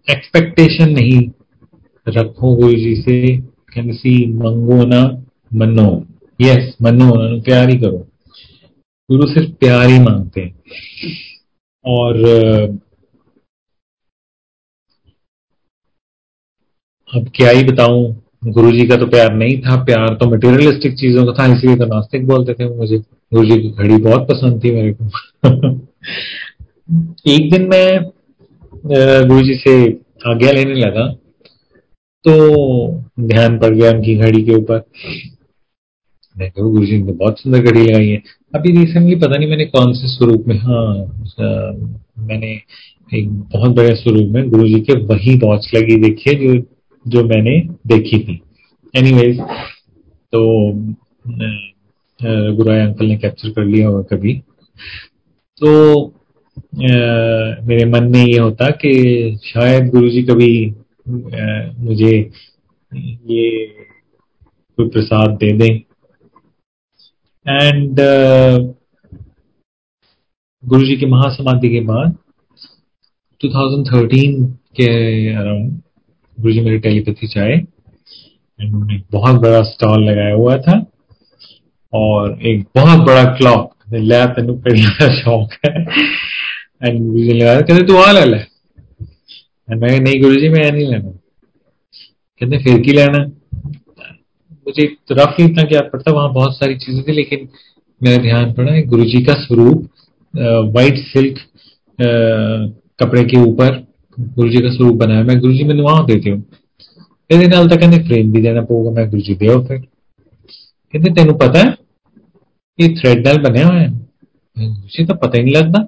एक्सपेक्टेशन 0.09 0.89
नहीं 0.89 1.29
रखो 2.07 2.55
गुरु 2.55 2.73
जी 2.73 2.95
से 2.95 3.37
कैसी 3.41 4.33
मंगो 4.33 4.85
ना 4.85 5.25
मनो। 5.53 6.07
यस 6.41 6.77
मनो, 6.81 7.11
उन्होंने 7.11 7.41
प्यार 7.41 7.69
ही 7.69 7.79
करो। 7.79 7.97
गुरु 9.11 9.33
सिर्फ़ 9.33 9.51
प्यार 9.51 9.87
ही 9.87 9.99
मांगते 9.99 10.41
हैं। 10.41 10.63
और, 11.85 12.25
अब 17.15 17.31
क्या 17.35 17.49
ही 17.49 17.63
बताऊँ? 17.63 18.24
गुरु 18.45 18.71
जी 18.71 18.85
का 18.87 18.95
तो 18.97 19.05
प्यार 19.07 19.33
नहीं 19.33 19.57
था, 19.59 19.75
प्यार 19.83 20.13
तो 20.15 20.29
मटेरियलिस्टिक 20.31 20.93
चीज़ों 20.97 21.25
का 21.25 21.31
था, 21.33 21.45
इसलिए 21.53 21.75
तो 21.75 21.85
नास्तिक 21.85 22.25
बोलते 22.27 22.53
थे 22.53 22.69
मुझे। 22.69 22.97
गुरु 22.97 23.45
जी 23.45 23.59
की 23.61 23.69
घड़ी 23.69 23.97
बहुत 23.97 24.27
पसंद 24.29 24.63
थी 24.63 24.71
मेरे 24.71 24.91
को। 24.93 25.05
एक 27.31 27.49
दिन 27.51 27.67
मैं 27.69 27.87
गुरु 29.27 29.41
जी 29.41 29.55
से 29.57 29.75
आज्ञा 30.27 30.51
लेने 30.51 30.73
लगा 30.75 31.07
तो 32.25 32.33
ध्यान 33.21 33.57
पड़ 33.59 33.73
गया 33.73 33.91
उनकी 33.91 34.15
घड़ी 34.17 34.41
के 34.43 34.53
ऊपर। 34.53 34.83
मैं 36.35 36.49
कहूँ 36.51 36.71
गुरु 36.71 36.85
जी 36.85 36.97
ने 36.97 37.11
बहुत 37.13 37.39
सुंदर 37.39 37.59
घड़ी 37.61 37.83
लगाई 37.83 38.07
है। 38.07 38.21
अभी 38.55 38.71
रिसेंटली 38.77 39.15
पता 39.15 39.37
नहीं 39.37 39.49
मैंने 39.49 39.65
कौन 39.65 39.93
से 39.93 40.07
स्वरूप 40.07 40.47
में 40.47 40.57
हाँ 40.57 41.73
मैंने 42.27 42.51
एक 43.11 43.29
बहुत 43.29 43.75
बड़े 43.75 43.95
स्वरूप 43.95 44.29
में 44.31 44.49
गुरु 44.49 44.67
जी 44.67 44.79
के 44.81 44.93
वही 45.05 45.37
वॉच 45.39 45.69
लगी 45.75 45.95
देखी 46.01 46.29
है, 46.29 46.35
जो 46.37 46.53
जो 47.07 47.23
मैंने 47.23 47.59
देखी 47.87 48.19
थी। 48.19 48.41
एनीवेज 48.93 49.39
तो 50.33 50.41
गुराय 52.55 52.79
अंकल 52.81 53.05
ने 53.05 53.17
कैप्चर 53.17 53.49
कर 53.49 53.65
लिया 53.65 53.87
होगा 53.87 54.15
कभी। 54.15 54.33
तो 55.57 56.05
आ, 56.07 56.95
मेरे 57.67 57.85
मन 57.85 58.09
में 58.11 58.25
ये 58.25 58.37
होता 58.39 58.69
कि 58.81 58.91
शायद 59.43 59.89
गुरु 59.89 60.09
जी 60.09 60.23
कभी 60.23 60.69
आ, 60.69 61.71
मुझे 61.77 62.13
ये 62.91 63.65
कोई 64.77 64.87
प्रसाद 64.89 65.31
दे 65.31 65.51
दें। 65.57 65.75
एंड 67.47 67.99
गुरु 70.63 70.85
जी 70.85 70.95
की 70.97 71.05
महासमाधि 71.05 71.69
के 71.69 71.79
बाद 71.85 72.15
2013 73.41 74.45
के 74.77 74.87
अराउंड 75.33 75.81
गुरु 76.37 76.53
जी 76.53 76.61
मेरे 76.61 76.77
टेलीपैथी 76.79 77.27
चाहे। 77.27 77.53
एंड 77.53 79.01
बहुत 79.11 79.41
बड़ा 79.41 79.61
स्टॉल 79.63 80.03
लगाया 80.03 80.33
हुआ 80.33 80.57
था 80.57 80.85
और 81.93 82.41
एक 82.47 82.65
बहुत 82.75 83.05
बड़ा 83.07 83.23
क्लॉक 83.37 83.93
लिया 83.93 84.25
तेन 84.25 84.51
पहला 84.59 85.07
शौक 85.15 85.53
है। 85.65 85.81
एंड 86.83 86.99
गुरु 87.01 87.19
जी 87.19 87.33
लगा 87.33 87.59
कहते, 87.61 87.85
तू 87.87 87.97
आ 87.97 88.11
ले। 88.11 88.25
ले 88.25 88.43
मैं 89.75 89.99
नहीं 89.99 90.21
गुरु 90.21 90.35
जी, 90.35 90.49
मैं 90.49 90.71
नहीं 90.71 90.87
लेना 90.87 91.09
कहते, 92.41 92.57
फिर 92.63 92.81
की 92.81 92.91
लेना? 92.91 93.23
मुझे 94.67 94.85
तो 95.07 95.15
रफली 95.15 95.45
इतना 95.45 95.63
क्या 95.63 95.81
पड़ता, 95.83 96.11
वहाँ 96.11 96.33
बहुत 96.33 96.57
सारी 96.57 96.75
चीज़ें 96.75 97.03
थी, 97.07 97.11
लेकिन 97.11 97.47
मेरा 98.01 98.21
ध्यान 98.23 98.53
पड़ा 98.53 98.79
गुरु 98.83 99.05
जी 99.05 99.23
का 99.25 99.33
स्वरूप 99.43 99.89
वाइट 100.75 100.97
सिल्क 101.07 101.39
कपड़े 102.99 103.23
के 103.23 103.37
ऊपर 103.41 103.84
गुरु 104.18 104.48
जी 104.50 104.60
का 104.60 104.70
स्वरूप 104.70 104.96
बनाया 104.96 105.22
मैं 105.24 105.38
गुरु 105.40 105.52
जी 105.52 105.64
मैं 105.64 105.80
वहां 105.82 106.04
देती 106.06 106.30
हूँ 106.30 106.42
ਇਹਦੇ 107.30 107.46
ਨਾਲ 107.48 107.68
ਤਾਂ 107.68 107.76
ਕਹਿੰਦੇ 107.78 107.98
ਫਰੇਮ 108.02 108.30
ਵੀ 108.32 108.40
ਦੇਣਾ 108.42 108.60
ਪਊਗਾ 108.64 108.90
ਮੈਂ 108.90 109.04
ਗੁਰੂ 109.06 109.22
ਜੀ 109.22 109.34
ਦਿਓ 109.34 109.62
ਫਿਰ 109.64 109.78
ਕਹਿੰਦੇ 109.78 111.10
ਤੈਨੂੰ 111.14 111.36
ਪਤਾ 111.38 111.58
ਹੈ 111.58 111.74
ਇਹ 112.78 112.96
ਥ੍ਰੈਡ 112.96 113.26
ਨਾਲ 113.26 113.38
ਬਣਿਆ 113.42 113.66
ਹੋਇਆ 113.66 113.80
ਹੈ 113.80 113.88
मुझे 114.56 115.04
तो 115.06 115.14
पता 115.16 115.38
ही 115.38 115.42
नहीं 115.44 115.54
लगता 115.54 115.80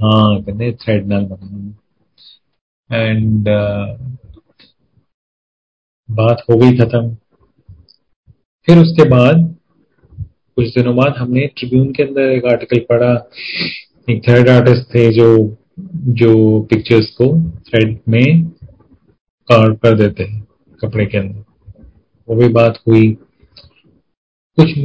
हाँ 0.00 0.42
कहते 0.42 0.72
थ्रेड 0.74 1.06
नाल 1.06 1.24
बना 1.24 3.00
एंड 3.00 3.48
बात 6.08 6.42
हो 6.50 6.56
गई 6.58 6.76
खत्म 6.78 7.14
फिर 8.68 8.78
उसके 8.78 9.08
बाद 9.08 9.42
कुछ 10.56 10.74
दिनों 10.74 10.94
बाद 10.96 11.16
हमने 11.16 11.46
ट्रिब्यून 11.56 11.92
के 11.92 12.02
अंदर 12.02 12.30
एक 12.30 12.46
आर्टिकल 12.46 12.84
पढ़ा 12.88 13.12
एक 14.08 14.22
थर्ड 14.28 14.48
आर्टिस्ट 14.48 14.94
थे 14.94 15.10
जो 15.12 15.28
जो 15.79 16.59
पिक्चर्स 16.61 17.09
को 17.09 17.25
थ्रेड 17.41 17.97
में 18.09 18.43
कार्व 19.49 19.73
कर 19.73 19.97
देते 19.97 20.23
हैं 20.23 20.47
कपड़े 20.81 21.05
के 21.05 21.17
अंदर। 21.17 21.43
वो 22.27 22.35
भी 22.35 22.47
बात 22.47 22.79
हुई। 22.87 23.11
कुछ 24.57 24.77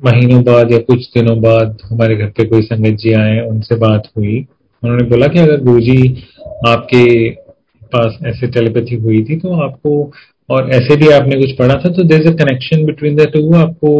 महीनों 0.00 0.42
बाद 0.42 0.72
या 0.72 0.78
कुछ 0.78 1.06
दिनों 1.14 1.40
बाद 1.42 1.76
हमारे 1.84 2.16
घर 2.16 2.26
पे 2.26 2.44
कोई 2.44 2.62
संगत 2.62 2.96
जी 2.96 3.12
आए, 3.12 3.40
उनसे 3.40 3.76
बात 3.76 4.08
हुई। 4.16 4.38
उन्होंने 4.82 5.04
बोला 5.04 5.26
कि 5.26 5.38
अगर 5.38 5.60
गुरुजी 5.60 6.24
आपके 6.68 7.30
पास 7.92 8.18
ऐसे 8.26 8.46
टेलीपैथी 8.46 8.96
हुई 8.96 9.22
थी 9.24 9.36
तो 9.36 9.54
आपको 9.60 10.12
और 10.50 10.70
ऐसे 10.70 10.96
भी 10.96 11.08
आपने 11.08 11.40
कुछ 11.40 11.56
पढ़ा 11.58 11.74
था 11.74 11.90
तो 11.90 12.02
there 12.02 12.26
a 12.28 12.34
connection 12.34 12.84
between 12.86 13.16
the 13.16 13.26
two 13.34 13.52
आपको 13.54 13.90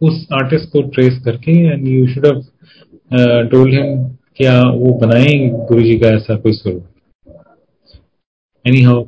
उस 0.00 0.26
आर्टिस्ट 0.32 0.68
को 0.68 0.82
ट्रेस 0.88 1.20
करके 1.24 1.52
and 1.66 1.88
you 1.88 2.06
should 2.06 2.26
have 2.26 2.40
told 3.46 3.74
him 3.74 4.04
क्या 4.36 4.60
वो 4.62 4.92
बनाए 4.98 5.34
गुरु 5.68 5.82
जी 5.82 5.98
का 5.98 6.08
ऐसा 6.08 6.36
कोई 6.36 6.52
स्वरूप? 6.52 6.84
एनी 8.64 8.82
हाउ 8.82 9.04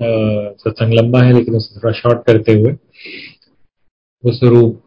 सत्संग 0.00 0.92
लंबा 0.94 1.22
है, 1.22 1.32
लेकिन 1.32 1.54
उसे 1.54 1.80
थोड़ा 1.80 1.92
शॉर्ट 1.92 2.26
करते 2.26 2.52
हुए 2.52 2.72
वो 4.24 4.32
स्वरूप 4.32 4.82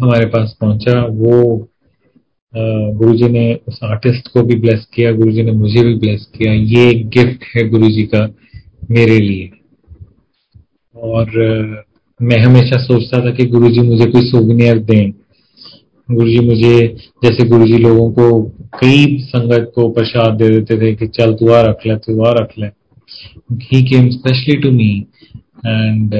हमारे 0.00 0.26
पास 0.26 0.56
पहुँचा। 0.60 1.00
वो 1.02 1.68
गुरु 2.54 3.14
जी 3.16 3.28
ने 3.28 3.52
उस 3.68 3.78
आर्टिस्ट 3.84 4.28
को 4.32 4.42
भी 4.42 4.54
ब्लेस 4.60 4.86
किया, 4.94 5.12
गुरु 5.12 5.32
जी 5.32 5.42
ने 5.42 5.52
मुझे 5.52 5.82
भी 5.84 5.94
ब्लेस 5.96 6.26
किया। 6.36 6.52
ये 6.52 6.88
एक 6.90 7.08
गिफ्ट 7.08 7.44
है 7.54 7.68
गुरु 7.68 7.88
जी 7.88 8.02
का 8.14 8.26
मेरे 8.90 9.18
लिए। 9.18 9.50
और 10.94 11.30
मैं 12.20 12.38
हमेशा 12.38 12.82
सोचता 12.82 13.24
था 13.24 13.30
कि 13.34 13.46
गुरु 13.46 13.70
जी 13.70 13.80
मुझे 13.80 14.06
कोई 14.06 14.30
सुविनियर 14.30 14.78
दें। 14.80 15.10
गुरु 16.08 16.28
जी 16.28 16.38
मुझे, 16.40 16.86
जैसे 17.24 17.48
गुरु 17.48 17.66
जी 17.66 17.78
लोगों 17.78 18.10
को 18.12 18.40
कई 18.74 19.18
संगत 19.18 19.72
को 19.74 19.88
प्रसाद 19.88 20.34
दे 20.34 20.48
देते 20.48 20.80
थे 20.80 20.94
कि 20.94 21.06
चल 21.06 21.34
तू 21.34 21.50
आ 21.50 21.60
रख 21.60 21.86
ले 21.86 21.96
तू 21.96 22.24
आ 22.24 22.32
रख 22.32 22.52
ले। 22.58 22.66
He 23.52 23.82
came 23.82 24.08
specially 24.10 24.56
to 24.56 24.70
me 24.70 25.06
and 25.66 26.14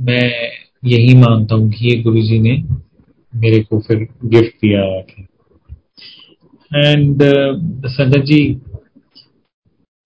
मैं 0.00 0.50
यही 0.84 1.14
मानता 1.14 1.54
हूँ 1.54 1.70
कि 1.70 1.94
ये 1.94 2.02
गुरु 2.02 2.22
जी 2.22 2.38
ने 2.38 2.64
मेरे 3.32 3.60
को 3.62 3.80
फिर 3.80 4.08
गिफ्ट 4.24 4.56
दिया 4.64 4.82
एंड 6.90 7.22
uh, 7.22 7.88
संगत 7.88 8.24
जी 8.24 8.60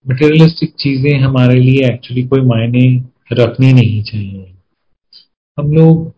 मटेरियलिस्टिक 0.07 0.73
चीज़ें 0.79 1.19
हमारे 1.19 1.59
लिए 1.59 1.87
एक्चुअली 1.93 2.23
कोई 2.23 2.41
मायने 2.41 3.03
रखनी 3.33 3.73
नहीं 3.73 4.03
चाहिए। 4.03 4.53
हम 5.59 5.73
लोग 5.73 6.13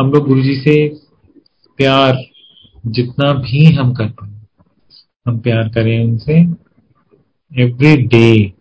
हम 0.00 0.12
लोग 0.12 0.26
गुरु 0.28 0.42
जी 0.42 0.54
से 0.54 0.88
प्यार 1.76 2.18
जितना 2.86 3.32
भी 3.32 3.64
हम 3.64 3.94
कर 3.94 4.08
पाए 4.08 4.29
हम 5.26 5.38
प्यार 5.40 5.68
करें 5.68 5.98
उनसे। 6.00 6.34
एवरी 7.52 7.96
डे 8.04 8.52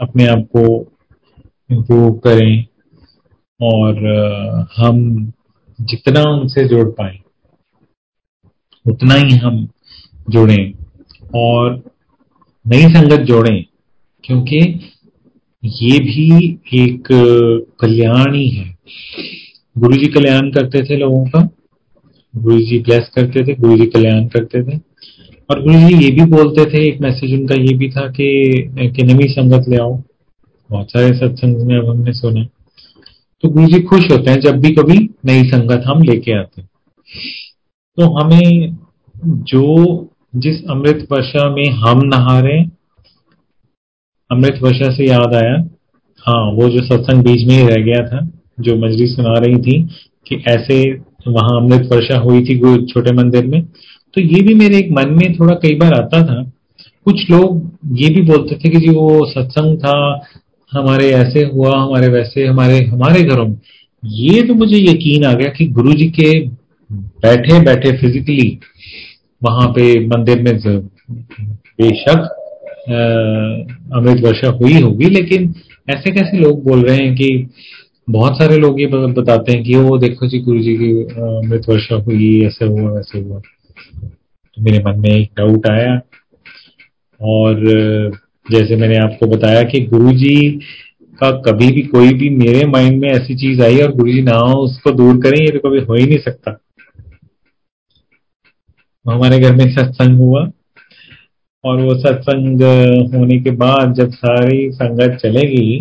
अपने 0.00 0.26
आप 0.26 0.46
को 0.56 0.64
इम्प्रूव 1.70 2.12
करें 2.18 2.64
और 3.60 4.06
हम 4.76 5.00
जितना 5.78 6.22
उनसे 6.30 6.64
जोड़ 6.68 6.86
पाए, 6.90 7.18
उतना 8.86 9.14
ही 9.14 9.36
हम 9.36 9.66
जुड़ें 10.30 10.72
और 11.36 11.82
नई 12.64 12.88
संगत 12.90 13.20
जोड़ें, 13.26 13.64
क्योंकि 14.24 14.58
ये 15.62 15.98
भी 16.00 16.48
एक 16.76 17.08
कल्याण 17.80 18.34
ही 18.34 18.48
है। 18.48 18.76
गुरु 19.76 19.96
जी 19.96 20.06
कल्याण 20.08 20.50
करते 20.52 20.82
थे 20.84 20.96
लोगों 20.96 21.24
का 21.26 21.48
गुरु 22.34 22.58
जी 22.60 22.78
ब्लेस 22.80 23.08
करते 23.14 23.46
थे 23.46 23.54
गुरु 23.56 23.76
जी 23.76 23.86
कल्याण 23.88 24.26
करते 24.28 24.62
थे। 24.62 24.76
और 25.50 25.62
गुरु 25.62 25.74
जी 25.74 26.04
ये 26.04 26.10
भी 26.10 26.24
बोलते 26.30 26.64
थे 26.64 26.88
एक 26.88 27.00
मैसेज 27.00 27.40
उनका 27.40 27.54
ये 27.54 27.74
भी 27.74 27.90
था 27.90 28.06
कि, 28.08 28.70
कि 28.96 29.02
नवी 29.02 29.28
संगत 29.28 29.68
ले 29.68 29.76
आओ 29.76 30.02
बहुत 30.70 30.90
सारे 30.90 31.14
सत्संग 31.14 31.56
में 31.56 31.78
अब 31.78 31.88
हमने 31.88 32.12
सुना। 32.12 32.44
तो 33.42 33.48
गुरु 33.48 33.66
जी 33.66 33.80
खुश 33.80 34.10
होते 34.10 34.30
हैं 34.30 34.40
जब 34.40 34.60
भी 34.60 34.70
कभी 34.70 34.98
नई 35.24 35.42
संगत 35.44 35.82
हम 35.86 36.02
लेके 36.02 36.38
आते 36.38 36.60
हैं। 36.60 36.68
तो 37.96 38.22
हमें 38.22 38.76
जो 39.26 39.64
जिस 40.36 40.64
अमृत 40.70 41.08
वर्षा 41.12 41.54
में 41.54 41.70
हम 41.70 42.00
नहा 42.04 42.40
रहे 42.40 42.62
अमृत 44.30 44.58
वर्षा 44.62 44.94
से 44.96 45.08
याद 45.08 45.34
आया। 45.34 45.54
हाँ 46.18 46.52
वो 46.52 46.68
जो 46.68 46.82
सत्संग 46.82 47.22
बीच 47.22 47.48
में 47.48 47.54
ही 47.56 47.66
रह 47.66 47.82
गया 47.82 48.06
था 48.06 48.28
जो 48.60 48.76
मजरी 48.76 49.06
सुना 49.06 49.32
रही 49.38 49.56
थी 49.56 49.82
कि 50.28 50.44
ऐसे 50.48 50.92
वहाँ 51.28 51.60
अमृत 51.60 51.88
वर्षा 51.92 52.18
हुई 52.18 52.44
थी 52.44 52.86
छोटे 52.86 53.12
मंदिर 53.12 53.46
में। 53.46 53.62
तो 54.18 54.22
ये 54.24 54.40
भी 54.42 54.54
मेरे 54.54 54.78
एक 54.78 54.90
मन 54.92 55.10
में 55.14 55.32
थोड़ा 55.34 55.54
कई 55.54 55.74
बार 55.74 55.92
आता 55.94 56.22
था। 56.22 56.42
कुछ 57.06 57.20
लोग 57.30 57.98
ये 57.98 58.08
भी 58.14 58.22
बोलते 58.22 58.54
थे 58.54 58.68
कि 58.68 58.78
जी 58.78 58.88
वो 58.90 59.24
सत्संग 59.26 59.76
था, 59.78 59.96
हमारे 60.72 61.10
ऐसे 61.10 61.44
हुआ, 61.44 61.74
हमारे 61.74 62.08
वैसे, 62.08 62.46
हमारे 62.46 62.78
हमारे 62.84 63.22
घरों 63.22 63.46
में। 63.46 63.56
ये 64.02 64.42
तो 64.42 64.54
मुझे 64.54 64.78
यकीन 64.78 65.24
आ 65.24 65.32
गया 65.32 65.48
कि 65.48 65.66
गुरु 65.68 65.92
जी 65.92 66.08
के 66.10 66.32
बैठे 66.90 67.60
बैठे 67.60 67.92
फिजिकली 67.98 68.58
वहाँ 69.42 69.68
पे 69.68 69.84
मंदिर 70.06 70.42
में 70.42 70.52
बेशक 71.78 72.28
अमृत 73.94 74.24
वर्षा 74.24 74.50
हुई 74.52 74.80
होगी, 74.80 75.10
लेकिन 75.10 75.54
ऐसे 75.90 76.10
कैसे 76.10 76.38
लोग 76.38 76.64
बोल 76.64 76.82
रहे 76.82 76.96
हैं 76.96 77.14
कि 77.14 77.48
बहुत 78.10 78.38
सारे 78.38 78.56
लोग 78.56 78.80
ये 78.80 78.86
बताते 78.86 79.52
हैं 79.52 79.62
कि 79.64 79.76
वो 79.76 79.98
देखो 79.98 80.26
जी 80.26 80.38
गुरु 80.40 80.60
जी 80.60 80.74
की 80.76 80.90
अमृत 81.02 81.68
वर्षा 81.68 81.96
हुई, 81.96 82.44
ऐसे 82.46 82.64
हुआ, 82.64 82.90
वैसे 82.90 83.20
हुआ। 83.20 83.40
मेरे 84.60 84.82
मन 84.84 84.98
में 85.00 85.10
एक 85.10 85.30
डाउट 85.38 85.66
आया। 85.70 85.94
और 87.20 87.64
जैसे 88.46 88.76
मैंने 88.76 88.96
आपको 88.96 89.26
बताया 89.26 89.62
कि 89.62 89.80
गुरुजी 89.86 90.50
का 91.20 91.30
कभी 91.42 91.70
भी 91.72 91.82
कोई 91.88 92.12
भी 92.14 92.28
मेरे 92.36 92.64
माइंड 92.66 93.00
में 93.00 93.08
ऐसी 93.08 93.34
चीज़ 93.36 93.62
आई 93.62 93.78
और 93.78 93.92
गुरुजी 93.92 94.22
ना 94.22 94.36
हो, 94.36 94.60
उसको 94.60 94.90
दूर 94.90 95.16
करें, 95.22 95.40
ये 95.40 95.50
तो 95.50 95.68
कभी 95.68 95.80
हो 95.80 95.94
ही 95.94 96.06
नहीं 96.06 96.18
सकता। 96.18 96.58
हमारे 99.04 99.38
घर 99.38 99.54
में 99.56 99.64
सत्संग 99.74 100.18
हुआ 100.18 100.40
और 101.64 101.80
वो 101.82 101.94
सत्संग 101.98 102.62
होने 103.14 103.38
के 103.40 103.50
बाद 103.56 103.94
जब 103.94 104.10
सारी 104.12 104.70
संगत 104.72 105.18
चलेगी 105.22 105.80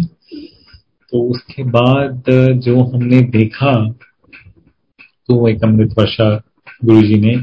तो 1.13 1.21
उसके 1.31 1.63
बाद 1.65 2.23
जो 2.63 2.83
हमने 2.83 3.21
देखा 3.33 3.73
तो 5.29 5.47
एक 5.47 5.63
अमृत 5.63 5.95
वर्षा 5.97 6.29
गुरु 6.85 7.01
जी 7.01 7.19
ने 7.21 7.35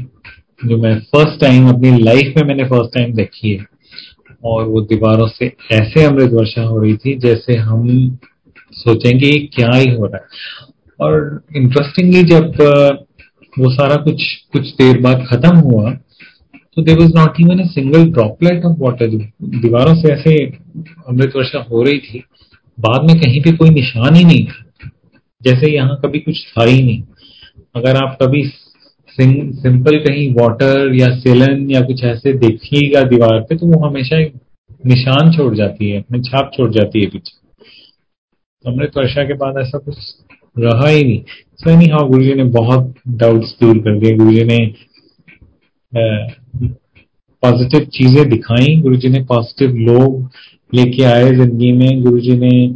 जो 0.61 0.77
मैं 0.77 0.99
फ़र्स्ट 1.05 1.39
टाइम 1.41 1.67
अपनी 1.69 1.97
लाइफ 1.99 2.33
में 2.37 2.43
मैंने 2.43 2.63
फ़र्स्ट 2.63 2.93
टाइम 2.95 3.13
देखी 3.13 3.49
है। 3.49 3.65
और 4.43 4.67
वो 4.67 4.81
दीवारों 4.81 5.27
से 5.27 5.51
ऐसे 5.71 6.03
अमृत 6.03 6.31
वर्षा 6.33 6.61
हो 6.61 6.79
रही 6.79 6.95
थी 6.95 7.15
जैसे 7.19 7.55
हम 7.57 7.87
सोचेंगे 8.73 9.31
क्या 9.55 9.69
ही 9.73 9.89
हो 9.89 10.05
रहा 10.05 10.17
है। 10.17 10.67
और 10.99 11.43
इंटरेस्टिंगली 11.55 12.23
जब 12.23 12.51
वो 13.59 13.71
सारा 13.73 13.95
कुछ 13.95 14.23
कुछ 14.53 14.67
देर 14.75 14.99
बाद 15.01 15.25
खत्म 15.29 15.55
हुआ 15.57 15.91
तो 16.77 16.81
there 16.81 16.99
was 16.99 17.15
not 17.15 17.39
even 17.41 17.59
a 17.59 17.65
single 17.65 18.05
droplet 18.11 18.65
of 18.65 18.77
water 18.79 19.07
दीवारों 19.07 19.95
से 19.95 20.13
ऐसे 20.13 20.35
अमृत 21.09 21.35
वर्षा 21.35 21.59
हो 21.71 21.83
रही 21.83 21.97
थी, 21.99 22.23
बाद 22.77 23.07
में 23.07 23.19
कहीं 23.19 23.41
पे 23.41 23.51
कोई 23.51 23.69
निशान 23.69 24.15
ही 24.15 24.23
नहीं 24.23 24.45
था। 24.45 24.89
जैसे 25.41 25.71
यहाँ 25.71 25.99
कभी 26.05 26.19
कुछ 26.19 26.43
था 26.47 26.63
ही 26.63 26.81
नहीं। 26.83 27.01
अगर 27.75 27.95
आप 27.95 28.17
कभी 28.21 28.43
सिंपल 29.17 29.97
कहीं 29.99 30.29
वाटर 30.33 30.95
या 30.95 31.07
सेलन 31.17 31.69
या 31.71 31.81
कुछ 31.81 32.03
ऐसे 32.05 32.33
देखिएगा 32.39 33.01
दीवार 33.09 33.39
पे 33.41 33.55
तो 33.57 33.67
वो 33.67 33.85
हमेशा 33.85 34.19
एक 34.19 34.33
निशान 34.85 35.31
छोड़ 35.31 35.53
जाती 35.55 35.89
है, 35.89 35.99
अपने 35.99 36.19
छाप 36.21 36.51
छोड़ 36.55 36.71
जाती 36.71 37.01
है 37.01 37.07
पीछे। 37.09 37.37
तो 38.65 38.71
अमृत 38.71 38.97
वर्षा 38.97 39.23
के 39.23 39.33
बाद 39.35 39.57
ऐसा 39.59 39.77
कुछ 39.77 39.97
रहा 40.55 40.87
ही 40.87 41.03
नहीं। 41.03 41.21
सो 41.55 41.69
एनी 41.69 41.87
हाँ 41.89 42.07
गुरु 42.09 42.23
जी 42.23 42.33
ने 42.33 42.43
बहुत 42.51 42.93
डाउट्स 43.17 43.55
दूर 43.61 43.77
कर 43.79 43.99
दिए। 43.99 44.15
गुरु 44.17 44.31
जी 44.31 44.43
ने 44.43 44.57
पॉजिटिव 47.43 47.85
चीज़ें 47.93 48.27
दिखाई। 48.29 48.75
गुरु 48.81 48.95
जी 48.95 49.09
ने 49.09 49.23
पॉजिटिव 49.25 49.75
लोग 49.89 50.29
लेके 50.73 51.03
आए 51.05 51.31
ज़िंदगी 51.31 51.71
में। 51.71 52.01
गुरु 52.03 52.19
जी 52.19 52.37
ने 52.37 52.67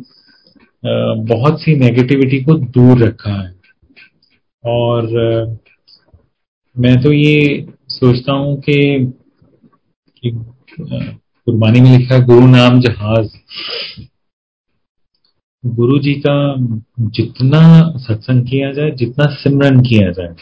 बहुत 1.27 1.61
सी 1.61 1.75
नेगेटिविटी 1.75 2.43
को 2.43 2.53
दूर 2.53 3.03
रखा 3.03 3.33
है। 3.33 3.53
और 4.63 5.57
मैं 6.75 6.95
तो 7.01 7.11
ये 7.13 7.65
सोचता 7.89 8.33
हूँ 8.33 8.55
कि, 8.61 8.75
कुर्बानी 10.23 11.81
में 11.81 11.97
लिखा 11.97 12.17
गुरु 12.19 12.47
नाम 12.47 12.79
जहाज़। 12.81 13.29
गुरु 15.63 15.97
जी 15.99 16.13
का 16.25 16.35
जितना 17.09 17.61
सत्संग 17.97 18.45
किया 18.47 18.71
जाए 18.73 18.91
जितना 18.91 19.25
सिमरन 19.35 19.81
किया 19.81 20.11
जाए 20.11 20.35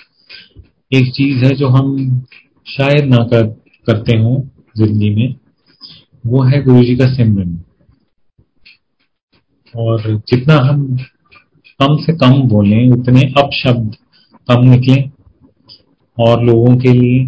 एक 0.91 1.11
चीज़ 1.15 1.45
है 1.45 1.53
जो 1.55 1.67
हम 1.67 1.97
शायद 2.67 3.05
ना 3.05 3.23
कर, 3.23 3.47
करते 3.87 4.17
हो 4.17 4.35
ज़िंदगी 4.77 5.09
में 5.15 5.35
वो 6.25 6.43
है 6.43 6.63
गुरु 6.63 6.83
जी 6.83 6.95
का 6.97 7.13
सिमरन। 7.15 7.59
और 9.75 10.15
जितना 10.29 10.55
हम 10.61 10.87
कम 11.79 11.95
से 11.97 12.13
कम 12.17 12.41
बोलें 12.49 12.89
उतने 12.91 13.21
अपशब्द 13.37 13.95
कम 14.49 14.69
निकले 14.69 15.01
और 16.19 16.43
लोगों 16.43 16.75
के 16.77 16.93
लिए, 16.93 17.23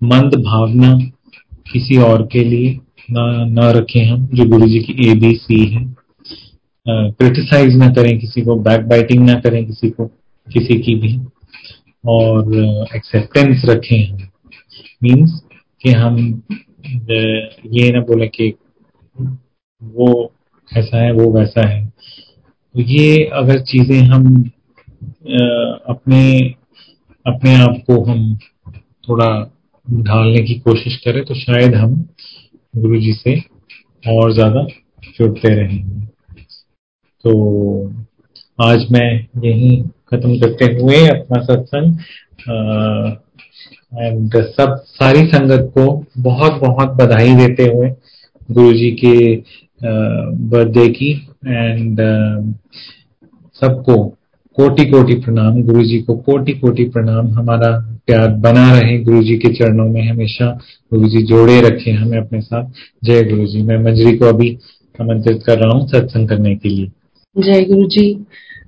मंद 0.00 0.34
भावना 0.36 0.98
किसी 1.72 1.96
और 1.96 2.26
के 2.32 2.44
लिए 2.44 2.78
ना 3.10 3.44
ना 3.46 3.70
रखें 3.70 4.04
हम, 4.04 4.26
जो 4.26 4.44
गुरु 4.48 4.66
जी 4.68 4.78
की 4.80 5.10
ए 5.10 5.14
बी 5.14 5.34
सी 5.36 5.64
है। 5.66 5.84
क्रिटिसाइज 6.86 7.74
ना 7.76 7.88
करें 7.88 8.18
किसी 8.18 8.42
को 8.42 8.56
बैक 8.56 8.86
बाइटिंग 8.88 9.24
ना 9.26 9.34
करें 9.40 9.64
किसी 9.66 9.90
को, 9.90 10.06
किसी 10.46 10.78
की 10.78 10.94
भी। 10.94 11.18
और 12.04 12.54
एक्सेप्टेंस 12.96 13.62
रखें 13.64 14.04
हम। 14.04 14.18
मीन्स 15.02 15.40
कि 15.82 15.90
हम 15.92 16.16
ये 17.72 17.90
ना 17.92 18.00
बोले 18.00 18.26
कि 18.28 18.52
वो 19.82 20.32
ऐसा 20.70 21.02
है, 21.02 21.12
वो 21.12 21.30
वैसा 21.32 21.66
है। 21.68 21.86
तो 21.86 22.80
ये 22.80 23.24
अगर 23.34 23.60
चीज़ें 23.62 24.00
हम 24.02 24.42
अपने 25.88 26.54
अपने 27.28 27.54
आप 27.54 27.82
को 27.86 28.02
हम 28.04 28.36
थोड़ा 29.08 29.28
ढालने 29.86 30.42
की 30.42 30.54
कोशिश 30.54 30.96
करें 30.96 31.24
तो 31.24 31.34
शायद 31.34 31.74
हम 31.74 31.94
गुरु 32.76 33.00
जी 33.00 33.12
से 33.12 33.38
और 34.08 34.32
ज़्यादा 34.32 34.66
जुड़ते 35.18 35.54
रहेंगे। 35.54 36.06
तो 37.24 37.88
आज 38.62 38.86
मैं 38.90 39.26
यही 39.44 39.76
खत्म 40.10 40.38
करते 40.38 40.64
हुए 40.74 41.06
अपना 41.06 41.42
सत्संग 41.42 41.98
एंड 43.98 44.36
सब 44.36 44.74
सारी 44.86 45.26
संगत 45.26 45.70
को 45.74 45.86
बहुत 46.18 46.60
बहुत 46.60 46.88
बधाई 46.88 47.34
देते 47.34 47.62
हुए 47.62 47.90
गुरु 48.50 48.72
जी 48.72 48.90
के 49.04 49.36
बर्थडे 50.48 50.88
की 50.88 51.10
एंड 51.46 52.00
सबको 53.62 54.17
कोटि 54.58 54.84
कोटि 54.84 55.14
प्रणाम 55.14 55.62
गुरु 55.62 55.82
जी 55.84 55.98
को 56.02 56.16
कोटि 56.18 56.52
कोटि 56.52 56.84
प्रणाम। 56.84 57.26
हमारा 57.32 57.70
प्यार 58.06 58.28
बना 58.36 58.70
रहे 58.72 58.98
गुरु 58.98 59.22
जी 59.22 59.36
के 59.38 59.52
चरणों 59.54 59.88
में 59.88 60.02
हमेशा। 60.08 60.50
गुरु 60.92 61.08
जी 61.08 61.22
जोड़े 61.22 61.60
रखे 61.60 61.90
हमें 61.90 62.18
अपने 62.18 62.40
साथ। 62.40 62.70
जय 63.04 63.22
गुरु 63.24 63.46
जी 63.46 63.62
मैं 63.62 63.78
मंजरी 63.84 64.16
को 64.16 64.26
अभी 64.26 64.50
आमंत्रित 65.00 65.42
कर 65.46 65.58
रहा 65.58 65.78
हूँ 65.78 65.86
सत्संग 65.88 66.28
करने 66.28 66.56
के 66.56 66.68
लिए। 66.68 66.90
जय 67.36 67.64
गुरु 67.64 67.86
जी 67.86 68.12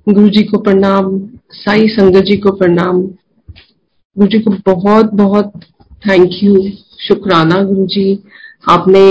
गुरु 0.09 0.29
जी 0.29 0.43
को 0.43 0.57
प्रणाम। 0.57 1.17
साई 1.53 1.87
संगत 1.87 2.23
जी 2.23 2.37
को 2.37 2.51
प्रणाम। 2.51 3.01
गुरु 3.01 4.27
जी 4.27 4.39
को 4.39 4.51
बहुत 4.65 5.13
बहुत 5.13 5.53
थैंक 6.07 6.43
यू 6.43 6.61
शुक्राना 7.07 7.63
गुरु 7.63 7.85
जी 7.85 8.19
आपने 8.69 9.07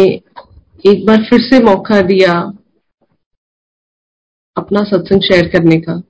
एक 0.84 1.06
बार 1.06 1.24
फिर 1.30 1.40
से 1.42 1.62
मौका 1.64 2.00
दिया 2.02 2.32
अपना 4.56 4.84
सत्संग 4.84 5.20
शेयर 5.22 5.48
करने 5.48 5.80
का। 5.80 6.02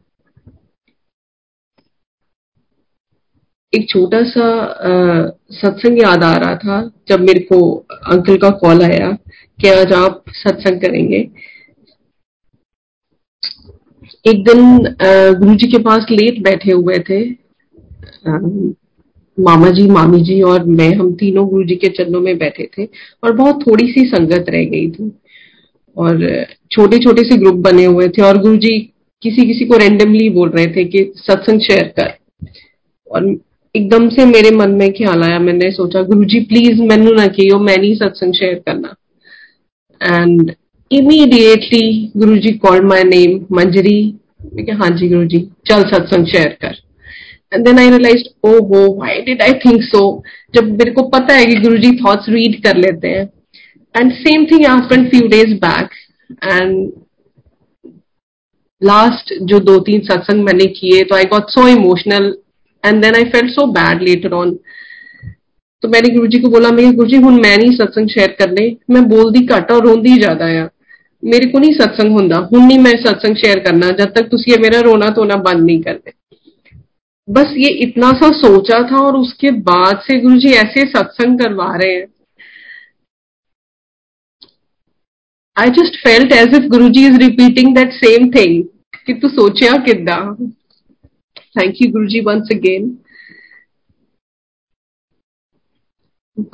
एक 3.73 3.89
छोटा 3.89 4.23
सा 4.29 4.47
सत्संग 5.55 5.99
याद 5.99 6.25
आ 6.25 6.33
रहा 6.35 6.55
था 6.57 6.81
जब 7.09 7.21
मेरे 7.21 7.41
को 7.43 7.59
अंकल 8.13 8.37
का 8.37 8.49
कॉल 8.63 8.83
आया 8.83 9.11
कि 9.59 9.69
आज 9.71 9.93
आप 9.95 10.23
सत्संग 10.37 10.81
करेंगे। 10.81 11.19
एक 14.29 14.43
दिन 14.45 14.79
गुरु 15.41 15.55
जी 15.55 15.67
के 15.73 15.79
पास 15.83 16.07
लेट 16.11 16.43
बैठे 16.45 16.73
हुए 16.73 16.99
थे। 17.09 17.21
मामा 19.39 19.69
जी 19.71 19.87
मामी 19.91 20.21
जी 20.23 20.41
और 20.43 20.65
मैं, 20.65 20.89
हम 20.95 21.13
तीनों 21.15 21.47
गुरु 21.49 21.65
जी 21.67 21.77
के 21.77 21.89
चरणों 21.89 22.21
में 22.21 22.37
बैठे 22.39 22.69
थे 22.79 22.85
और 23.25 23.37
बहुत 23.37 23.63
थोड़ी 23.67 23.87
सी 23.93 24.05
संगत 24.09 24.51
रह 24.51 24.65
गई 24.65 24.91
थी 24.91 25.11
और 25.97 26.45
छोटे 26.73 26.99
छोटे 27.05 27.23
से 27.31 27.37
ग्रुप 27.37 27.63
बने 27.65 27.85
हुए 27.85 28.09
थे 28.09 28.23
और 28.23 28.39
गुरु 28.39 28.57
जी 28.57 28.79
किसी 29.23 29.47
किसी 29.47 29.65
को 29.65 29.77
रेंडमली 29.77 30.29
बोल 30.31 30.51
रहे 30.51 30.67
थे 30.67 30.85
कि 30.87 31.13
सत्संग 31.17 31.61
शेयर 31.61 31.87
कर। 31.99 32.13
और 33.07 33.31
एकदम 33.75 34.09
से 34.11 34.25
मेरे 34.27 34.51
मन 34.57 34.71
में 34.71 34.91
ख्याल 34.93 35.23
आया। 35.23 35.39
मैंने 35.39 35.71
सोचा 35.73 36.03
गुरु 36.03 36.25
जी 36.25 36.41
प्लीज़ 36.45 36.81
मैनू 36.83 37.13
ना 37.15 37.27
कियो 37.37 37.59
मैं 37.61 37.77
नहीं 37.77 37.95
सत्संग 37.97 38.35
शेयर 38.35 38.55
करना. 38.67 38.95
And 40.01 40.53
immediately 40.91 42.13
Guru 42.17 42.37
ji 42.39 42.53
called 42.59 42.85
my 42.85 43.05
name 43.05 43.41
मंजरी 43.53 44.01
हाँ 44.73 44.89
जी 44.91 45.09
गुरु 45.09 45.25
जी 45.27 45.39
चल 45.67 45.83
सत्संग 45.91 46.27
शेयर 46.27 46.57
कर. 46.63 46.77
एंड 47.53 47.65
देन 47.67 47.79
आई 47.79 47.91
रियलाइज़ 47.91 48.25
ओ 48.45 48.53
हो 48.67 48.83
why 48.97 49.21
did 49.23 49.43
I 49.43 49.53
think 49.65 49.83
so 49.83 50.01
जब 50.55 50.71
मेरे 50.71 50.91
को 50.91 51.03
पता 51.09 51.35
है 51.35 51.47
कि 51.47 51.61
गुरु 51.61 51.79
जी 51.79 51.91
थॉट्स 51.97 52.29
रीड 52.29 52.63
कर 52.65 52.77
लेते 52.77 53.09
हैं। 53.09 53.29
And 53.95 54.13
same 54.15 54.45
thing 54.47 54.67
happened 54.67 55.09
few 55.11 55.29
days 55.29 55.55
back 55.61 55.89
and 56.45 56.93
last 58.83 59.33
जो 59.43 59.59
दो 59.61 59.79
तीन 59.87 60.01
सत्संग 60.05 60.45
मैंने 60.45 60.67
किए 60.77 61.03
तो 61.05 61.17
I 61.17 61.25
got 61.33 61.51
so 61.51 61.67
emotional 61.69 62.33
and 62.85 63.03
then 63.03 63.15
I 63.15 63.25
felt 63.31 63.51
so 63.51 63.67
bad 63.73 64.03
later 64.03 64.35
on 64.35 64.59
तो 65.83 65.89
मैंने 65.89 66.09
गुरु 66.09 66.27
जी 66.27 66.39
को 66.39 66.49
बोला, 66.49 66.71
मैं 66.71 66.93
गुरु 66.97 67.09
जी 67.09 67.17
हूँ 67.17 67.33
मैं 67.33 67.57
नहीं 67.59 67.77
सत्संग 67.77 68.09
शेयर 68.09 68.37
करने। 68.39 68.65
मैं 68.91 69.03
बोलती 69.09 69.45
घट 69.47 69.71
और 69.73 69.87
रोंदी 69.87 70.17
ज़्यादा 70.19 70.47
आ 70.63 70.67
मेरे 71.23 71.47
को 71.47 71.59
नहीं 71.59 71.73
सत्संग 71.73 72.13
होंगे 72.13 72.35
हूँ 72.35 72.67
नहीं 72.67 72.79
मैं 72.79 72.93
सत्संग 73.03 73.37
शेयर 73.37 73.59
करना। 73.59 73.91
जब 73.97 74.13
तक 74.13 74.29
तुम 74.31 74.63
मेरा 74.63 74.81
रोना 74.81 75.09
धोना 75.17 75.37
बंद 75.39 75.65
नहीं 75.67 75.81
करते। 75.83 76.13
बस 77.29 77.55
ये 77.57 77.69
इतना 77.83 78.11
सा 78.13 78.31
सोचा 78.37 78.81
था 78.91 78.99
और 78.99 79.17
उसके 79.17 79.51
बाद 79.67 80.01
से 80.07 80.19
गुरु 80.21 80.39
जी 80.39 80.53
ऐसे 80.55 80.85
सत्संग 80.91 81.39
करवा 81.39 81.75
रहे 81.77 81.93
हैं। 81.93 82.07
I 85.57 85.71
just 85.71 85.97
felt 86.05 86.33
as 86.33 86.55
if 86.55 86.69
Guru 86.69 86.89
ji 86.89 87.07
is 87.07 87.19
repeating 87.19 87.75
that 87.77 87.93
same 87.95 88.31
thing 88.31 88.63
कि 89.07 89.15
तू 89.15 89.29
सोचा 89.31 89.77
कि 89.85 89.93
thank 91.57 91.83
you 91.83 91.91
Guru 91.93 92.07
ji 92.07 92.21
once 92.21 92.49
again 92.53 92.97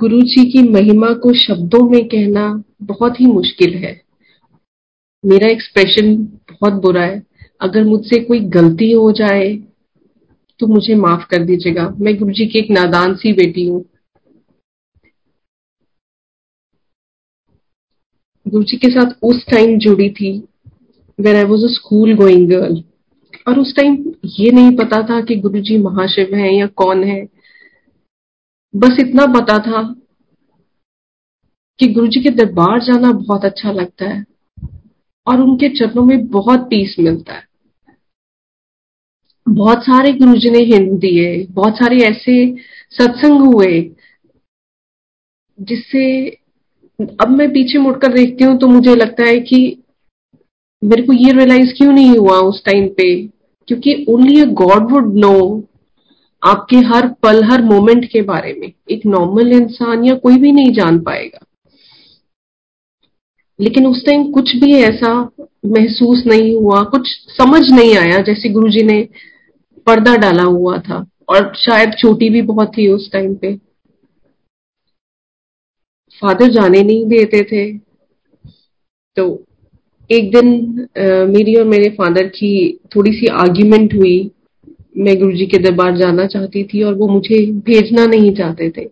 गुरु 0.01 0.21
जी 0.23 0.45
की 0.51 0.63
महिमा 0.69 1.13
को 1.15 1.33
शब्दों 1.39 1.81
में 1.91 2.05
कहना 2.09 2.47
बहुत 2.83 3.21
ही 3.21 3.27
मुश्किल 3.27 3.75
है। 3.75 3.93
मेरा 5.25 5.49
एक्सप्रेशन 5.49 6.15
बहुत 6.51 6.81
बुरा 6.83 7.03
है। 7.03 7.23
अगर 7.61 7.85
मुझसे 7.85 8.21
कोई 8.25 8.41
गलती 8.57 8.91
हो 8.93 9.11
जाए 9.13 9.55
तो 10.61 10.67
मुझे 10.67 10.95
माफ़ 10.95 11.27
कर 11.31 11.45
दीजिएगा। 11.45 11.89
मैं 12.01 12.17
गुरु 12.17 12.33
जी 12.33 12.47
की 12.47 12.59
एक 12.59 12.71
नादान 12.71 13.15
सी 13.15 13.33
बेटी 13.33 13.67
हूँ। 13.67 13.85
गुरु 18.47 18.63
जी 18.65 18.77
के 18.77 18.89
साथ 18.91 19.15
उस 19.23 19.47
टाइम 19.47 19.79
जुड़ी 19.79 20.11
थी 20.11 20.39
where 21.19 21.37
I 21.37 21.45
was 21.45 21.65
a 21.65 21.69
school 21.69 22.15
going 22.15 22.49
girl 22.51 22.83
और 23.47 23.59
उस 23.59 23.75
टाइम 23.77 23.95
ये 24.39 24.51
नहीं 24.53 24.77
पता 24.77 25.01
था 25.03 25.21
कि 25.21 25.37
गुरुजी 25.37 25.77
महाशिव 25.79 26.35
हैं 26.35 26.53
या 26.53 26.67
कौन 26.77 27.05
है। 27.05 27.25
बस 28.75 28.97
इतना 29.01 29.27
पता 29.33 29.59
था 29.59 29.83
कि 31.81 31.87
गुरुजी 31.89 32.21
के 32.21 32.31
दरबार 32.31 32.81
जाना 32.83 33.11
बहुत 33.13 33.45
अच्छा 33.45 33.73
लगता 33.73 34.09
है 34.09 34.25
और 35.27 35.41
उनके 35.41 35.69
चरणों 35.69 36.05
में 36.05 36.27
बहुत 36.29 36.61
पीस 36.71 36.97
मिलता 36.99 37.35
है। 37.35 37.45
बहुत 39.47 39.83
सारे 39.83 40.13
गुरुजी 40.13 40.51
ने 40.51 40.59
हिंट 40.65 40.91
दिए, 41.01 41.47
बहुत 41.47 41.77
सारे 41.77 41.97
ऐसे 42.05 42.35
सत्संग 42.93 43.45
हुए, 43.45 43.81
जिससे 45.59 46.05
अब 46.99 47.29
मैं 47.29 47.49
पीछे 47.53 47.79
मुड़कर 47.79 48.13
देखती 48.13 48.45
हूँ 48.45 48.59
तो 48.59 48.67
मुझे 48.67 48.95
लगता 48.95 49.29
है 49.29 49.39
कि 49.41 49.59
मेरे 50.83 51.03
को 51.03 51.13
ये 51.15 51.33
रियलाइज़ 51.33 51.73
क्यों 51.77 51.93
नहीं 51.93 52.17
हुआ 52.19 52.39
उस 52.41 52.63
टाइम 52.65 52.89
पे? 52.89 53.07
क्योंकि 53.67 54.07
only 54.09 54.41
a 54.41 54.45
god 54.45 54.93
would 54.93 55.15
know 55.15 55.65
आपके 56.45 56.77
हर 56.77 57.09
पल, 57.09 57.45
हर 57.45 57.63
मोमेंट 57.63 58.05
के 58.05 58.23
बारे 58.23 58.53
में। 58.53 58.73
एक 58.91 59.07
नॉर्मल 59.07 59.53
इंसान 59.53 60.05
या 60.05 60.15
कोई 60.15 60.37
भी 60.37 60.53
नहीं 60.53 60.73
जान 60.73 60.99
पाएगा। 60.99 61.39
लेकिन 63.61 63.87
उस 63.87 64.07
टाइम 64.07 64.33
कुछ 64.33 64.57
भी 64.57 64.73
ऐसा 64.73 65.31
महसूस 65.67 66.25
नहीं 66.27 66.57
हुआ, 66.57 66.83
कुछ 66.83 67.09
समझ 67.09 67.73
नहीं 67.73 67.97
आया, 67.97 68.23
जैसे 68.23 68.49
गुरुजी 68.49 68.83
ने 68.83 69.09
पर्दा 69.87 70.17
डाला 70.17 70.43
हुआ 70.43 70.79
था, 70.79 71.07
और 71.29 71.55
शायद 71.57 71.95
छोटी 71.99 72.31
भी 72.31 72.43
बहुत 72.43 72.73
थी 72.79 72.89
उस 72.89 73.13
टाइम 73.13 73.35
पे। 73.35 73.57
फादर 76.21 76.51
जाने 76.51 76.83
नहीं 76.83 77.07
देते 77.07 77.43
थे। 77.45 77.79
तो 79.17 79.46
एक 80.11 80.31
दिन 80.31 80.49
मेरी 81.31 81.55
और 81.55 81.65
मेरे 81.65 81.89
फादर 81.91 82.27
की 82.29 82.51
थोड़ी 82.97 83.13
सी 83.13 83.27
आर्ग्यूमेंट 83.37 83.95
हुई। 83.95 84.19
मैं 84.97 85.17
गुरु 85.19 85.37
जी 85.37 85.47
के 85.47 85.59
दरबार 85.59 85.97
जाना 85.97 86.27
चाहती 86.27 86.63
थी 86.65 86.83
और 86.83 86.95
वो 86.95 87.09
मुझे 87.09 87.45
भेजना 87.67 88.05
नहीं 88.07 88.35
चाहते 88.35 88.69
थे। 88.71 88.85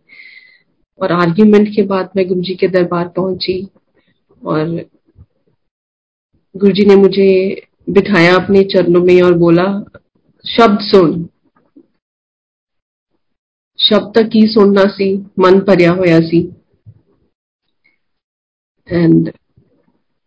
और 1.00 1.12
आर्ग्यूमेंट 1.12 1.68
के 1.76 1.82
बाद 1.82 2.10
मैं 2.16 2.26
गुरु 2.28 2.40
जी 2.40 2.54
के 2.54 2.68
दरबार 2.68 3.08
पहुँची 3.08 3.56
और 4.42 4.74
गुरु 6.54 6.72
जी 6.72 6.84
ने 6.84 6.96
मुझे 6.96 7.28
बिठाया 7.90 8.34
अपने 8.36 8.62
चरणों 8.64 9.02
में 9.04 9.20
और 9.22 9.34
बोला, 9.38 9.64
शब्द 10.44 10.80
सुन। 10.82 11.28
शब्द 13.78 14.18
ही 14.34 14.46
सुनना 14.48 14.84
सी, 14.90 15.14
मन 15.38 15.58
भरिया 15.60 15.92
होया 15.92 16.18
सी। 16.20 16.40
And 18.88 19.32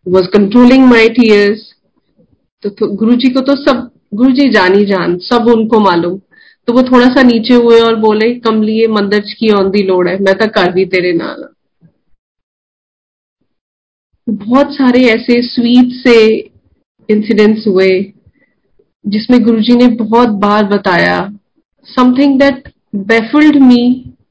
was 0.08 0.26
controlling 0.28 0.84
my 0.86 1.08
tears 1.10 1.72
तो 2.64 2.86
गुरु 2.94 3.14
जी 3.14 3.28
को 3.30 3.40
तो 3.40 3.54
सब 3.56 3.90
गुरु 4.14 4.32
जी 4.32 4.48
जानी 4.50 4.84
जान, 4.84 5.16
सब 5.18 5.48
उनको 5.48 5.80
मालूम। 5.80 6.18
तो 6.68 6.72
वो 6.72 6.82
थोड़ा 6.82 7.06
सा 7.06 7.22
नीचे 7.22 7.54
हुए 7.54 7.80
और 7.80 7.96
बोले 7.96 8.34
कमलिए 8.36 8.86
मंदिर 8.88 9.20
की 9.38 9.50
औंदी 9.52 9.82
लोड़ 9.82 10.08
है, 10.08 10.16
मैं 10.18 10.34
तो 10.34 10.46
कर 10.50 10.72
भी 10.72 10.84
तेरे 10.86 11.12
नाल। 11.12 11.48
बहुत 14.26 14.72
सारे 14.72 15.04
ऐसे 15.08 15.40
स्वीट 15.44 15.92
से 15.98 16.16
इंसिडेंट्स 17.08 17.66
हुए, 17.66 17.90
जिसमें 19.04 19.42
गुरुजी 19.42 19.76
ने 19.76 19.86
बहुत 19.96 20.28
बार 20.40 20.64
बताया। 20.68 21.18
समथिंग 21.88 22.38
दैट 22.40 22.68
बेफिल्ड 22.94 23.56
मी 23.62 23.80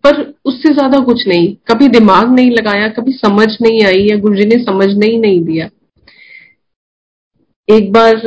पर 0.08 0.22
उससे 0.46 0.74
ज़्यादा 0.74 1.00
कुछ 1.06 1.28
नहीं। 1.28 1.56
कभी 1.68 1.88
दिमाग 1.90 2.36
नहीं 2.36 2.52
लगाया, 2.52 2.88
कभी 2.90 3.12
समझ 3.14 3.48
नहीं 3.62 3.84
आई 3.86 4.08
या 4.10 4.18
गुरुजी 4.20 4.46
ने 4.46 4.64
समझ 4.64 4.88
ही 5.04 5.18
नहीं 5.18 5.44
दिया। 5.46 5.70
एक 7.68 7.92
बार 7.94 8.22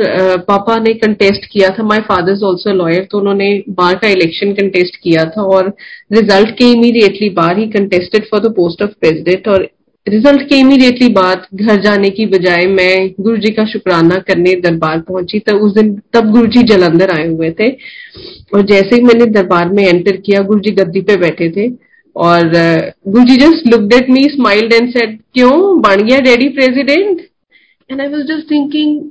पापा 0.47 0.77
ने 0.79 0.93
कंटेस्ट 0.95 1.45
किया 1.51 1.69
था 1.77 1.83
my 1.83 1.99
father 1.99 2.31
is 2.31 2.43
also 2.45 2.73
lawyer 2.73 3.07
तो 3.11 3.19
उन्होंने 3.19 3.47
बार 3.69 3.95
का 4.01 4.07
इलेक्शन 4.07 4.53
कंटेस्ट 4.53 4.95
किया 5.03 5.23
था 5.27 5.43
और 5.55 5.73
रिज़ल्ट 6.13 6.49
के 6.57 6.71
इमीडिएटली 6.71 7.29
बार 7.37 7.57
ही 7.59 7.65
contested 7.69 8.25
for 8.31 8.39
the 8.39 8.51
post 8.55 8.83
of 8.83 8.91
president 8.99 9.47
और 9.47 9.67
रिज़ल्ट 10.07 10.41
के 10.49 10.55
इमीडिएटली 10.59 11.07
बाद 11.13 11.45
घर 11.55 11.81
जाने 11.81 12.09
की 12.09 12.25
बजाय 12.25 12.65
मैं 12.67 12.93
गुरु 13.19 13.37
जी 13.37 13.51
का 13.53 13.65
शुक्राना 13.65 14.15
करने 14.27 14.53
दरबार 14.61 14.99
पहुँची 14.99 15.39
तो 15.39 15.57
उस 15.65 15.73
दिन 15.73 15.93
तब 16.13 16.31
गुरु 16.31 16.47
जी 16.47 16.63
जलंधर 16.63 17.11
आए 17.11 17.27
हुए 17.27 17.51
थे। 17.59 17.69
और 18.53 18.61
जैसे 18.67 18.95
ही 18.95 19.01
मैंने 19.01 19.25
दरबार 19.31 19.69
में 19.69 19.83
एंटर 19.83 20.17
किया 20.17 20.41
गुरु 20.43 20.59
जी 20.59 20.71
गद्दी 20.73 21.01
पे 21.01 21.17
बैठे 21.17 21.49
थे। 21.57 21.69
और 22.15 22.49
Guru 23.07 23.25
ji 23.25 23.35
just 23.37 23.67
look 23.67 23.93
at 23.93 24.09
me 24.09 24.23
smiled 24.29 24.73
and 24.73 24.89
said 24.91 25.17
क्यों? 25.33 25.81
बन 25.81 26.03
गया 26.03 26.19
daddy 26.21 26.49
president? 26.49 27.21
And 27.89 28.01
I 28.01 28.07
was 28.07 28.25
just 28.27 28.51
thinking 28.51 29.01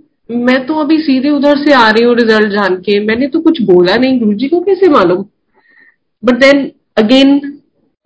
मैं 0.46 0.64
तो 0.66 0.74
अभी 0.80 0.98
सीधे 1.02 1.30
उधर 1.30 1.64
से 1.64 1.72
आ 1.74 1.88
रही 1.90 2.04
हूँ 2.04 2.14
रिज़ल्ट 2.16 2.52
जान 2.52 2.76
के। 2.80 2.98
मैंने 3.06 3.26
तो 3.28 3.40
कुछ 3.40 3.62
बोला 3.64 3.96
नहीं 3.96 4.18
गुरु 4.20 4.34
जी 4.34 4.48
को 4.48 4.60
कैसे 4.60 4.88
मालूम? 4.90 5.24
बट 6.22 6.40
देन 6.40 6.70
अगेन 6.98 7.38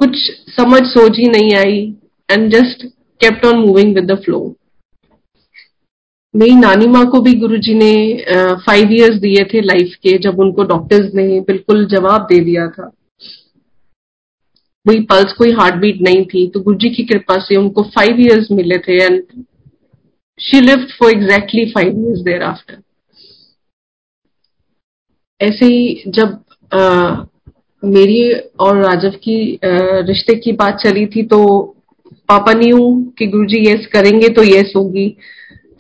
कुछ 0.01 0.16
समझ 0.57 0.82
सोच 0.87 1.18
ही 1.18 1.28
नहीं 1.30 1.55
आई। 1.57 1.85
And 2.32 2.52
just 2.52 2.86
kept 3.20 3.46
on 3.46 3.58
moving 3.58 3.94
with 3.94 4.12
the 4.12 4.14
flow 4.14 4.56
मेरी 6.36 6.54
नानी 6.54 6.86
माँ 6.86 7.10
को 7.10 7.20
भी 7.20 7.34
गुरुजी 7.34 7.74
ने 7.74 8.24
फाइव 8.54 8.92
इयर्स 8.92 9.16
दिए 9.16 9.44
थे 9.44 9.60
लाइफ 9.60 9.94
के 9.94 10.18
जब 10.18 10.40
उनको 10.40 10.64
डॉक्टर्स 10.64 11.14
ने 11.14 11.40
बिल्कुल 11.40 11.86
जवाब 11.86 12.22
दे 12.22 12.40
दिया 12.40 12.68
था। 12.68 12.92
कोई 14.86 15.00
पल्स 15.00 15.32
कोई 15.32 15.52
हार्ट 15.52 15.74
बीट 15.74 16.00
नहीं 16.00 16.24
थी 16.24 16.48
तो 16.48 16.60
गुरु 16.60 16.78
जी 16.78 16.90
की 16.90 17.02
कृपा 17.02 17.44
से 17.44 17.56
उनको 17.56 17.82
फाइव 17.82 18.20
इयर्स 18.20 18.50
मिले 18.50 18.78
थे 18.78 19.04
and 19.04 19.22
she 20.40 20.60
lived 20.60 20.90
for 20.90 21.10
exactly 21.10 21.70
five 21.70 22.06
years 22.06 22.20
thereafter 22.42 22.82
ऐसे 25.40 25.66
ही 25.66 26.02
जब 26.08 26.44
आ, 26.72 27.10
मेरी 27.84 28.32
और 28.60 28.84
राजव 28.84 29.10
की 29.10 29.58
रिश्ते 29.64 30.34
की 30.34 30.52
बात 30.52 30.76
चली 30.76 31.06
थी 31.06 31.22
तो 31.22 31.70
पापा 32.28 32.52
न्यू 32.54 32.78
कि 33.18 33.26
गुरुजी 33.26 33.58
यस 33.62 33.86
करेंगे 33.92 34.28
तो 34.28 34.42
यस 34.44 34.72
होगी। 34.76 35.08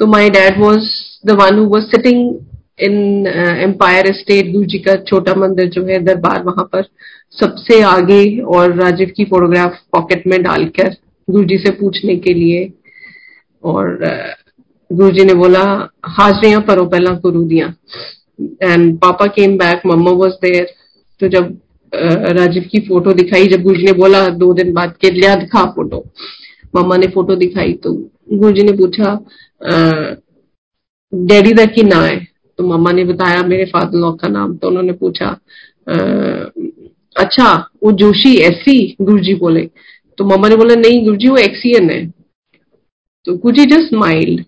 तो 0.00 0.06
my 0.06 0.28
dad 0.30 0.60
was 0.60 0.88
the 1.26 1.36
one 1.40 1.58
was 1.66 1.82
sitting 1.84 2.36
in 2.80 3.26
Empire 3.62 4.12
State 4.14 4.52
Guru 4.52 4.64
ji 4.64 4.78
का 4.78 4.94
छोटा 5.02 5.34
मंदिर 5.40 5.68
जो 5.68 5.84
है 5.86 5.98
दरबार 6.04 6.42
वहाँ 6.42 6.64
पर, 6.72 6.82
सबसे 7.32 7.80
आगे 7.82 8.38
और 8.38 8.74
राजीव 8.74 9.12
की 9.16 9.24
फोटोग्राफ 9.24 9.78
पॉकेट 9.92 10.26
में 10.26 10.42
डालकर 10.42 10.96
गुरु 11.28 11.44
जी 11.44 11.58
से 11.58 11.70
पूछने 11.72 12.16
के 12.16 12.34
लिए। 12.34 12.72
और 13.62 13.98
गुरु 14.90 15.10
जी 15.10 15.24
ने 15.24 15.34
बोला, 15.34 15.62
हाजरियाँ 16.06 16.60
परो 16.60 16.84
पहला 16.86 17.10
गुरु 17.20 17.44
दिया। 17.44 17.66
And 18.62 18.96
papa 18.98 19.26
came 19.28 19.56
back 19.58 19.82
mama 19.86 20.10
was 20.14 20.32
there 20.42 20.66
तो 21.20 21.28
जब 21.28 21.56
राजीव 22.34 22.68
की 22.72 22.80
फ़ोटो 22.88 23.12
दिखाई 23.14 23.46
जब 23.46 23.62
गुरु 23.62 23.76
जी 23.76 23.84
ने 23.84 23.92
बोला 23.94 24.28
दो 24.36 24.52
दिन 24.54 24.72
बाद 24.74 24.94
के 25.00 25.10
लिया 25.10 25.34
दिखा 25.34 25.64
फ़ोटो। 25.66 26.04
मम्मा 26.76 26.96
ने 26.96 27.06
फ़ोटो 27.14 27.34
दिखाई 27.36 27.72
तो 27.74 27.92
गुरु 28.32 28.50
जी 28.52 28.62
ने 28.62 28.72
पूछा 28.72 29.14
डैडी 31.12 31.52
का 31.52 31.64
की 31.66 31.82
ना 31.84 32.00
है? 32.02 32.16
तो 32.58 32.64
मम्मा 32.66 32.92
ने 32.92 33.04
बताया 33.04 33.42
मेरे 33.44 33.64
फादर 33.66 33.98
लॉ 33.98 34.10
का 34.12 34.28
नाम। 34.28 34.56
तो 34.56 34.68
उन्होंने 34.68 34.92
पूछा 34.94 35.26
आ, 35.26 35.94
अच्छा 37.16 37.52
वो 37.82 37.90
जोशी 37.92 38.34
एसी 38.42 38.96
गुरुजी 39.00 39.34
बोले। 39.34 39.68
तो 40.18 40.24
मम्मा 40.24 40.48
ने 40.48 40.56
बोला 40.56 40.74
नहीं 40.76 41.04
गुरुजी 41.04 41.28
वो 41.28 41.36
एक्सीएन 41.38 41.90
है। 41.90 42.06
तो 43.26 43.36
गुरुजी 43.36 43.64
जस्ट 43.66 43.88
स्माइल्ड 43.88 44.44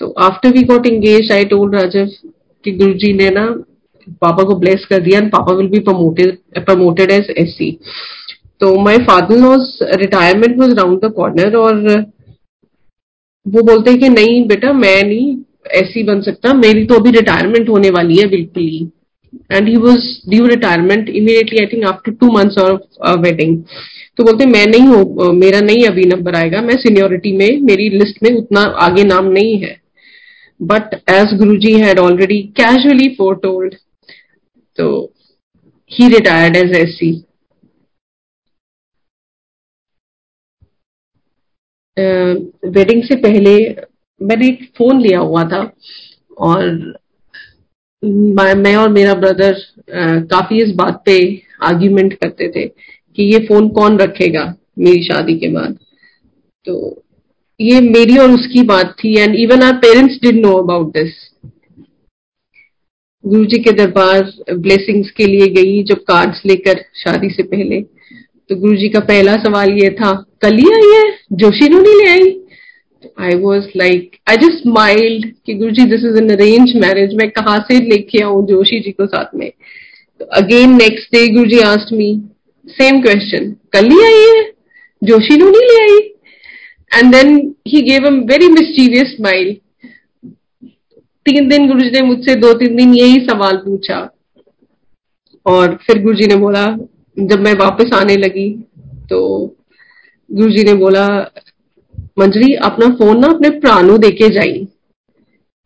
तो 0.00 0.08
after 0.20 0.50
we 0.50 0.62
got 0.64 0.86
engage 0.86 1.32
I 1.32 1.44
told 1.44 1.74
Rajiv 1.74 2.10
कि 2.64 2.72
गुरुजी 2.72 3.12
ने 3.12 3.30
ना 3.30 3.46
पापा 4.20 4.44
को 4.44 4.54
ब्लेस 4.58 4.84
कर 4.90 5.00
दिया 5.00 5.18
and 5.18 5.30
papa 5.32 5.54
will 5.54 5.68
be 5.68 5.78
promoted 5.80 6.64
promoted 6.64 7.10
as 7.10 7.30
SC 7.38 7.70
तो 8.60 8.74
my 8.82 8.98
father 9.04 9.38
law's 9.38 9.78
retirement 10.00 10.58
was 10.58 10.78
round 10.78 11.00
the 11.00 11.12
corner 11.16 11.56
और 11.56 11.82
वो 13.46 13.62
बोलते 13.64 13.90
हैं 13.90 14.00
कि 14.00 14.08
नहीं 14.10 14.46
बेटा, 14.48 14.72
मैं 14.72 15.02
नहीं 15.02 15.36
ऐसी 15.76 16.02
बन 16.02 16.20
सकता, 16.22 16.52
मेरी 16.54 16.84
तो 16.86 16.94
अभी 16.94 17.10
रिटायरमेंट 17.10 17.68
होने 17.68 17.90
वाली 17.90 18.16
है 18.16 18.26
बिल्कुल 18.30 18.62
ही। 18.62 18.88
And 19.52 19.68
he 19.68 19.76
was 19.76 20.04
due 20.30 20.46
retirement 20.46 21.08
immediately 21.10 21.58
I 21.60 21.66
think 21.72 21.84
after 21.86 22.12
two 22.12 22.30
months 22.32 22.58
of 22.58 23.18
wedding 23.20 23.56
तो 24.18 24.24
बोलते 24.24 24.46
मैं 24.46 24.66
नहीं 24.66 24.86
हूँ 24.86 25.32
मेरा 25.34 25.60
नहीं 25.60 25.84
अभी 25.86 26.04
नंबर 26.06 26.36
आएगा, 26.36 26.60
मैं 26.60 26.76
सीनियोरिटी 26.76 27.32
में, 27.36 27.60
मेरी 27.62 27.88
लिस्ट 27.90 28.22
में 28.22 28.30
उतना 28.32 28.60
आगे 28.86 29.04
नाम 29.04 29.28
नहीं 29.32 29.58
है। 29.58 29.76
But 30.60 30.94
as 31.10 31.34
Guru 31.38 31.56
ji 31.58 31.72
had 31.80 31.98
already 31.98 32.40
casually 32.56 33.08
foretold 33.42 33.74
तो 34.78 34.88
he 35.90 36.08
retired 36.08 36.56
as 36.56 36.72
S 36.76 36.96
C 36.98 37.10
wedding 41.96 43.02
से 43.04 43.16
पहले 43.22 43.54
मैंने 44.20 44.48
एक 44.48 44.62
फ़ोन 44.78 45.00
लिया 45.00 45.18
हुआ 45.20 45.44
था 45.44 45.60
और 46.42 46.64
मैं 48.02 48.74
और 48.76 48.88
मेरा 48.88 49.14
ब्रदर 49.14 49.60
काफ़ी 50.30 50.62
इस 50.62 50.74
बात 50.74 51.02
पे 51.06 51.18
आर्ग्यूमेंट 51.62 52.14
करते 52.14 52.48
थे 52.48 52.66
कि 52.66 53.22
ये 53.24 53.38
फ़ोन 53.46 53.68
कौन 53.70 53.98
रखेगा 53.98 54.44
मेरी 54.78 55.02
शादी 55.04 55.38
के 55.38 55.48
बाद। 55.52 55.78
तो 56.66 57.02
ये 57.60 57.80
मेरी 57.80 58.16
और 58.18 58.30
उसकी 58.30 58.62
बात 58.62 58.94
थी 58.98 59.16
and 59.18 59.34
even 59.36 59.62
our 59.62 59.72
parents 59.78 60.18
did 60.22 60.40
know 60.40 60.52
about 60.56 60.92
this 60.94 61.14
Guru 63.24 63.44
ji 63.44 63.58
के 63.58 63.70
दरबार 63.72 64.56
ब्लेसिंग्स 64.56 65.10
के 65.10 65.26
लिए 65.26 65.46
गई 65.54 65.82
जब 65.82 66.02
कार्ड्स 66.08 66.42
लेकर 66.46 66.82
शादी 66.96 67.28
से 67.30 67.42
पहले। 67.42 67.80
तो 67.80 68.56
गुरु 68.56 68.76
जी 68.76 68.88
का 68.88 69.00
पहला 69.00 69.34
सवाल 69.36 69.72
ये 69.78 69.88
था, 69.90 70.12
कल 70.42 70.56
ही 70.56 70.70
आई 70.74 70.92
है? 70.94 71.10
जोशी 71.32 71.68
नो 71.68 71.80
नहीं 71.80 71.94
ले 71.94 72.10
आई? 72.10 72.30
I 73.20 73.34
was 73.34 73.64
like 73.76 74.16
I 74.28 74.36
just 74.36 74.62
smiled 74.62 75.26
कि 75.46 75.54
Guru 75.54 75.70
ji 75.70 75.84
this 75.86 76.04
is 76.04 76.18
an 76.18 76.30
arrange 76.30 76.74
marriage 76.76 77.14
मैं 77.14 77.28
कहा 77.30 77.56
से 77.68 77.78
लेके 77.88 78.22
आऊँ 78.24 78.46
जोशी 78.46 78.80
जी 78.80 78.90
को 78.90 79.06
साथ 79.06 79.34
में? 79.34 79.50
तो 80.20 80.24
again 80.36 80.76
next 80.76 81.14
day 81.14 81.26
Guru 81.28 81.50
ji 81.50 81.60
asked 81.66 81.92
me 81.92 82.10
same 82.68 83.00
question 83.02 83.52
कल 83.72 83.90
ही 83.90 84.02
आई 84.04 84.26
है? 84.26 84.42
जोशी 85.02 85.36
नो 85.36 85.50
नहीं 85.50 85.68
ले 85.68 85.82
आई? 85.82 85.98
And 86.92 87.14
then 87.14 87.36
he 87.68 87.82
gave 87.82 88.06
a 88.06 88.10
very 88.32 88.48
mysterious 88.52 89.16
smile 89.16 89.56
तीन 91.30 91.48
दिन 91.48 91.66
गुरु 91.68 91.80
जी 91.80 91.90
ने 91.90 92.00
मुझसे 92.02 92.34
दो 92.36 92.52
तीन 92.58 92.76
दिन 92.76 92.94
यही 92.94 93.26
सवाल 93.26 93.56
पूछा। 93.64 93.98
और 95.46 95.74
फिर 95.82 96.02
गुरु 96.02 96.14
जी 96.16 96.26
ने 96.26 96.36
बोला, 96.36 96.64
जब 97.16 97.40
मैं 97.40 97.52
वापस 97.58 97.90
आने 97.94 98.16
लगी 98.16 98.50
तो 99.10 99.20
गुरु 100.30 100.50
जी 100.50 100.64
ने 100.64 100.74
बोला, 100.74 101.06
मंजरी, 102.18 102.52
अपना 102.54 102.88
फ़ोन 102.96 103.20
ना 103.20 103.28
अपने 103.28 103.50
प्राणु 103.60 103.96
देके 103.98 104.28
जाई। 104.30 104.66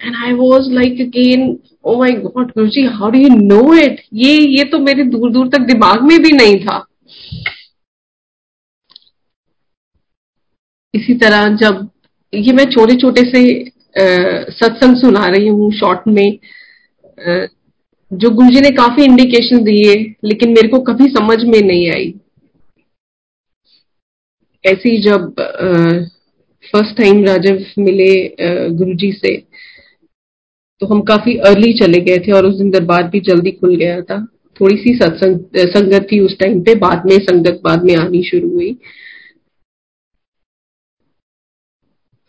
And 0.00 0.16
I 0.16 0.32
was 0.34 0.70
like 0.72 1.00
again 1.00 1.58
oh 1.84 1.98
my 1.98 2.12
God 2.12 2.50
Guru 2.50 2.66
ji 2.68 2.84
how 2.94 3.10
do 3.10 3.18
you 3.18 3.28
know 3.30 3.74
it 3.76 4.00
ये 4.14 4.32
ये 4.48 4.64
तो 4.64 4.78
मेरे 4.80 5.04
दूर 5.06 5.30
दूर 5.32 5.48
तक 5.48 5.66
दिमाग 5.66 6.02
में 6.02 6.18
भी 6.22 6.30
नहीं 6.36 6.58
था। 6.60 6.84
इसी 10.94 11.14
तरह 11.18 11.48
जब, 11.56 11.88
ये 12.32 12.52
मैं 12.52 12.64
छोटे 12.70 12.94
छोटे 12.96 13.22
से 13.30 13.42
सत्संग 13.94 14.96
सुना 14.96 15.26
रही 15.26 15.48
हूँ 15.48 15.70
शॉर्ट 15.72 16.08
में। 16.08 16.38
जो 18.10 18.30
गुरुजी 18.30 18.60
ने 18.60 18.70
काफ़ी 18.72 19.04
इंडिकेशन 19.04 19.62
दिए, 19.64 19.94
लेकिन 20.24 20.48
मेरे 20.50 20.68
को 20.68 20.78
कभी 20.82 21.08
समझ 21.10 21.38
में 21.44 21.60
नहीं 21.60 21.90
आई। 21.90 22.12
ऐसी 24.64 24.96
जब 25.02 25.34
फ़र्स्ट 26.64 26.96
टाइम 26.96 27.24
राजव 27.24 27.64
मिले 27.78 28.12
गुरु 28.70 28.94
जी 28.94 29.12
से 29.12 29.36
तो 30.82 30.86
हम 30.86 31.00
काफ़ी 31.02 31.36
अर्ली 31.46 31.72
चले 31.74 31.98
गए 32.00 32.18
थे 32.18 32.32
और 32.32 32.46
उस 32.46 32.56
दिन 32.58 32.70
दरबार 32.70 33.02
भी 33.08 33.20
जल्दी 33.20 33.50
खुल 33.52 33.74
गया 33.76 34.00
था। 34.00 34.18
थोड़ी 34.60 34.76
सी 34.76 34.94
सत्संग, 34.96 35.38
संगत 35.56 36.06
थी 36.12 36.18
उस 36.20 36.38
टाइम 36.38 36.60
पे, 36.62 36.74
बाद 36.76 37.06
में 37.06 37.18
संगत, 37.20 37.60
बाद 37.64 37.84
में 37.84 37.94
आनी 37.96 38.22
शुरू 38.22 38.48
हुई। 38.50 38.70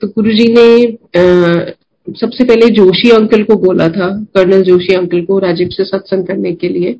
तो 0.03 0.07
गुरुजी 0.07 0.45
ने 0.53 0.63
आ, 1.17 1.71
सबसे 2.07 2.43
पहले 2.43 2.67
जोशी 2.69 3.09
अंकल 3.09 3.43
को 3.43 3.55
बोला 3.55 3.87
था 3.89 4.07
कर्नल 4.35 4.61
जोशी 4.61 4.93
अंकल 4.93 5.21
को 5.25 5.37
राजीव 5.39 5.67
से 5.67 5.83
सत्संग 5.83 6.25
करने 6.27 6.51
के 6.53 6.69
लिए। 6.69 6.95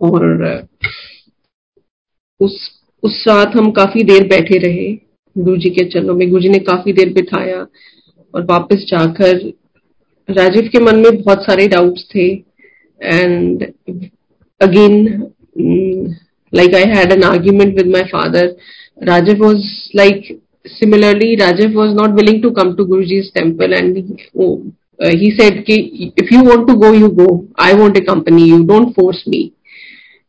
और 0.00 0.66
उस 2.40 2.56
उस 3.02 3.20
साथ 3.20 3.56
हम 3.56 3.70
काफ़ी 3.70 4.02
देर 4.02 4.26
बैठे 4.28 4.58
रहे। 4.58 4.88
गुरु 5.36 5.56
जी 5.56 5.70
के 5.70 5.84
चरणों 5.84 6.14
में 6.14 6.28
गुरु 6.30 6.42
जी 6.42 6.48
ने 6.48 6.58
काफ़ी 6.58 6.92
देर 6.92 7.12
बिठाया 7.12 7.66
और 8.34 8.44
वापस 8.44 8.84
जाकर 8.88 9.36
राजीव 10.28 10.68
के 10.72 10.84
मन 10.84 10.96
में 10.96 11.22
बहुत 11.22 11.44
सारे 11.44 11.68
डाउट्स 11.68 12.04
थे। 12.14 12.28
And 13.00 13.66
again 14.60 14.94
like 16.52 16.74
I 16.74 16.92
had 16.96 17.12
an 17.12 17.22
argument 17.22 17.76
with 17.76 17.94
my 17.94 18.02
father 18.12 18.54
Rajiv 19.02 19.44
was 19.46 19.90
like 19.96 20.38
similarly, 20.66 21.36
Rajiv 21.36 21.74
was 21.74 21.94
not 21.94 22.14
willing 22.14 22.42
to 22.42 22.52
come 22.52 22.76
to 22.76 22.84
Guruji's 22.84 23.30
temple 23.32 23.72
and 23.74 23.96
he, 23.96 24.28
oh, 24.38 24.64
uh, 25.00 25.10
he 25.10 25.30
said, 25.36 25.64
Ki, 25.64 26.12
if 26.16 26.30
you 26.30 26.42
want 26.44 26.68
to 26.68 26.76
go, 26.76 26.92
you 26.92 27.10
go. 27.10 27.48
I 27.56 27.74
won't 27.74 27.96
accompany 27.96 28.46
you. 28.46 28.64
Don't 28.64 28.94
force 28.94 29.26
me. 29.26 29.54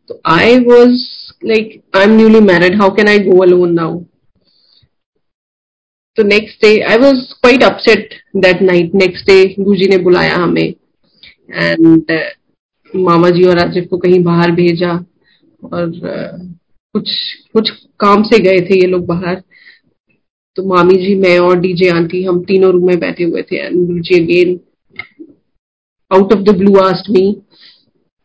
So 0.05 0.19
I 0.23 0.59
was 0.59 1.33
like, 1.41 1.83
I'm 1.93 2.17
newly 2.17 2.41
married. 2.41 2.75
How 2.75 2.89
can 2.89 3.07
I 3.07 3.17
go 3.19 3.43
alone 3.43 3.75
now? 3.75 4.05
So 6.17 6.23
next 6.23 6.59
day, 6.59 6.83
I 6.83 6.97
was 6.97 7.35
quite 7.41 7.63
upset 7.63 8.13
that 8.33 8.61
night. 8.61 8.93
Next 8.93 9.25
day, 9.25 9.55
Guruji 9.55 9.89
ने 9.89 9.97
बुलाया 9.97 10.35
हमें 10.35 10.75
and 11.53 12.11
uh, 12.11 12.29
मामा 12.95 13.29
जी 13.29 13.43
और 13.43 13.57
राजीव 13.57 13.85
को 13.89 13.97
कहीं 13.97 14.21
बाहर 14.23 14.51
भेजा 14.51 14.91
और 15.73 15.87
uh, 15.87 16.55
कुछ 16.93 17.11
कुछ 17.53 17.69
काम 17.99 18.23
से 18.23 18.39
गए 18.39 18.59
थे 18.69 18.79
ये 18.79 18.87
लोग 18.87 19.05
बाहर 19.05 19.41
तो 20.57 20.63
मामी 20.65 20.95
जी, 20.95 21.13
मैं 21.15 21.37
और 21.39 21.59
डीजे 21.59 21.89
आंटी, 21.89 22.23
हम 22.23 22.43
तीनों 22.43 22.71
रूम 22.71 22.87
में 22.87 22.99
बैठे 22.99 23.23
हुए 23.23 23.41
थे 23.41 23.57
and 23.57 23.75
Guruji 23.87 24.19
again 24.19 24.59
out 26.11 26.33
of 26.33 26.39
the 26.41 26.55
blue 26.57 26.75
asked 26.79 27.09
me 27.09 27.21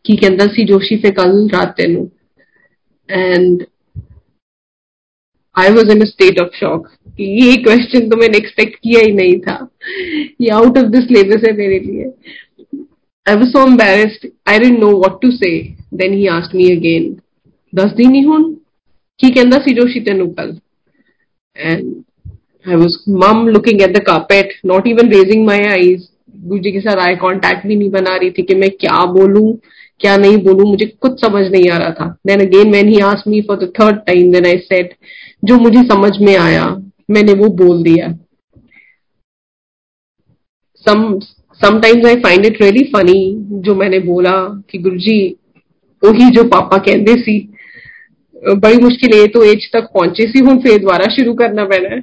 कि 0.05 0.17
कहता 0.17 0.47
सी 0.55 0.65
जोशी 0.65 0.97
पे 1.03 1.11
कल 1.11 1.49
रात 1.49 1.75
तेन 1.77 1.97
and 3.09 3.65
I 5.57 5.71
was 5.75 5.91
in 5.93 6.05
state 6.07 6.41
of 6.41 6.57
shock 6.57 6.89
ये 7.21 7.57
क्वेश्चन 7.65 8.09
तो 8.11 8.17
मैंने 8.17 8.39
एक्सपेक्ट 8.39 8.75
किया 8.77 9.01
ही 9.01 9.13
नहीं 9.13 9.39
था। 9.41 9.57
ये 10.41 10.49
आउट 10.51 10.79
ऑफ़ 10.79 10.87
द 10.87 11.03
सिलेबस 11.05 11.45
है 11.47 11.53
मेरे 11.57 11.79
लिए। 11.81 12.11
I 13.27 13.35
was 13.35 13.49
so 13.51 13.67
embarrassed 13.67 14.29
I 14.49 14.59
didn't 14.59 14.79
know 14.79 14.91
what 14.97 15.21
to 15.23 15.31
say 15.37 15.51
then 15.95 16.15
he 16.15 16.27
asked 16.33 16.55
me 16.55 16.71
again 16.77 17.15
दस 17.73 17.93
दिन 17.97 18.15
ही 18.15 18.23
हूँ? 18.23 18.43
की 19.21 19.31
कहता 19.31 19.59
सी 19.59 19.75
जोशी 19.75 20.01
तेन 20.01 20.27
कल? 20.33 20.59
And 21.57 21.95
I 22.67 22.75
was 22.75 22.95
mum 23.07 23.47
looking 23.47 23.81
at 23.83 23.95
the 23.95 24.01
carpet, 24.01 24.53
not 24.65 24.87
even 24.89 25.09
raising 25.09 25.45
my 25.47 25.59
eyes. 25.73 26.01
Guruji 26.37 26.71
के 26.73 26.81
साथ 26.81 26.97
आई 27.01 27.15
कांटेक्ट 27.17 27.67
भी 27.67 27.77
नहीं 27.77 27.91
बना 27.91 28.15
रही 28.17 28.31
थी 28.31 28.43
कि 28.43 28.55
मैं 28.55 28.71
क्या 28.71 29.05
बोलूँ 29.13 29.53
क्या 30.01 30.17
नहीं 30.17 30.37
बोलूँ 30.45 30.69
मुझे 30.71 30.87
कुछ 31.01 31.21
समझ 31.21 31.45
नहीं 31.47 31.71
आ 31.71 31.77
रहा 31.79 31.91
था। 31.91 32.07
Then 32.27 32.41
again 32.41 32.71
when 32.71 32.89
he 32.89 32.99
asked 33.03 33.31
me 33.31 33.41
for 33.49 33.57
the 33.57 33.73
third 33.81 33.97
time 34.07 34.33
then 34.33 34.47
I 34.47 34.59
said 34.65 34.95
जो 35.45 35.59
मुझे 35.59 35.83
समझ 35.89 36.11
में 36.21 36.37
आया 36.37 36.65
मैंने 37.11 37.33
वो 37.41 37.49
बोल 37.63 37.83
दिया. 37.83 38.09
Some 40.87 41.19
sometimes 41.61 42.07
I 42.07 42.17
find 42.23 42.47
it 42.47 42.63
really 42.63 42.85
funny 42.95 43.21
जो 43.67 43.75
मैंने 43.75 43.99
बोला 44.07 44.33
कि 44.71 44.79
गुरुजी 44.79 45.19
वही 46.03 46.31
जो 46.31 46.45
पापा 46.49 46.79
कहते 46.79 47.15
सी। 47.21 47.39
बड़ी 48.37 48.77
मुश्किल 48.79 49.19
है 49.19 49.27
तो 49.27 49.43
एज 49.45 49.71
तक 49.73 49.89
पहुँचे 49.95 50.27
सी 50.33 50.41
हूँ 50.47 50.61
फिर 50.63 50.79
दोबारा 50.79 51.07
शुरू 51.15 51.35
करना 51.35 51.65
पैना 51.65 52.01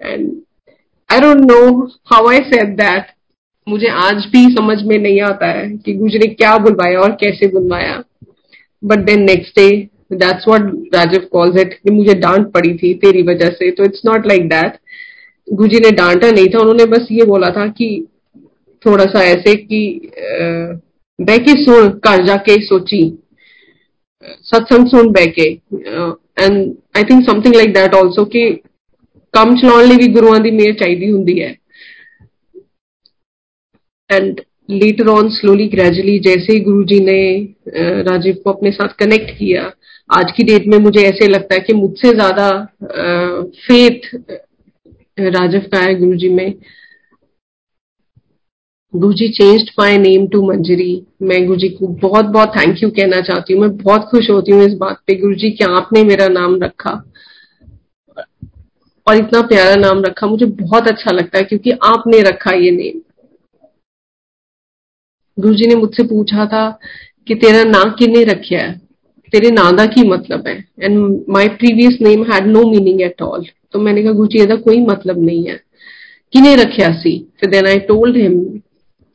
and 0.00 0.30
I 1.10 1.20
don't 1.20 1.40
know 1.50 1.60
how 2.12 2.28
I 2.28 2.38
said 2.46 2.76
that 2.76 3.06
मुझे 3.66 3.88
आज 4.02 4.26
भी 4.32 4.44
समझ 4.54 4.76
में 4.82 4.96
नहीं 4.98 5.20
आता 5.22 5.46
है 5.48 5.68
कि 5.76 5.92
गुजरे 5.94 6.26
क्या 6.28 6.56
बुलवाया 6.58 7.00
और 7.00 7.12
कैसे 7.20 7.48
बुलवाया। 7.48 8.02
But 8.82 8.98
then 9.06 9.22
next 9.22 9.58
day 9.58 9.68
that's 10.12 10.44
what 10.48 10.94
Rajiv 10.94 11.26
calls 11.32 11.60
it 11.60 11.72
कि 11.74 11.90
मुझे 11.90 12.14
डांट 12.16 12.46
पड़ी 12.52 12.74
थी 12.78 12.92
तेरी 12.98 13.22
वजह 13.22 13.48
से। 13.48 13.70
तो 13.70 13.84
इट्स 13.84 14.02
नॉट 14.06 14.26
लाइक 14.26 14.48
दैट 14.48 14.78
गुजी 15.48 15.78
ने 15.80 15.90
डांटा 15.90 16.30
नहीं 16.30 16.46
था, 16.46 16.58
उन्होंने 16.58 16.84
बस 16.86 17.06
ये 17.10 17.24
बोला 17.24 17.50
था 17.50 17.66
कि 17.68 18.06
थोड़ा 18.82 19.04
सा 19.04 19.22
ऐसे 19.24 19.54
कि 19.56 20.10
बह 21.18 21.36
के 21.38 21.52
सुन 21.64 21.88
कर 21.98 22.24
जाके 22.26 22.54
सोची। 22.66 23.02
सत्संग 24.44 24.86
सुन 24.86 25.10
बह 25.12 25.26
के। 25.38 25.48
And 25.50 26.74
I 26.96 27.04
think 27.04 27.24
something 27.30 27.54
like 27.54 27.72
that 27.74 27.94
also 27.94 28.24
कि 28.24 28.48
ਕੰਮ 29.33 29.55
ਚਲਾਉਣ 29.55 29.87
ਲਈ 29.87 29.97
ਵੀ 29.97 30.07
ਗੁਰੂਆਂ 30.13 30.39
ਦੀ 30.39 30.51
ਮਿਹਰ 30.51 30.73
ਚਾਹੀਦੀ 30.73 31.11
ਹੁੰਦੀ 31.11 31.41
ਹੈ 31.41 31.53
and 34.09 34.41
later 34.71 35.07
on 35.07 35.29
slowly 35.29 35.65
gradually 35.67 36.17
जैसे 36.19 36.53
ही 36.53 36.59
गुरु 36.59 36.83
जी 36.83 36.99
ने 36.99 37.15
राजीव 38.03 38.35
को 38.43 38.51
अपने 38.51 38.71
साथ 38.71 38.93
कनेक्ट 38.99 39.31
किया 39.37 39.63
आज 40.09 40.31
की 40.31 40.43
डेट 40.43 40.67
में 40.67 40.77
मुझे 40.77 41.01
ऐसे 41.01 41.27
लगता 41.27 41.55
है 41.55 41.59
कि 41.61 41.73
मुझसे 41.73 42.13
ज्यादा 42.13 42.49
फेथ 43.59 44.07
राजीव 45.31 45.67
का 45.73 45.79
है 45.79 45.95
गुरु 45.95 46.15
जी 46.15 46.29
में 46.29 46.53
Guru 48.93 49.13
ji 49.13 49.27
changed 49.33 49.69
my 49.79 49.97
name 49.97 50.27
to 50.27 50.41
Manjari 50.43 50.91
मैं 51.21 51.45
गुरु 51.47 51.59
जी 51.59 51.69
को 51.69 51.87
बहुत 51.99 52.25
बहुत 52.25 52.55
थैंक 52.57 52.83
यू 52.83 52.89
कहना 52.91 53.21
चाहती 53.21 53.53
हूँ 53.53 53.61
मैं 53.61 53.75
बहुत 53.77 54.07
खुश 54.09 54.29
होती 54.29 54.51
हूँ 54.51 54.65
इस 54.65 54.73
बात 54.77 55.01
पे 55.07 55.15
गुरु 55.15 55.35
जी 55.35 55.49
क्या 55.51 55.67
आपने 55.77 56.03
मेरा 56.03 56.27
नाम 56.27 56.55
रखा 56.63 57.01
और 59.07 59.15
इतना 59.15 59.41
प्यारा 59.41 59.75
नाम 59.75 60.03
रखा 60.03 60.27
मुझे 60.27 60.45
बहुत 60.45 60.87
अच्छा 60.87 61.11
लगता 61.11 61.37
है 61.37 61.43
क्योंकि 61.43 61.71
आपने 61.83 62.21
रखा 62.21 62.53
ये 62.55 62.71
नेम 62.71 63.01
गुरु 65.37 65.53
जी 65.53 65.67
ने 65.67 65.75
मुझसे 65.75 66.03
पूछा 66.03 66.45
था 66.45 66.69
कि 67.27 67.35
तेरा 67.35 67.63
नाम 67.63 67.91
किन्ने 67.91 68.23
रखा 68.23 68.57
है 68.57 68.71
तेरे 69.33 69.49
नाम 69.49 69.77
का 69.77 69.85
की 69.85 70.07
मतलब 70.09 70.47
है 70.47 70.55
and 70.81 70.97
my 71.29 71.47
previous 71.47 71.97
name 72.01 72.23
had 72.23 72.47
no 72.47 72.63
meaning 72.69 73.01
at 73.01 73.21
all 73.21 73.45
तो 73.71 73.79
मैंने 73.79 74.03
कहा 74.03 74.11
गुरु 74.11 74.27
जी 74.27 74.39
ਇਹਦਾ 74.39 74.55
कोई 74.55 74.79
मतलब 74.81 75.25
नहीं 75.25 75.47
है 75.47 75.55
किने 76.33 76.55
रखा 76.55 76.91
सी 77.01 77.17
फिर 77.39 77.49
देन 77.49 77.67
आई 77.67 77.79
टोल्ड 77.79 78.17
हिम 78.17 78.37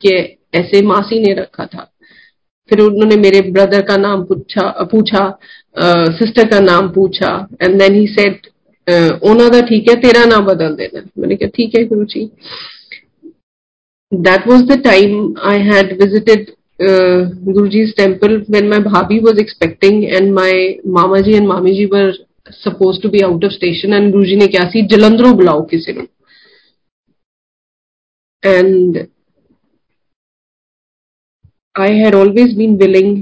कि 0.01 0.13
ऐसे 0.55 0.81
मासी 0.81 1.19
ने 1.19 1.33
रखा 1.33 1.65
था 1.65 1.89
फिर 2.71 2.81
उन्होंने 2.81 3.15
मेरे 3.15 3.41
ब्रदर 3.51 3.81
का 3.81 3.97
नाम 3.97 4.23
पूछा 4.23 4.69
पूछा 4.83 5.23
सिस्टर 6.11 6.47
का 6.47 6.59
नाम 6.59 6.89
पूछा 6.89 7.47
एंड 7.63 7.79
देन 7.79 7.95
ही 7.95 8.05
सेड 8.07 8.47
ਉਹਨਾਂ 9.23 9.49
ਦਾ 9.51 9.61
ਠੀਕ 9.61 9.89
ਹੈ 9.89 9.95
ਤੇਰਾ 10.01 10.25
ਨਾਮ 10.25 10.45
ਬਦਲ 10.45 10.75
ਦੇਣਾ 10.75 11.01
मैंने 11.21 11.35
कहा 11.35 11.49
ठीक 11.55 11.75
है 11.77 11.83
गुरु 11.89 12.05
जी 12.13 12.21
that 14.11 14.47
was 14.47 14.63
the 14.65 14.77
time 14.77 15.11
I 15.49 15.57
had 15.59 15.91
visited 15.97 16.47
uh, 16.79 17.19
Guruji's 17.49 17.93
temple 17.93 18.33
when 18.47 18.69
my 18.69 18.79
bhabi 18.79 19.21
was 19.21 19.37
expecting 19.37 19.99
and 20.09 20.33
my 20.33 20.53
mamaji 20.95 21.35
and 21.39 21.47
mamiji 21.47 21.85
were 21.91 22.13
supposed 22.57 23.03
to 23.03 23.09
be 23.09 23.23
out 23.23 23.43
of 23.43 23.51
station 23.51 23.93
and 23.93 24.13
Guruji 24.13 24.37
ने 24.37 24.47
क्या 24.47 24.63
सी 24.69 24.85
जलंधरों 24.87 25.35
बुलाओ 25.37 25.61
किसी 25.67 25.93
ने 25.93 26.07
and 28.43 29.01
I 31.75 31.91
had 31.93 32.15
always 32.15 32.55
been 32.55 32.77
willing 32.77 33.13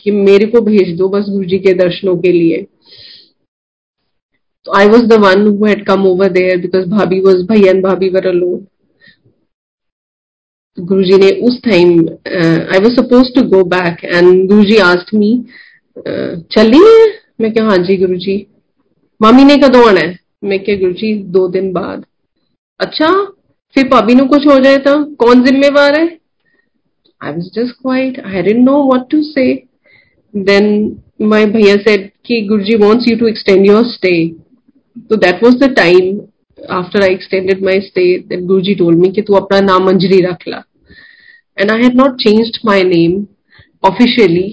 कि 0.00 0.10
मेरे 0.12 0.46
को 0.46 0.60
भेज 0.60 0.96
दो 0.98 1.08
बस 1.08 1.28
गुरुजी 1.28 1.58
के 1.58 1.72
दर्शनों 1.74 2.16
के 2.16 2.32
लिए 2.32 2.66
So 4.65 4.73
I 4.73 4.85
was 4.85 5.07
the 5.07 5.19
one 5.19 5.45
who 5.57 5.65
had 5.65 5.85
come 5.85 6.05
over 6.05 6.29
there 6.29 6.59
because 6.59 6.85
Bhabhi 6.85 7.23
was 7.23 7.45
Bhaiya 7.47 7.71
and 7.71 7.83
Bhabhi 7.83 8.13
were 8.13 8.29
alone. 8.29 8.67
Guruji 10.77 11.17
ne 11.19 11.29
us 11.41 11.59
time 11.61 12.07
uh, 12.25 12.65
I 12.71 12.79
was 12.79 12.95
supposed 12.95 13.35
to 13.35 13.43
go 13.49 13.63
back 13.63 14.03
and 14.03 14.49
Guruji 14.49 14.79
asked 14.79 15.13
me 15.13 15.49
uh, 15.97 16.35
चली 16.55 16.79
है 16.85 17.07
मैं 17.41 17.51
क्या 17.53 17.63
हाँ 17.65 17.77
जी 17.87 17.97
गुरुजी 17.97 18.35
मामी 19.21 19.43
ने 19.43 19.57
कदों 19.63 19.87
आना 19.89 19.99
है 19.99 20.17
मैं 20.43 20.59
क्या 20.63 20.75
गुरुजी 20.79 21.13
दो 21.37 21.47
दिन 21.55 21.71
बाद 21.73 22.05
अच्छा 22.79 23.11
फिर 23.75 23.87
भाभी 23.89 24.15
ਨੂੰ 24.15 24.27
कुछ 24.27 24.47
हो 24.47 24.57
जाए 24.63 24.77
तो 24.87 25.03
कौन 25.23 25.43
जिम्मेवार 25.45 25.99
है 25.99 26.07
I 27.21 27.31
was 27.31 27.51
just 27.53 27.77
quiet. 27.81 28.15
I 28.25 28.41
didn't 28.41 28.65
know 28.65 28.85
what 28.85 29.09
to 29.09 29.21
say. 29.23 29.67
Then 30.33 31.03
my 31.19 31.45
bhaiya 31.45 31.83
said 31.83 32.11
कि 32.25 32.41
Guruji 32.47 32.77
Guruji 32.77 32.79
wants 32.79 33.07
you 33.07 33.17
to 33.17 33.25
extend 33.25 33.65
your 33.65 33.83
तो 35.09 35.15
that 35.15 35.43
was 35.43 35.55
the 35.55 35.73
time 35.75 36.19
after 36.71 37.03
I 37.03 37.13
extended 37.13 37.63
my 37.65 37.79
stay 37.81 38.37
Guru 38.37 38.61
ji 38.61 38.75
told 38.75 38.95
मी 38.95 39.09
कि 39.11 39.21
तू 39.21 39.33
अपना 39.33 39.59
नाम 39.61 39.87
अंजली 39.89 40.19
रख 40.25 40.47
ला। 40.47 40.63
And 41.57 41.71
I 41.71 41.81
have 41.81 41.91
not 41.95 42.21
change 42.21 42.59
my 42.65 42.83
name 42.83 43.25
officially 43.83 44.47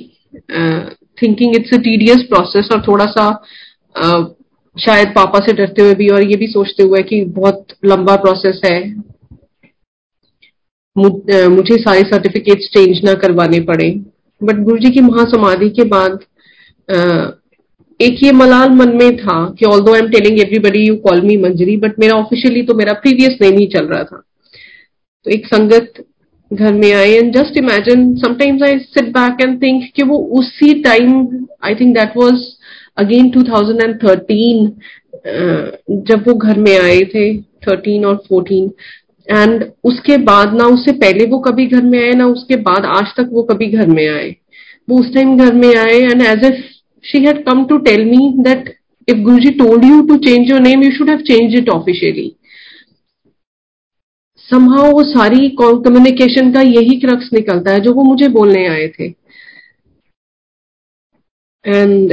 thinking 1.22 1.56
it's 1.56 1.74
a 1.74 1.78
tedious 1.82 2.22
process 2.28 2.68
और 2.72 2.82
थोड़ा 2.88 3.04
सा 3.06 3.28
uh, 3.94 4.24
शायद 4.76 5.08
पापा 5.08 5.38
से 5.46 5.52
डरते 5.52 5.82
हुए 5.82 5.94
भी 5.94 6.08
और 6.08 6.22
ये 6.22 6.36
भी 6.36 6.46
सोचते 6.46 6.82
हुए 6.82 7.02
कि 7.02 7.20
बहुत 7.36 7.74
लंबा 7.84 8.16
प्रोसेस 8.16 8.60
है। 8.64 8.78
uh, 10.96 11.48
मुझे 11.48 11.76
सारे 11.76 12.00
सर्टिफिकेट्स 12.02 12.68
चेंज 12.74 13.00
ना 13.04 13.14
करवाने 13.14 13.60
पड़े। 13.70 13.90
बट 14.40 14.62
गुरु 14.64 14.78
जी 14.78 14.90
की 14.90 15.00
महासमाधि 15.00 15.70
के 15.70 15.84
बाद 15.88 16.18
uh, 16.88 17.26
एक 18.00 18.22
ये 18.22 18.32
मलाल 18.32 18.70
मन 18.70 18.96
में 18.96 19.16
था 19.16 19.34
कि 19.58 19.64
although 19.80 19.92
I 19.94 20.00
am 20.00 20.08
telling 20.08 20.40
everybody 20.40 20.86
you 20.88 20.96
call 20.96 21.20
me 21.20 21.36
Manjari 21.36 21.76
but 21.76 21.98
मेरा 21.98 22.14
ऑफिशियली 22.14 22.62
तो 22.62 22.74
मेरा 22.74 22.92
प्रीवियस 22.92 23.38
नेम 23.42 23.58
ही 23.58 23.66
चल 23.66 23.86
रहा 23.86 24.02
था। 24.04 24.22
तो 25.26 25.30
एक 25.30 25.46
संगत 25.46 26.04
घर 26.50 26.72
में 26.72 26.92
आए 26.92 27.10
and 27.10 27.32
just 27.36 27.56
imagine 27.56 28.14
sometimes 28.16 28.62
I 28.62 28.78
sit 28.78 29.08
back 29.08 29.40
and 29.40 29.62
think 29.62 29.82
कि 29.96 30.02
वो 30.02 30.18
उसी 30.40 30.72
time 30.82 31.26
I 31.64 31.74
think 31.74 31.94
that 31.98 32.16
was 32.16 32.44
again 32.96 33.30
2013 33.30 34.70
जब 36.08 36.28
वो 36.28 36.34
घर 36.34 36.58
में 36.58 36.78
आए 36.78 37.00
थे 37.14 37.26
13 37.68 38.04
और 38.04 38.22
14 38.32 38.70
एंड 39.28 39.64
उसके 39.84 40.16
बाद 40.22 40.54
ना 40.54 40.64
उससे 40.64 40.92
पहले 40.92 41.26
वो 41.26 41.38
कभी 41.38 41.66
घर 41.66 41.82
में 41.82 41.98
आए, 41.98 42.10
ना 42.10 42.26
उसके 42.26 42.56
बाद 42.56 42.84
आज 42.86 43.14
तक 43.16 43.28
वो 43.32 43.42
कभी 43.42 43.66
घर 43.66 43.86
में 43.86 44.06
आए। 44.08 44.34
वो 44.88 44.98
उस 45.00 45.14
टाइम 45.14 45.36
घर 45.38 45.54
में 45.54 45.74
आए 45.76 45.98
and 46.00 46.22
as 46.22 46.44
if 46.44 46.64
she 47.08 47.24
had 47.24 47.44
come 47.44 47.64
to 47.64 47.78
tell 47.88 48.04
me 48.04 48.32
that 48.42 48.74
if 49.08 49.18
Guruji 49.18 49.50
told 49.58 49.84
you 49.84 50.00
to 50.06 50.16
change 50.24 50.50
your 50.50 50.60
name 50.60 50.82
you 50.82 50.90
should 50.92 51.10
have 51.10 51.20
change 51.28 51.54
it 51.54 51.68
officially 51.70 52.32
somehow 54.48 54.90
वो 54.92 55.02
सारी 55.04 55.48
कम्युनिकेशन 55.60 56.52
का 56.52 56.60
यही 56.60 56.98
क्रक्स 57.00 57.32
निकलता 57.32 57.72
है 57.72 57.80
जो 57.80 57.92
वो 57.94 58.02
मुझे 58.02 58.28
बोलने 58.28 58.66
आए 58.68 58.86
थे। 58.88 59.08
And 61.64 62.12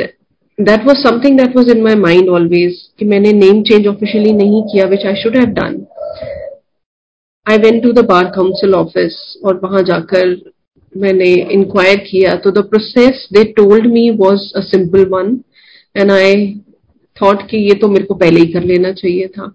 that 0.57 0.85
was 0.85 0.97
something 0.97 1.37
that 1.39 1.55
was 1.57 1.69
in 1.71 1.81
my 1.83 1.95
mind 1.95 2.29
always 2.29 2.81
कि 2.99 3.05
मैंने 3.05 3.31
नेम 3.33 3.61
चेंज 3.63 3.87
ऑफिशियली 3.87 4.31
नहीं 4.33 4.61
किया 4.63 4.85
which 4.89 5.05
I 5.05 5.21
should 5.23 5.37
have 5.37 5.53
done 5.59 5.85
I 7.45 7.57
went 7.57 7.81
to 7.83 7.91
the 7.91 8.05
bar 8.05 8.25
council 8.35 8.75
office 8.75 9.17
और 9.45 9.59
वहाँ 9.63 9.83
जाकर 9.83 10.35
मैंने 10.95 11.31
इंक्वायर 11.53 11.97
किया 12.01 12.35
तो 12.35 12.51
the 12.51 12.63
process 12.69 13.27
they 13.33 13.43
told 13.57 13.87
me 13.93 14.09
was 14.17 14.51
a 14.55 14.61
simple 14.63 15.05
one 15.09 15.39
and 15.95 16.11
I 16.11 16.45
thought 17.17 17.47
कि 17.49 17.57
ये 17.57 17.73
तो 17.81 17.87
मेरे 17.87 18.05
को 18.05 18.15
पहले 18.15 18.39
ही 18.39 18.51
कर 18.53 18.63
लेना 18.63 18.91
चाहिए 18.93 19.27
था। 19.27 19.53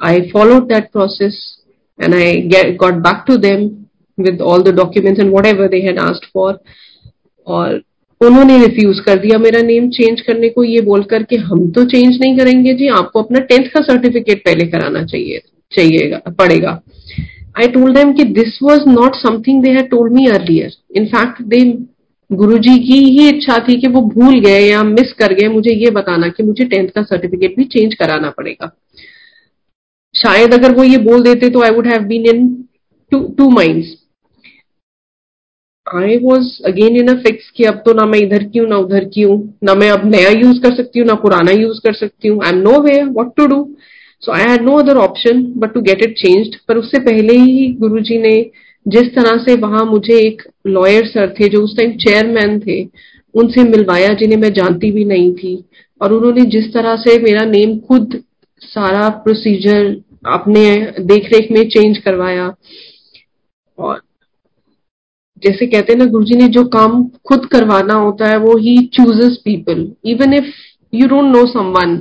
I 0.00 0.20
followed 0.32 0.68
that 0.68 0.90
process 0.92 1.40
and 1.98 2.14
I 2.14 2.74
got 2.76 2.94
back 3.02 3.24
to 3.26 3.36
them 3.38 3.68
with 4.18 4.40
all 4.42 4.62
the 4.62 4.74
documents 4.76 5.20
and 5.20 5.34
whatever 5.46 5.68
they 5.68 5.80
had 5.82 5.98
asked 6.00 6.30
for 6.34 6.58
और 7.46 7.82
उन्होंने 8.20 8.56
रिफ्यूज 8.58 9.00
कर 9.00 9.18
दिया 9.18 9.38
मेरा 9.38 9.60
नेम 9.62 9.88
चेंज 9.90 10.20
करने 10.20 10.48
को, 10.48 10.64
ये 10.64 10.80
बोलकर 10.80 11.22
कि 11.22 11.36
हम 11.38 11.70
तो 11.72 11.84
चेंज 11.84 12.18
नहीं 12.20 12.36
करेंगे 12.38 12.72
जी, 12.74 12.86
आपको 12.88 13.22
अपना 13.22 13.40
टेंथ 13.40 13.68
का 13.70 13.80
सर्टिफिकेट 13.82 14.44
पहले 14.44 14.66
कराना 14.66 15.04
चाहिए, 15.04 15.40
चाहिएगा, 15.72 16.18
पड़ेगा। 16.30 16.80
I 17.56 17.66
told 17.68 17.96
them 17.96 18.14
कि 18.16 18.24
this 18.34 18.54
was 18.62 18.86
not 18.86 19.16
something 19.16 19.60
they 19.62 19.74
had 19.74 19.90
told 19.90 20.12
me 20.12 20.28
earlier. 20.30 20.70
In 21.00 21.08
fact, 21.08 21.42
they 21.50 21.64
गुरुजी 22.30 22.76
की 22.78 22.98
ही 23.14 23.28
इच्छा 23.28 23.58
थी 23.64 23.76
कि 23.80 23.86
वो 23.86 24.00
भूल 24.02 24.38
गए 24.40 24.60
या 24.60 24.82
मिस 24.82 25.12
कर 25.18 25.32
गए 25.34 25.48
मुझे 25.48 25.72
ये 25.74 25.90
बताना 25.96 26.28
कि 26.28 26.42
मुझे 26.42 26.64
टेंथ 26.64 26.88
का 26.88 27.02
सर्टिफिकेट 27.02 27.56
भी 27.56 27.64
चेंज 27.74 27.94
कराना 27.94 28.30
पड़ेगा। 28.38 28.70
शायद 30.14 30.54
अगर 30.54 30.72
वो 30.76 30.84
ये 30.84 30.98
बोल 31.04 31.22
देते 31.22 31.50
तो 31.50 31.62
I 31.64 31.70
would 31.70 31.86
have 31.86 32.02
been 32.08 32.26
in 32.26 32.46
two 33.12 33.48
minds 33.50 33.92
I 35.86 36.16
was 36.22 36.46
again 36.66 36.96
in 36.96 37.08
a 37.08 37.20
fix 37.22 37.50
कि 37.56 37.64
अब 37.64 37.82
तो 37.86 37.92
ना 37.94 38.06
मैं 38.06 38.18
इधर 38.18 38.44
की 38.44 38.58
हूँ 38.58 38.68
ना 38.68 38.76
उधर 38.78 39.04
की 39.14 39.22
हूँ 39.22 39.38
ना 39.64 39.74
मैं 39.74 39.90
अब 39.90 40.06
नया 40.10 40.30
यूज़ 40.30 40.60
कर 40.62 40.74
सकती 40.76 40.98
हूँ 40.98 41.06
ना 41.08 41.14
पुराना 41.22 41.52
यूज़ 41.52 41.80
कर 41.84 41.92
सकती 41.94 42.28
हूँ। 42.28 42.42
I 42.44 42.52
am 42.52 42.58
no 42.58 42.80
way 42.82 43.02
what 43.04 43.34
to 43.36 43.46
do 43.46 43.62
so 44.24 44.32
I 44.32 44.42
had 44.42 44.62
no 44.62 44.76
other 44.78 44.96
option 44.96 45.42
but 45.56 45.72
to 45.74 45.80
get 45.80 46.02
it 46.02 46.14
changed 46.18 46.56
पर 46.68 46.78
उससे 46.78 47.00
पहले 47.00 47.36
ही 47.38 47.66
गुरुजी 47.72 48.18
ने 48.18 48.34
जिस 48.86 49.14
तरह 49.14 49.42
से 49.44 49.54
वहाँ 49.54 49.84
मुझे 49.84 50.18
एक 50.18 50.42
लॉयर 50.66 51.06
सर 51.06 51.34
थे, 51.40 51.48
जो 51.48 51.60
उस 51.60 51.76
टाइम 51.76 51.92
चेयरमैन 51.98 52.58
थे, 52.60 52.82
उनसे 53.34 53.62
मिलवाया 53.64 54.08
जिन्हें 54.14 54.38
मैं 54.38 54.52
जानती 54.52 54.90
भी 54.92 55.04
नहीं 55.04 55.32
थी। 55.34 55.64
और 56.00 56.12
उन्होंने 56.12 56.44
जिस 56.50 56.72
तरह 56.74 56.96
से 56.96 57.18
मेरा 57.22 57.44
नेम 57.44 57.78
खुद 57.78 58.22
सारा 58.62 59.08
प्रोसीजर 59.24 59.86
अपने 60.26 60.64
देखरेख 61.00 61.50
में 61.52 61.62
चेंज 61.68 61.98
करवाया। 61.98 62.54
और 63.78 64.00
जैसे 65.42 65.66
कहते 65.66 65.92
हैं 65.92 65.98
ना, 65.98 66.06
गुरुजी 66.06 66.34
ने 66.34 66.48
जो 66.48 66.64
काम 66.64 67.04
खुद 67.28 67.46
करवाना 67.46 67.94
होता 67.94 68.28
है, 68.28 68.36
वो 68.38 68.56
ही 68.58 68.76
chooses 68.94 69.36
people 69.44 69.88
even 70.04 70.34
if 70.34 70.52
you 70.92 71.06
don't 71.08 71.36
know 71.36 71.46
someone 71.46 71.96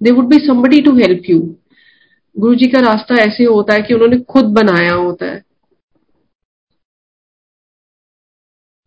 they 0.00 0.10
would 0.10 0.26
be 0.26 0.46
somebody 0.46 0.80
to 0.80 0.96
help 0.96 1.30
you 1.30 1.38
Guru 2.36 2.54
ji 2.54 2.66
का 2.68 2.80
रास्ता 2.80 3.14
ऐसे 3.22 3.44
होता 3.44 3.74
है 3.74 3.82
कि 3.82 3.94
उन्होंने 3.94 4.18
खुद 4.30 4.44
बनाया 4.54 4.92
होता 4.94 5.26
है। 5.26 5.42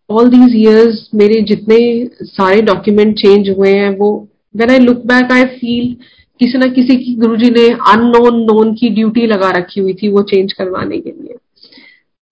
ऑल 0.10 0.30
दीज 0.30 0.56
ईयर्स 0.56 1.10
मेरे 1.16 1.42
जितने 1.48 1.78
सारे 2.28 2.62
डॉक्यूमेंट 2.62 3.16
चेंज 3.18 3.50
हुए 3.50 3.72
हैं, 3.72 3.90
वो 3.90 4.28
when 4.56 4.70
I 4.72 4.80
look 4.80 5.06
back 5.08 5.32
I 5.32 5.46
feel 5.58 5.94
किसी 6.40 6.58
ना 6.58 6.68
किसी 6.74 6.96
की 6.98 7.14
गुरु 7.16 7.36
जी 7.38 7.50
ने 7.52 7.68
अननोन 7.92 8.40
नोन 8.44 8.74
की 8.76 8.90
ड्यूटी 8.96 9.26
लगा 9.28 9.50
रखी 9.58 9.82
हुई 9.82 9.94
थी 9.94 10.08
वो 10.12 10.22
चेंज 10.32 10.54
करवाने 10.54 11.00
के 11.00 11.12
लिए। 11.12 11.36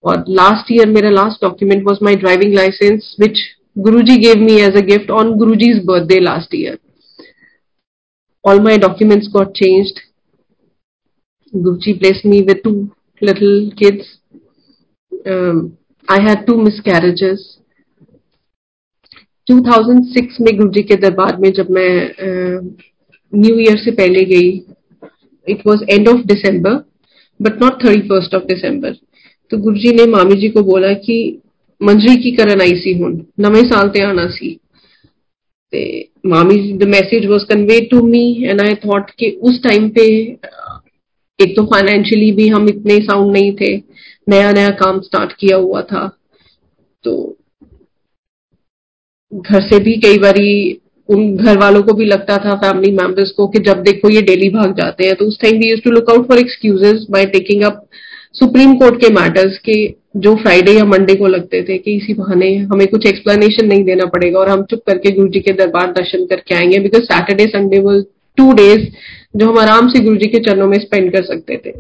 और 0.04 0.24
लास्ट 0.30 0.72
ईयर 0.72 0.88
मेरा 0.90 1.10
last 1.10 1.44
document 1.44 1.84
was 1.88 2.04
my 2.04 2.16
driving 2.16 2.54
licence 2.56 3.16
which 3.20 3.40
Guru 3.78 4.02
ji 4.02 4.18
gave 4.18 4.44
me 4.44 4.56
as 4.62 4.76
a 4.78 4.86
gift 4.86 5.12
on 5.12 5.34
Guru 5.38 5.56
ji's 5.64 5.84
birthday 5.86 6.20
last 6.20 6.56
year 6.56 6.78
all 8.46 8.60
my 8.64 8.78
documents 8.78 9.28
got 9.34 9.52
changed 9.58 10.00
Guruji 11.54 12.00
blessed 12.00 12.26
me 12.26 12.42
with 12.42 12.64
two 12.64 12.94
little 13.22 13.72
kids. 13.72 14.20
Um, 15.26 15.78
I 16.08 16.22
had 16.22 16.46
two 16.46 16.58
miscarriages. 16.58 17.54
2006 19.48 20.40
में 20.42 20.56
गुरुजी 20.58 20.82
के 20.84 20.96
दरबार 21.02 21.38
में 21.42 21.52
जब 21.58 21.70
मैं 21.72 21.92
new 23.34 23.54
uh, 23.56 23.62
year 23.62 23.78
से 23.78 23.92
पहले 23.92 24.24
गई 24.26 24.50
it 25.48 25.62
was 25.68 25.84
end 25.90 26.08
of 26.10 26.26
December 26.28 26.74
but 27.40 27.62
not 27.64 27.84
thirty 27.84 28.02
first 28.08 28.36
of 28.36 28.44
December 28.44 28.98
तो 29.52 29.58
गुरुजी 29.58 29.94
ने 29.96 30.06
मामी 30.12 30.36
जी 30.42 30.50
को 30.50 30.64
बोला 30.64 30.92
कि 31.06 31.18
मंजरी 31.82 32.16
की 32.24 32.32
करन 32.36 32.62
आई 32.62 32.76
सी 32.80 32.94
हूँ 33.00 33.12
नवे 33.40 33.62
साल 33.70 33.90
ते 33.90 34.04
आना 34.04 34.28
सी 34.30 34.54
ते 35.74 35.84
मामी 36.26 36.58
the 36.78 36.88
message 36.88 37.26
was 37.26 37.44
conveyed 37.44 37.90
to 37.92 38.02
me 38.08 38.26
and 38.44 38.62
I 38.62 38.76
thought 38.86 39.12
कि 39.20 39.30
उस 39.42 39.64
टाइम 39.64 39.90
पे 39.98 40.08
एक 41.40 41.56
तो 41.56 41.66
फाइनेंशियली 41.66 42.32
भी 42.32 42.48
हम 42.48 42.68
इतने 42.70 42.98
साउंड 43.00 43.32
नहीं 43.34 43.52
थे 43.56 43.76
नया 44.28 44.52
नया 44.52 44.70
काम 44.80 45.00
स्टार्ट 45.02 45.34
किया 45.40 45.58
हुआ 45.58 45.82
था। 45.82 46.08
तो 47.04 47.36
घर 49.32 49.62
से 49.62 49.80
भी 49.80 49.94
कई 50.02 50.18
बार 50.18 50.40
उन 51.10 51.36
घर 51.36 51.58
वालों 51.58 51.82
को 51.84 51.94
भी 51.94 52.06
लगता 52.06 52.38
था 52.38 52.56
फैमिली 52.56 52.92
मेंबर्स 52.92 53.32
को, 53.32 53.48
कि 53.48 53.60
जब 53.60 53.82
देखो 53.84 54.10
ये 54.10 54.22
डेली 54.22 54.50
भाग 54.50 54.74
जाते 54.78 55.06
हैं 55.06 55.16
तो 55.16 55.26
उस 55.26 55.40
time 55.42 55.60
we 55.60 55.70
use 55.70 55.82
to 55.82 55.92
look 55.92 56.10
out 56.12 56.28
for 56.28 56.40
excuses 56.40 57.06
by 57.12 57.26
taking 57.26 57.64
up 57.64 57.86
supreme 58.34 58.74
court 58.76 59.00
के 59.02 59.10
मैटर्स 59.14 59.58
के 59.60 59.78
जो 60.18 60.36
फ्राइडे 60.36 60.72
या 60.72 60.84
मंडे 60.86 61.16
को 61.16 61.28
लगते 61.28 61.62
थे, 61.64 61.78
कि 61.78 61.96
इसी 61.98 62.14
बहाने 62.14 62.54
हमें 62.72 62.88
कुछ 62.88 63.06
एक्सप्लेनेशन 63.06 63.68
नहीं 63.68 63.84
देना 63.84 64.06
पड़ेगा 64.06 64.40
और 64.40 64.50
हम 64.50 64.64
चुप 64.64 64.82
करके 64.88 65.12
गुरु 65.12 65.28
जी 65.30 65.40
के 65.40 65.52
दरबार 65.54 65.92
दर्शन 65.92 66.26
करके 66.26 66.56
आएँगे 66.56 66.80
बिकॉज़ 66.80 67.04
सैटरडे 67.04 67.46
संडे 67.48 67.80
वो 67.80 68.00
टू 68.38 68.52
डेज़ 68.54 68.88
जो 69.38 69.50
हम 69.50 69.58
आराम 69.60 69.88
से 69.90 70.00
गुरु 70.00 70.16
जी 70.16 70.28
के 70.28 70.40
चरणों 70.46 70.68
में 70.68 70.78
स्पेंड 70.80 71.12
कर 71.14 71.24
सकते 71.26 71.58
थे। 71.58 71.72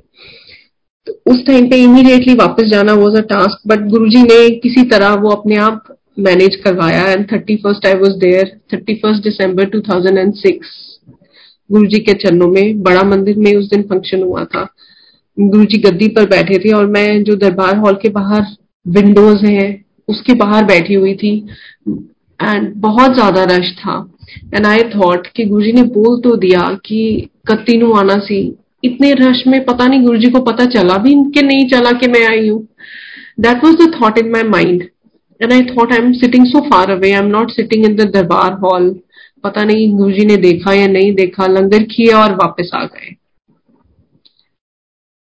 तो 1.07 1.19
उस 1.31 1.45
टाइम 1.47 1.69
पे 1.69 1.77
इमीडिएटली 1.83 2.33
वापस 2.35 2.69
जाना 2.71 2.93
वॉज़ 2.95 3.17
अ 3.17 3.21
टास्क 3.27 3.67
बट 3.67 3.87
गुरु 3.89 4.09
जी 4.09 4.23
ने 4.23 4.49
किसी 4.59 4.83
तरह 4.89 5.13
वो 5.17 5.29
अपने 5.31 5.55
आप 5.59 5.95
मैनेज 6.19 6.55
करवाया 6.55 7.05
and 7.07 7.25
thirty 7.31 7.55
first 7.55 7.85
I 7.85 7.93
was 7.95 8.17
there 8.19 8.57
thirty 8.73 8.95
first 8.95 9.23
December 9.23 9.65
two 9.65 9.81
thousand 9.81 10.17
and 10.17 10.33
six 10.35 10.69
Guru 11.69 11.85
ji 11.85 11.99
के 11.99 12.13
चरणों 12.15 12.47
में, 12.47 12.81
बड़ा 12.83 13.01
मंदिर 13.03 13.37
में 13.37 13.55
उस 13.55 13.69
दिन 13.69 13.81
फ़ंक्शन 13.83 14.21
हुआ 14.23 14.43
था। 14.45 14.67
गुरु 15.37 15.65
जी 15.65 15.77
गद्दी 15.79 16.07
पर 16.07 16.25
बैठे 16.25 16.57
थे, 16.57 16.71
और 16.71 16.85
मैं 16.87 17.23
जो 17.23 17.35
दरबार 17.37 17.77
हॉल 17.77 17.95
के 18.01 18.09
बाहर 18.09 18.45
विंडोज़ 18.85 19.45
हैं, 19.45 19.83
उसके 20.07 20.33
बाहर 20.33 20.63
बैठी 20.65 20.93
हुई 20.93 21.13
थी 21.15 21.31
एंड 22.39 22.71
बहुत 22.77 23.13
ज़्यादा 23.13 23.43
रश 23.49 23.71
था। 23.79 23.97
एंड 24.53 24.65
आई 24.65 24.83
थॉट 24.89 25.27
कि 25.27 25.45
गुरु 25.45 25.63
जी 25.63 25.71
ने 25.71 25.83
बोल 25.93 26.19
तो 26.21 26.35
दिया 26.37 26.61
कि 26.85 27.29
कत्तीनू 27.47 27.91
आना 27.93 28.17
सी। 28.21 28.39
इतने 28.83 29.11
रश 29.15 29.43
में 29.47 29.63
पता 29.65 29.87
नहीं 29.87 30.01
गुरु 30.01 30.17
जी 30.17 30.29
को 30.29 30.41
पता 30.43 30.65
चला 30.71 30.97
भी 31.03 31.13
कि 31.31 31.41
नहीं 31.41 31.67
चला 31.69 31.91
कि 31.99 32.07
मैं 32.07 32.25
आई 32.27 32.47
हूँ। 32.47 32.61
That 33.39 33.63
was 33.63 33.75
the 33.77 33.91
thought 33.93 34.17
in 34.17 34.31
my 34.31 34.43
mind 34.45 34.83
and 35.41 35.53
I 35.53 35.61
thought 35.67 35.93
I 35.93 35.99
am 35.99 36.11
sitting 36.15 36.45
so 36.45 36.59
far 36.69 36.91
away 36.91 37.11
I 37.11 37.19
am 37.19 37.27
not 37.29 37.51
sitting 37.51 37.85
in 37.85 37.95
the 37.95 38.09
darbar 38.11 38.53
hall 38.63 38.89
पता 39.43 39.63
नहीं 39.63 39.89
गुरु 39.93 40.11
जी 40.11 40.25
ने 40.25 40.35
देखा 40.37 40.73
या 40.73 40.87
नहीं 40.87 41.13
देखा, 41.15 41.47
लंगर 41.47 41.83
किया 41.85 42.17
और 42.17 42.33
वापस 42.35 42.71
आ 42.75 42.83
गए। 42.85 43.15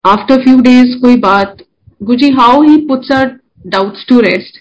आफ्टर 0.05 0.43
फ्यू 0.43 0.61
डेज़ 0.61 0.97
कोई 0.99 1.17
बात। 1.21 1.57
Guzzi 2.03 2.29
how 2.33 2.63
he 2.63 2.77
puts 2.87 3.11
our 3.13 3.27
doubts 3.67 4.07
to 4.09 4.21
rest 4.21 4.59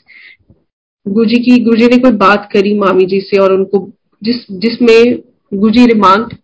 Guzzi 1.05 1.39
की, 1.39 1.57
गुरुजी 1.63 1.85
ने 1.85 1.97
कोई 1.97 2.11
बात 2.13 2.49
करी 2.53 2.73
मामी 2.75 3.05
जी 3.05 3.19
से 3.21 3.37
और 3.37 3.53
उनको 3.53 3.79
जिस, 4.25 4.45
जिसमें 4.51 5.59
गुजी 5.61 5.85
रिमार्क 5.85 6.37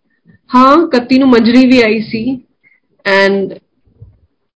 हाँ 0.50 0.88
कत्ती 0.94 1.18
नु 1.18 1.26
मंजरी 1.26 1.66
भी 1.66 1.80
आई 1.82 2.00
सी 2.02 2.22
and 3.04 3.52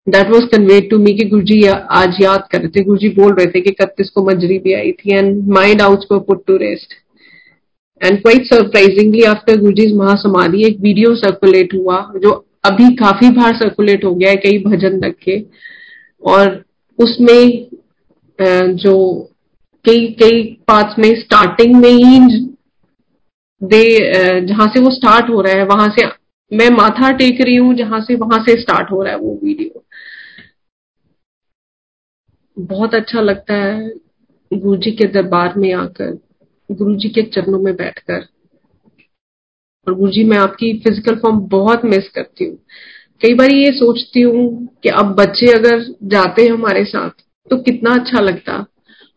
that 0.07 0.31
was 0.31 0.49
conveyed 0.55 0.89
to 0.91 0.99
me 0.99 1.13
कि 1.19 1.29
गुरुजी 1.29 1.61
आज 1.67 2.17
याद 2.23 2.49
कर 2.53 2.61
रहे 2.61 2.69
थे 2.69 2.85
गुरुजी 2.85 3.09
बोल 3.19 3.35
रहे 3.35 3.47
थे 3.47 3.61
कि 3.61 3.71
कत्तीस 3.81 4.11
को 4.15 4.25
मंजरी 4.25 4.59
भी 4.59 4.73
आई 4.75 4.93
थी 4.93 5.17
and 5.17 5.49
my 5.55 5.75
doubts 5.75 6.07
were 6.13 6.19
put 6.29 6.45
to 6.47 6.57
rest 6.57 6.95
and 8.01 8.21
quite 8.23 8.47
surprisingly 8.47 9.23
after 9.25 9.61
Guruji 9.61 9.93
महासमाधि, 9.97 10.65
एक 10.67 10.81
वीडियो 10.81 11.15
सर्कुलेट 11.17 11.75
हुआ, 11.75 11.99
जो 12.17 12.31
अभी 12.65 12.95
काफ़ी 12.97 13.29
बार 13.31 13.55
सर्कुलेट 13.57 14.05
हो 14.05 14.15
गया 14.15 14.31
है, 14.31 14.37
कई 14.37 14.59
भजन 14.65 15.01
तक 15.01 15.15
के, 15.23 15.39
और 16.23 16.63
उसमें 16.99 17.67
जो 18.77 18.97
कई 19.85 20.07
कई 20.21 20.43
पार्ट्स 20.69 20.99
में 20.99 21.09
स्टार्टिंग 21.21 21.75
में 21.77 21.91
ही 21.91 22.19
दे 23.65 24.47
जहाँ 24.47 24.67
से 24.75 24.81
वो 24.81 24.91
स्टार्ट 24.91 25.31
हो 25.31 25.41
रहा 25.41 25.55
है, 25.55 25.65
वहाँ 25.67 25.89
से 25.99 26.07
मैं 26.53 26.69
माथा 26.71 27.11
टेक 27.19 27.41
रही 27.41 27.55
हूँ, 27.57 27.75
जहाँ 27.75 28.01
से, 28.01 28.15
वहाँ 28.17 28.43
से 28.45 28.61
स्टार्ट 28.61 28.91
हो 28.91 29.03
रहा 29.03 29.13
है 29.13 29.19
वो 29.19 29.39
वीडियो 29.45 29.83
बहुत 32.57 32.95
अच्छा 32.95 33.21
लगता 33.21 33.55
है 33.55 33.89
गुरु 34.51 34.77
जी 34.77 34.91
के 34.93 35.07
दरबार 35.13 35.55
में 35.59 35.73
आकर 35.75 36.11
गुरु 36.71 36.95
जी 36.97 37.09
के 37.09 37.23
चरणों 37.25 37.59
में 37.61 37.75
बैठकर। 37.77 38.27
और 39.87 39.95
गुरु 39.95 40.11
जी 40.13 40.25
मैं 40.25 40.39
आपकी 40.39 40.73
फ़िज़िकल 40.85 41.17
फॉर्म 41.21 41.39
बहुत 41.49 41.85
मिस 41.85 42.09
करती 42.09 42.45
हूँ। 42.45 42.57
कई 43.23 43.35
बार 43.35 43.51
ये 43.51 43.71
सोचती 43.73 44.21
हूँ 44.23 44.45
कि 44.83 44.89
अब 44.91 45.15
बच्चे 45.15 45.53
अगर 45.53 45.83
जाते 46.13 46.43
हैं 46.43 46.51
हमारे 46.51 46.85
साथ 46.85 47.11
तो 47.51 47.57
कितना 47.63 47.95
अच्छा 47.95 48.21
लगता। 48.21 48.57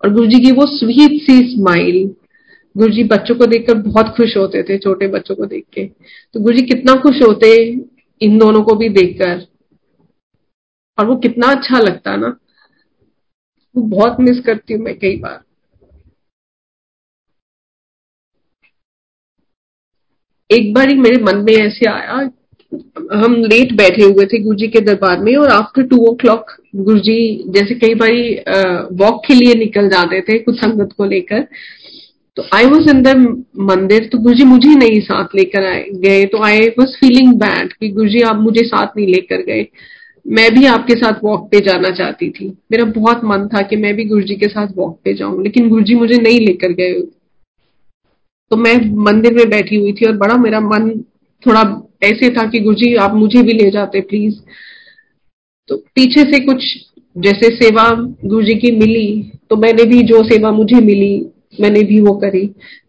और 0.03 0.13
गुरु 0.13 0.25
जी 0.27 0.39
की 0.39 0.51
वो 0.51 0.65
स्वीट 0.69 1.21
सी 1.21 1.37
स्माइल 1.51 2.07
गुरु 2.77 2.91
जी 2.93 3.03
बच्चों 3.05 3.35
को 3.35 3.45
देखकर 3.45 3.77
बहुत 3.81 4.13
खुश 4.17 4.35
होते 4.37 4.63
थे, 4.63 4.77
छोटे 4.77 5.07
बच्चों 5.07 5.35
को 5.35 5.45
देख 5.45 5.63
के। 5.73 5.85
तो 6.35 6.39
गुरु 6.39 6.57
जी 6.57 6.63
कितना 6.65 6.93
खुश 7.01 7.21
होते 7.21 7.55
इन 8.21 8.37
दोनों 8.39 8.61
को 8.63 8.75
भी 8.75 8.89
देखकर। 8.89 9.45
और 10.97 11.05
वो 11.05 11.15
कितना 11.17 11.47
अच्छा 11.51 11.79
लगता 11.79 12.15
ना। 12.15 12.27
वो 13.75 13.81
बहुत 13.87 14.19
मिस 14.19 14.39
करती 14.45 14.73
हूँ 14.73 14.83
मैं 14.83 14.97
कई 14.99 15.17
बार। 15.17 15.43
एक 20.49 20.73
बार 20.73 20.89
ही 20.89 20.95
मेरे 20.95 21.21
मन 21.23 21.37
में 21.45 21.53
ऐसे 21.53 21.89
आया, 21.89 22.29
हम 23.13 23.35
लेट 23.43 23.71
बैठे 23.77 24.03
हुए 24.03 24.25
थे 24.25 24.39
गुरुजी 24.43 24.67
के 24.67 24.79
दरबार 24.81 25.19
में 25.19 25.35
और 25.35 25.49
आफ्टर 25.49 25.83
टू 25.87 25.97
ओ 26.07 26.13
क्लॉक 26.15 26.51
गुरुजी 26.75 27.43
जैसे 27.49 27.75
कई 27.75 27.93
बार 27.95 28.87
वॉक 29.01 29.21
के 29.27 29.33
लिए 29.33 29.53
निकल 29.55 29.87
जाते 29.89 30.21
थे 30.21 30.37
कुछ 30.39 30.59
संगत 30.59 30.93
को 30.97 31.05
लेकर। 31.05 31.47
तो 32.37 32.43
आई 32.53 32.65
वॉज़ 32.65 32.89
इन 32.89 33.01
द 33.01 33.15
मंदिर 33.59 34.07
तो 34.11 34.17
गुरुजी 34.17 34.43
मुझे 34.43 34.73
नहीं 34.75 34.99
साथ 35.01 35.35
लेकर 35.35 35.65
आए, 35.65 35.83
गए 35.83 36.23
तो 36.23 36.43
आई 36.45 36.67
वॉज़ 36.79 36.95
फीलिंग 36.95 37.33
बैड 37.33 37.73
कि 37.73 37.89
गुरुजी 37.89 38.19
आप 38.21 38.41
मुझे 38.41 38.65
साथ 38.65 38.97
नहीं 38.97 39.07
लेकर 39.07 39.41
गए। 39.41 39.65
मैं 40.25 40.49
भी 40.53 40.65
आपके 40.65 40.93
साथ 40.93 41.23
वॉक 41.23 41.47
पे 41.51 41.59
जाना 41.59 41.89
चाहती 41.89 42.29
थी। 42.29 42.47
मेरा 42.71 42.85
बहुत 42.91 43.23
मन 43.23 43.47
था 43.47 43.61
कि 43.61 43.75
मैं 43.75 43.95
भी 43.95 44.05
गुरुजी 44.05 44.35
के 44.35 44.49
साथ 44.49 44.67
वॉक 44.75 44.99
पे 45.03 45.13
जाऊँ, 45.13 45.43
लेकिन 45.43 45.69
गुरुजी 45.69 45.95
मुझे 45.95 46.17
नहीं 46.21 46.39
लेकर 46.39 46.73
गए। 46.73 46.93
तो 48.51 48.57
मैं 48.57 48.75
मंदिर 49.03 49.33
में 49.33 49.49
बैठी 49.49 49.75
हुई 49.75 49.93
थी 49.93 50.05
और 50.05 50.17
बड़ा 50.17 50.35
मेरा 50.37 50.59
मन 50.59 50.89
थोड़ा 51.45 51.61
ऐसे 52.03 52.29
था 52.29 52.47
कि 52.49 52.59
गुरुजी 52.59 52.95
आप 52.95 53.13
मुझे 53.13 53.41
भी 53.43 53.53
ले 53.53 53.69
जाते 53.71 54.01
प्लीज़ 54.01 54.35
तो 55.69 55.77
पीछे 55.95 56.21
से 56.31 56.39
कुछ 56.39 56.63
जैसे 57.17 57.49
सेवा 57.55 57.89
गुरुजी 58.25 58.53
की 58.53 58.71
मिली 58.71 59.31
तो 59.49 59.55
मैंने 59.55 59.83
भी 59.83 60.01
जो 60.01 60.21
सेवा 60.23 60.51
मुझे 60.51 60.81
मिली 60.81 61.17
मैंने 61.53 61.83
भी 61.83 61.99
वो 62.01 62.13
करी। 62.17 62.45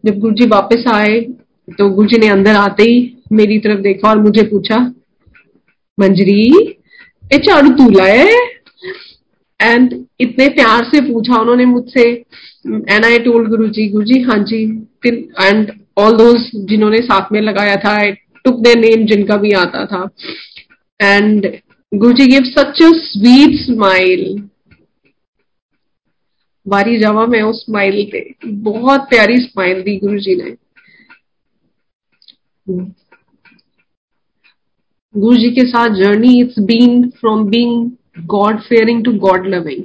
जब 0.06 0.18
गुरु 0.18 0.34
जी 0.34 0.46
वापस 0.48 0.84
आए 0.88 1.20
तो 1.68 1.88
गुरु 1.90 2.08
जी 2.08 2.18
ने 2.18 2.28
अंदर 2.28 2.56
आते 2.56 2.82
ही 2.82 2.98
मेरी 3.32 3.58
तरफ़ 3.58 3.80
देखा 3.80 4.08
और 4.10 4.18
मुझे 4.18 4.42
पूछा, 4.42 4.78
मंजरी 5.98 6.42
ए 7.24 7.38
झाड़ू 7.38 7.70
तू 7.76 7.88
लाया 7.90 8.24
एंड 9.60 9.94
इतने 10.20 10.48
प्यार 10.50 10.84
से 10.84 11.00
पूछा 11.02 11.40
उन्होंने 11.40 11.64
मुझसे। 11.66 12.02
एंड 12.66 13.04
आई 13.04 13.18
टोल्ड 13.18 13.48
गुरु 13.48 13.68
जी 13.68 13.88
गुरु 13.88 14.04
जी 14.04 14.20
हाँ 14.22 14.38
जी 14.44 14.62
एंड 15.06 15.70
ऑल 15.98 16.16
दोज 16.16 16.50
जिन्होंने 16.68 16.98
साथ 17.02 17.32
में 17.32 17.40
लगाया 17.40 17.76
था 17.84 17.96
आई 17.96 18.12
टुक 18.44 18.60
देयर 18.62 18.78
नेम 18.78 19.06
जिनका 19.06 19.36
भी 19.36 19.52
आता 19.54 19.84
था। 19.86 20.08
And 21.00 21.46
Guru 21.92 22.12
ji 22.12 22.26
give 22.26 22.44
such 22.48 22.82
a 22.82 22.90
sweet 22.98 23.58
smile 23.60 24.24
बारी 26.68 26.98
जावा 26.98 27.26
मैं 27.26 27.42
उस 27.42 27.64
स्माइल 27.64 28.04
पे। 28.12 28.20
बहुत 28.46 29.00
प्यारी 29.00 29.36
स्माइल 29.38 29.82
दी 29.82 29.96
गुरु 29.98 30.18
जी 30.18 30.34
ने। 30.36 30.50
गुरु 35.14 35.36
जी 35.36 35.50
के 35.50 35.62
साथ 35.64 35.94
journey 35.96 36.40
it's 36.40 36.58
been 36.62 37.08
from 37.10 37.44
being 37.44 37.90
God 38.26 38.60
fearing 38.60 39.04
to 39.04 39.12
God 39.18 39.46
loving 39.46 39.84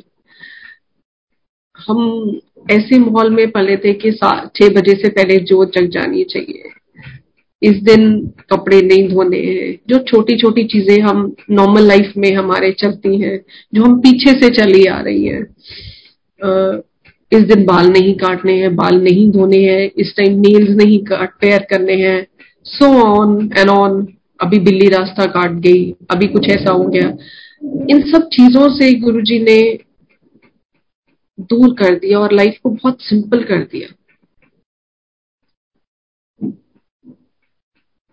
हम 1.78 2.40
ऐसे 2.72 2.98
माहौल 3.00 3.30
में 3.30 3.50
पले 3.52 3.76
थे 3.78 3.94
कि 3.94 4.12
छह 4.12 4.70
बजे 4.70 4.96
से 4.96 5.10
पहले 5.10 5.38
जोत 5.42 5.72
जग 5.76 5.88
जानी 5.90 6.24
चाहिए। 6.24 6.70
इस 7.62 7.82
दिन 7.84 8.04
कपड़े 8.52 8.82
नहीं 8.82 9.08
धोने 9.10 9.40
हैं। 9.40 9.74
जो 9.90 9.98
छोटी 10.04 10.38
छोटी 10.38 10.64
चीज़ें 10.64 11.00
हम 11.02 11.36
नॉर्मल 11.52 11.88
लाइफ 11.88 12.14
में 12.18 12.32
हमारे 12.34 12.72
चलती 12.72 13.20
हैं, 13.22 13.38
जो 13.76 13.84
हम 13.84 14.00
पीछे 14.00 14.32
से 14.34 14.50
चली 14.56 14.86
आ 14.86 15.00
रही 15.02 15.26
है। 15.26 15.42
इस 17.32 17.44
दिन 17.44 17.66
बाल 17.66 17.88
नहीं 17.88 18.14
काटने 18.16 18.54
हैं, 18.54 18.76
बाल 18.76 19.02
नहीं 19.02 19.30
धोने 19.32 19.58
हैं, 19.58 19.92
इस 19.98 20.14
टाइम 20.18 20.40
नेल्स 20.40 20.70
नहीं 20.70 21.00
काट 21.06 21.40
पेयर 21.42 21.66
करने 21.70 21.94
हैं 21.94 22.28
सो 22.66 22.92
ऑन 23.04 23.52
एंड 23.58 23.70
ऑन 23.70 24.08
अभी 24.42 24.60
बिल्ली 24.60 24.90
रास्ता 24.90 25.26
काट 25.26 25.52
गई, 25.52 25.92
अभी 26.12 26.28
कुछ 26.28 26.50
ऐसा 26.50 26.72
हो 26.72 26.86
गया। 26.86 27.08
इन 27.90 28.02
सब 28.12 28.28
चीज़ों 28.28 28.70
से 28.70 28.94
गुरुजी 29.00 29.40
ने 29.40 29.60
दूर 31.40 31.74
कर 31.74 31.96
दिया 31.96 32.20
और 32.20 32.34
लाइफ 32.34 32.58
को 32.64 32.70
बहुत 32.70 33.02
सिंपल 33.02 33.44
कर 33.44 33.64
दिया। 33.64 33.94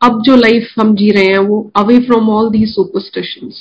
अब 0.03 0.23
जो 0.23 0.37
लाइफ 0.37 0.73
हम 0.81 0.95
जी 0.97 1.11
रहे 1.11 1.25
हैं, 1.25 1.39
वो 1.39 1.71
away 1.77 1.99
from 1.99 2.31
all 2.31 2.51
the 2.51 2.67
superstition 2.67 3.53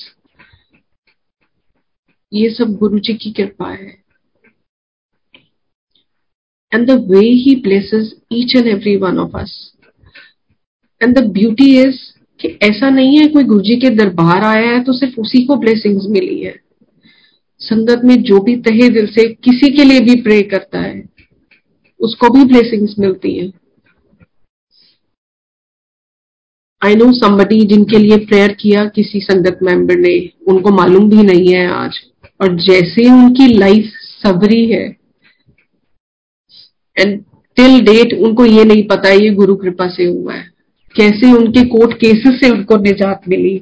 ये 2.34 2.50
सब 2.50 2.76
गुरु 2.76 3.00
जी 3.00 3.14
की 3.14 3.32
कृपा 3.32 3.70
है। 3.70 3.99
And 6.72 6.86
the 6.88 7.00
way 7.12 7.26
he 7.26 7.56
places 7.56 8.14
each 8.34 8.56
and 8.56 8.68
every 8.68 8.96
one 8.96 9.18
of 9.18 9.38
us 9.38 9.52
and 11.02 11.18
the 11.18 11.26
beauty 11.28 11.72
is 11.80 11.98
कि 12.40 12.48
ऐसा 12.64 12.90
नहीं 12.90 13.18
है 13.18 13.28
कोई 13.28 13.44
गुरु 13.44 13.62
जी 13.62 13.76
के 13.76 13.90
दरबार 13.90 14.44
आया 14.44 14.70
है 14.72 14.84
तो 14.84 14.94
सिर्फ़ 14.94 15.20
उसी 15.22 15.46
को 15.46 15.56
ब्लेसिंग्स 15.56 16.06
मिली 16.10 16.40
है। 16.40 16.54
संगत 17.62 18.02
में 18.06 18.16
जो 18.24 18.40
भी 18.40 18.56
तहे 18.56 18.90
दिल 18.90 19.08
से 19.08 19.28
किसी 19.44 19.72
के 19.72 19.84
लिए 19.84 20.00
भी 20.00 20.22
प्रे 20.22 20.41
करता 20.44 20.80
है, 20.80 21.04
उसको 22.00 22.30
भी 22.30 22.44
ब्लेसिंग्स 22.46 22.96
मिलती 23.00 23.38
हैं। 23.38 23.52
आई 26.82 26.96
नो 26.96 27.12
समबडी 27.14 27.60
जिनके 27.66 27.98
लिए 27.98 28.18
प्रेयर 28.18 28.54
किया 28.54 28.86
किसी 28.86 29.20
संगत 29.20 29.60
मेंबर 29.64 29.96
ने, 29.96 30.18
उनको 30.48 30.70
मालूम 30.70 31.10
भी 31.10 31.24
नहीं 31.24 31.54
है 31.54 31.68
आज। 31.68 32.00
और 32.41 32.56
जैसे 32.62 33.10
उनकी 33.10 33.48
लाइफ 33.48 33.91
सबरी 34.24 34.66
है 34.66 34.99
एंड 37.00 37.20
टिल 37.58 37.80
डेट 37.86 38.14
उनको 38.20 38.46
ये 38.46 38.64
नहीं 38.64 38.88
पता 38.88 39.10
ये 39.14 39.30
गुरु 39.36 39.56
कृपा 39.56 39.88
से 39.90 40.06
हुआ 40.06 40.34
है। 40.34 40.48
कैसे 40.96 41.32
उनके 41.34 41.64
कोर्ट 41.70 41.94
केसेस 41.98 42.40
से 42.42 42.50
उनको 42.50 42.78
निजात 42.78 43.28
मिली? 43.28 43.56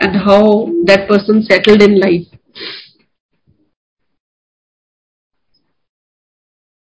And 0.00 0.16
how 0.24 0.66
that 0.84 1.08
person 1.08 1.40
settled 1.42 1.82
in 1.82 1.96
life 1.98 2.30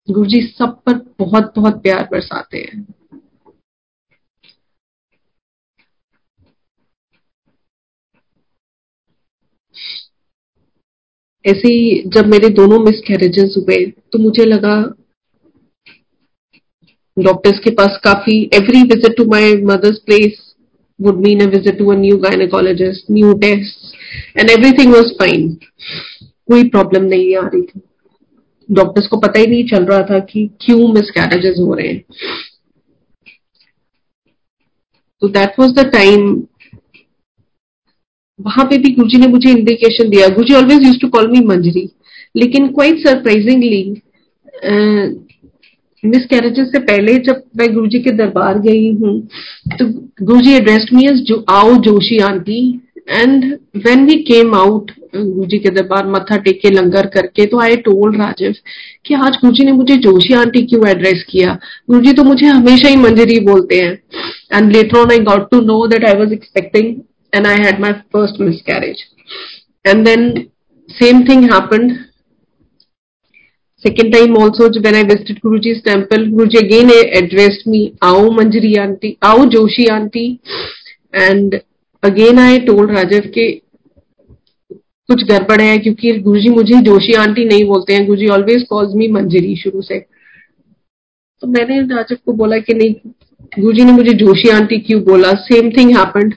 Guru 0.09 0.27
ji 0.27 0.41
सब 0.49 0.81
पर 0.87 0.95
बहुत 1.19 1.53
बहुत 1.57 1.83
प्यार 1.83 2.09
बरसाते 2.13 2.59
हैं। 2.59 2.87
ऐसे 11.45 11.69
ही 11.69 12.03
जब 12.15 12.27
मेरे 12.27 12.49
दोनों 12.55 12.79
मिस 12.81 13.01
कैरेजेस 13.01 13.55
हुए 13.59 13.85
तो 14.13 14.19
मुझे 14.19 14.45
लगा 14.45 14.75
डॉक्टर्स 17.19 17.59
के 17.59 17.71
पास 17.75 17.99
काफ़ी 18.05 18.39
every 18.55 18.83
visit 18.85 19.17
to 19.17 19.25
my 19.31 19.53
mother's 19.67 19.99
place 20.07 20.41
would 21.01 21.21
mean 21.23 21.45
visit 21.51 21.79
to 21.79 21.91
a 21.93 21.95
new 21.97 22.17
gynaecologist 22.19 23.11
new 23.11 23.33
test 23.41 24.39
and 24.39 24.51
everything 24.51 24.93
was 24.95 25.13
fine 25.21 25.49
कोई 26.49 26.69
प्रॉब्लम 26.69 27.05
नहीं 27.05 27.35
आ 27.37 27.41
रही 27.45 27.63
थी। 27.63 27.81
डॉक्टर्स 28.69 29.07
को 29.07 29.17
पता 29.17 29.41
ही 29.41 29.47
नहीं 29.47 29.65
चल 29.69 29.85
रहा 29.85 30.03
था 30.03 30.19
कि 30.21 30.49
क्यों 30.61 30.93
मिस 30.95 31.11
कैरेजेस 31.11 31.57
हो 31.59 31.75
रहे 31.75 31.89
हैं। 31.89 32.05
तो 35.23 35.29
दैट 35.29 35.59
वाज 35.61 35.71
द 35.73 35.87
टाइम 35.93 36.31
वहाँ 38.39 38.65
पे 38.65 38.77
भी 38.79 38.91
गुरुजी 38.95 39.19
ने 39.19 39.27
मुझे 39.27 39.51
इंडिकेशन 39.51 40.11
दिया। 40.11 40.29
Guruji 40.29 40.55
always 40.55 40.87
use 40.87 40.99
to 41.01 41.09
call 41.09 41.31
me 41.31 41.41
Manjari, 41.47 41.89
लेकिन 42.37 42.69
क्वाइट 42.69 42.99
सरप्राइजिंगली 42.99 43.83
मिस 46.03 46.27
कैरेजेस 46.27 46.69
से 46.73 46.79
पहले 46.81 47.15
जब 47.29 47.43
मैं 47.59 47.73
गुरुजी 47.75 47.99
के 47.99 48.11
दरबार 48.17 48.59
गई 48.59 48.91
हूँ 48.93 49.21
तो 49.79 49.87
गुरुजी 50.25 50.55
एड्रेस्ड 50.55 50.95
मी 50.95 51.07
एज 51.09 51.23
जो 51.29 51.45
आओ 51.51 51.75
Joshi 51.87 52.19
aunty 52.25 52.61
and 53.11 53.45
when 53.87 54.05
we 54.07 54.15
came 54.23 54.55
out 54.55 54.91
Guru 55.17 55.47
ji 55.47 55.59
के 55.59 55.71
दरबार 55.71 56.07
मत्था 56.07 56.37
टेक 56.47 56.61
के 56.63 56.71
लंगर 56.71 57.07
करके 57.15 57.47
तो 57.47 57.61
आई 57.61 57.77
टोल 57.85 58.17
राजीव 58.17 58.55
कि 59.07 59.15
आज 59.17 59.39
गुरु 59.41 59.53
जी 59.53 59.65
ने 59.65 59.73
मुझे 59.73 59.97
जोशी 60.07 60.35
आंटी 60.37 60.63
क्यों 60.67 60.89
एड्रेस 60.89 61.25
किया 61.31 61.59
गुरु 61.91 62.01
जी 62.01 62.13
तो 62.13 62.25
मुझे 62.25 62.47
हमेशा 62.47 62.89
ही 62.89 62.97
मंजरी 62.99 63.39
बोलते 63.47 63.81
हैं 63.81 63.93
and 64.53 64.73
later 64.73 64.99
on 64.99 65.13
I 65.13 65.19
got 65.31 65.51
to 65.51 65.61
know 65.63 65.87
that 65.87 66.05
I 66.05 66.19
was 66.19 66.33
expecting 66.33 66.95
and 67.33 67.47
I 67.47 67.59
had 67.59 67.81
my 67.81 68.03
first 68.11 68.39
miscarriage. 68.41 69.05
And 69.85 70.07
then 70.07 70.51
same 70.89 71.27
thing 71.27 71.45
happened. 71.45 72.08
Second 73.85 74.13
time 74.13 74.37
also 74.37 74.69
when 74.85 74.97
I 74.97 75.05
visited 75.05 75.41
Guruji's 75.41 75.83
temple, 75.83 76.25
Guruji 76.27 76.59
again 76.59 76.91
addressed 77.15 77.67
me, 77.67 77.95
Ao 78.03 78.29
Manjari 78.31 78.77
auntie, 78.77 79.17
Ao 79.23 79.45
Joshi 79.47 79.89
auntie. 79.89 80.41
And 81.13 81.63
again 82.03 82.39
I 82.39 82.59
told 82.59 82.91
Rajiv 82.91 83.31
कि 83.35 83.47
कुछ 85.11 85.23
गड़बड़ 85.25 85.61
है 85.61 85.77
क्योंकि 85.79 86.13
गुरुजी 86.21 86.49
मुझे 86.51 86.81
Joshi 86.85 87.13
aunty 87.17 87.45
नहीं 87.45 87.65
बोलते 87.65 87.93
हैं। 87.93 88.07
गुरुजी 88.07 88.27
always 88.29 88.63
calls 88.71 88.95
me 88.97 89.09
मंजरी 89.09 89.55
शुरू 89.57 89.83
से। 89.83 89.99
तो 91.43 91.47
मैंने 91.47 91.81
राजव 91.95 92.17
को 92.27 92.33
बोला 92.33 92.59
कि 92.59 92.75
नहीं 92.75 92.95
गुरुजी 93.59 93.85
ने 93.85 93.93
मुझे 93.93 94.13
जोशी 94.23 94.49
आंटी 94.51 94.79
क्यों 94.79 95.03
बोला? 95.05 95.31
Same 95.47 95.71
thing 95.77 95.97
happened 95.97 96.35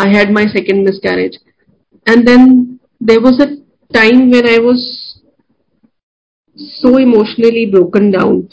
I 0.00 0.14
had 0.14 0.30
my 0.34 0.44
second 0.48 0.84
miscarriage 0.86 1.38
and 2.06 2.24
then 2.26 2.62
there 3.02 3.20
was 3.20 3.40
a 3.42 3.46
time 3.94 4.30
when 4.30 4.48
I 4.48 4.58
was 4.66 4.78
so 6.58 6.98
emotionally 6.98 7.66
broken 7.66 8.10
down 8.10 8.46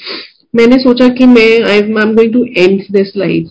मैंने 0.56 0.78
सोचा 0.78 1.08
कि 1.16 1.26
मैं 1.26 1.50
I 1.70 1.78
am 1.78 2.16
going 2.16 2.34
to 2.34 2.44
end 2.58 2.82
this 2.92 3.16
life 3.18 3.50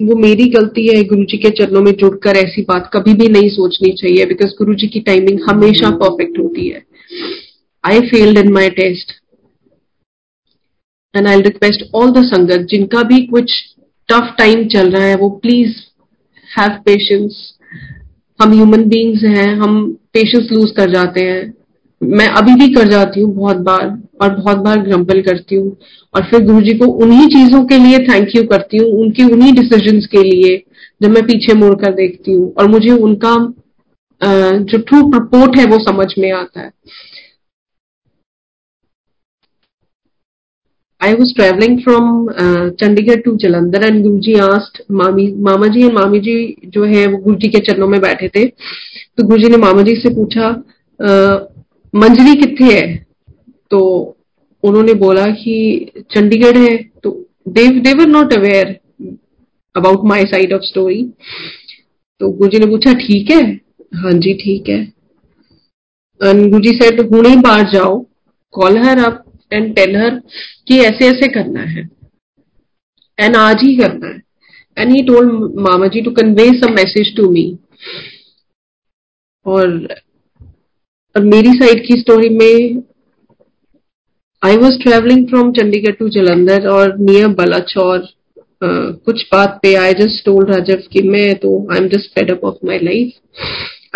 वो 0.00 0.14
मेरी 0.16 0.44
गलती 0.50 0.86
है 0.86 1.02
गुरुजी 1.04 1.38
के 1.38 1.50
चरणों 1.50 1.80
में 1.82 1.90
जुड़कर 1.92 2.36
ऐसी 2.36 2.62
बात 2.62 2.90
कभी 2.92 3.12
भी 3.14 3.28
नहीं 3.28 3.48
सोचनी 3.50 3.92
चाहिए 3.92 4.26
बिकॉज़ 4.26 4.50
गुरुजी 4.58 4.86
की 4.88 5.00
टाइमिंग 5.00 5.40
हमेशा 5.48 5.90
परफेक्ट 6.02 6.38
होती 6.38 6.68
है. 6.68 6.82
I 7.84 8.00
failed 8.10 8.38
in 8.38 8.52
my 8.52 8.70
test 8.70 9.12
and 11.14 11.28
I 11.28 11.40
request 11.40 11.84
all 11.94 12.10
the 12.12 12.24
sangat 12.26 12.66
जिनका 12.70 13.02
भी 13.02 13.20
कुछ 13.26 13.52
टफ 14.08 14.34
टाइम 14.38 14.66
चल 14.68 14.90
रहा 14.90 15.04
है, 15.04 15.16
वो 15.16 15.30
प्लीज़ 15.42 15.76
हैव 16.50 16.78
पेशेंस 16.86 17.42
हम 18.40 18.52
ह्यूमन 18.52 18.82
बींग्स 18.88 19.22
हैं, 19.24 19.54
हम 19.56 19.86
पेशेंस 20.12 20.48
लूज 20.52 20.70
कर 20.70 20.90
जाते 20.90 21.20
हैं। 21.20 21.54
मैं 22.00 22.26
अभी 22.28 22.54
भी 22.54 22.72
कर 22.74 22.88
जाती 22.88 23.20
हूँ 23.20 23.34
बहुत 23.34 23.56
बार, 23.58 23.86
और 24.22 24.34
बहुत 24.34 24.56
बार 24.56 24.78
ग्रम्पल 24.78 25.20
करती 25.22 25.54
हूँ। 25.54 25.76
और 26.14 26.22
फिर 26.22 26.44
गुरु 26.44 26.60
जी 26.60 26.74
को 26.78 26.86
उन्हीं 27.04 27.26
चीज़ों 27.28 27.64
के 27.64 27.78
लिए 27.78 27.98
थैंक 27.98 28.36
यू 28.36 28.42
करती 28.42 28.76
हूँ, 28.76 28.90
उनके 29.00 29.24
उन्हीं 29.24 29.52
डिसीज़न 29.54 30.00
के 30.12 30.22
लिए 30.22 30.56
जब 31.02 31.10
मैं 31.10 31.22
पीछे 31.26 31.54
मुड़ 31.54 31.74
कर 31.74 31.94
देखती 31.94 32.32
हूँ। 32.32 32.52
और 32.54 32.68
मुझे 32.68 32.90
उनका 32.90 33.34
जो 34.20 34.78
ट्रू 34.78 35.02
प्रपोर्ट 35.10 35.56
है 35.56 35.64
वो 35.64 35.78
समझ 35.82 36.06
में 36.18 36.30
आता 36.32 36.60
है। 36.60 36.70
I 41.00 41.14
was 41.14 41.32
traveling 41.32 41.80
from 41.80 42.28
uh, 42.28 42.70
Chandigarh 42.80 43.22
to 43.24 43.36
Jalandhar 43.36 43.84
and 43.88 44.04
Guruji 44.04 44.32
asked 44.40 44.80
मामी 44.90 45.26
मामा 45.46 45.66
जी 45.74 45.84
और 45.84 45.92
मामी 45.94 46.20
जी 46.20 46.34
जो 46.66 46.84
है 46.84 47.06
वो 47.06 47.18
गुरुजी 47.24 47.48
के 47.48 47.58
चरणों 47.66 47.88
में 47.88 48.00
बैठे 48.00 48.28
थे। 48.28 48.44
तो 48.46 49.26
गुरुजी 49.26 49.48
ने 49.50 49.56
मामा 49.56 49.82
जी 49.82 49.94
से 49.96 50.14
पूछा 50.14 50.50
मंजरी 51.94 52.34
कितने 52.40 52.72
है? 52.72 53.06
तो 53.70 53.80
उन्होंने 54.62 54.94
बोला 55.04 55.26
कि 55.34 55.54
चंडीगढ़ 56.14 56.58
है। 56.58 56.76
तो 57.02 57.10
they 57.48 57.68
were 57.80 58.06
not 58.08 58.32
aware 58.38 58.76
about 59.74 60.08
my 60.08 60.24
side 60.32 60.52
of 60.52 60.62
story 60.64 61.02
तो 62.20 62.28
गुरुजी 62.30 62.58
ने 62.58 62.66
पूछा 62.66 62.92
ठीक 63.06 63.30
है? 63.30 63.42
हाँ 63.96 64.12
जी 64.12 64.34
ठीक 64.42 64.68
है. 64.68 64.84
गुरुजी 66.20 66.76
सेड 66.78 67.00
हूँ 67.14 67.40
बाहर 67.42 67.70
जाओ 67.72 67.98
call 68.54 68.78
her 68.78 69.04
up 69.04 69.24
and 69.52 69.74
tell 69.76 69.96
her 69.96 70.20
कि 70.68 70.78
ऐसे 70.78 71.08
ऐसे 71.08 71.28
करना 71.28 71.60
है। 71.60 71.88
एंड 73.18 73.36
आज 73.36 73.62
ही 73.62 73.76
करना 73.76 74.08
है। 74.08 74.20
And 74.78 74.90
he 74.90 75.02
told 75.02 75.60
Mama 75.60 75.86
ji 75.86 76.00
to 76.00 76.10
convey 76.10 76.48
some 76.58 76.72
message 76.72 77.16
to 77.16 77.30
me 77.30 77.46
और 79.46 79.70
और 81.16 81.24
मेरी 81.24 81.52
साइड 81.52 81.86
की 81.86 82.00
स्टोरी 82.00 82.28
में 82.28 82.82
I 84.42 84.56
was 84.56 84.78
travelling 84.82 85.26
from 85.28 85.52
Chandigarh 85.52 85.94
to 85.94 86.08
Jalandhar 86.08 86.68
और 86.68 86.96
नियर 86.98 87.26
बलाचौर 87.28 87.98
uh, 87.98 89.04
कुछ 89.04 89.24
बात 89.32 89.58
पे 89.62 89.74
आई 89.74 89.94
जस्ट 89.94 90.24
टोल 90.24 90.44
राजव 90.44 90.82
कि 90.92 91.02
मैं 91.08 91.34
तो 91.34 91.56
I 91.72 91.78
am 91.78 91.88
just 91.88 92.10
fed 92.10 92.30
up 92.30 92.44
of 92.44 92.66
my 92.66 92.78
life 92.78 93.12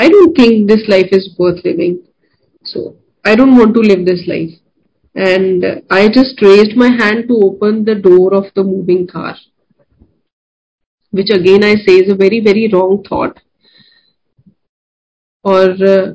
I 0.01 0.09
don't 0.09 0.39
think 0.39 0.67
this 0.69 0.89
life 0.89 1.09
is 1.13 1.29
worth 1.41 1.67
living 1.67 1.97
so 2.65 2.87
I 3.25 3.37
don't 3.37 3.59
want 3.59 3.75
to 3.75 3.83
live 3.83 4.05
this 4.05 4.29
life 4.29 4.59
and 5.17 5.65
I 5.91 6.09
just 6.09 6.41
raised 6.41 6.77
my 6.77 6.89
hand 6.89 7.29
to 7.29 7.35
open 7.35 7.85
the 7.85 7.95
door 7.95 8.35
of 8.35 8.47
the 8.55 8.65
moving 8.65 9.07
car, 9.07 9.37
which 11.13 11.31
again 11.31 11.65
I 11.65 11.75
say 11.77 11.97
is 11.99 12.11
a 12.11 12.15
very, 12.15 12.41
very 12.41 12.69
wrong 12.73 13.05
thought. 13.09 13.39
और 15.45 15.73
uh, 15.87 16.15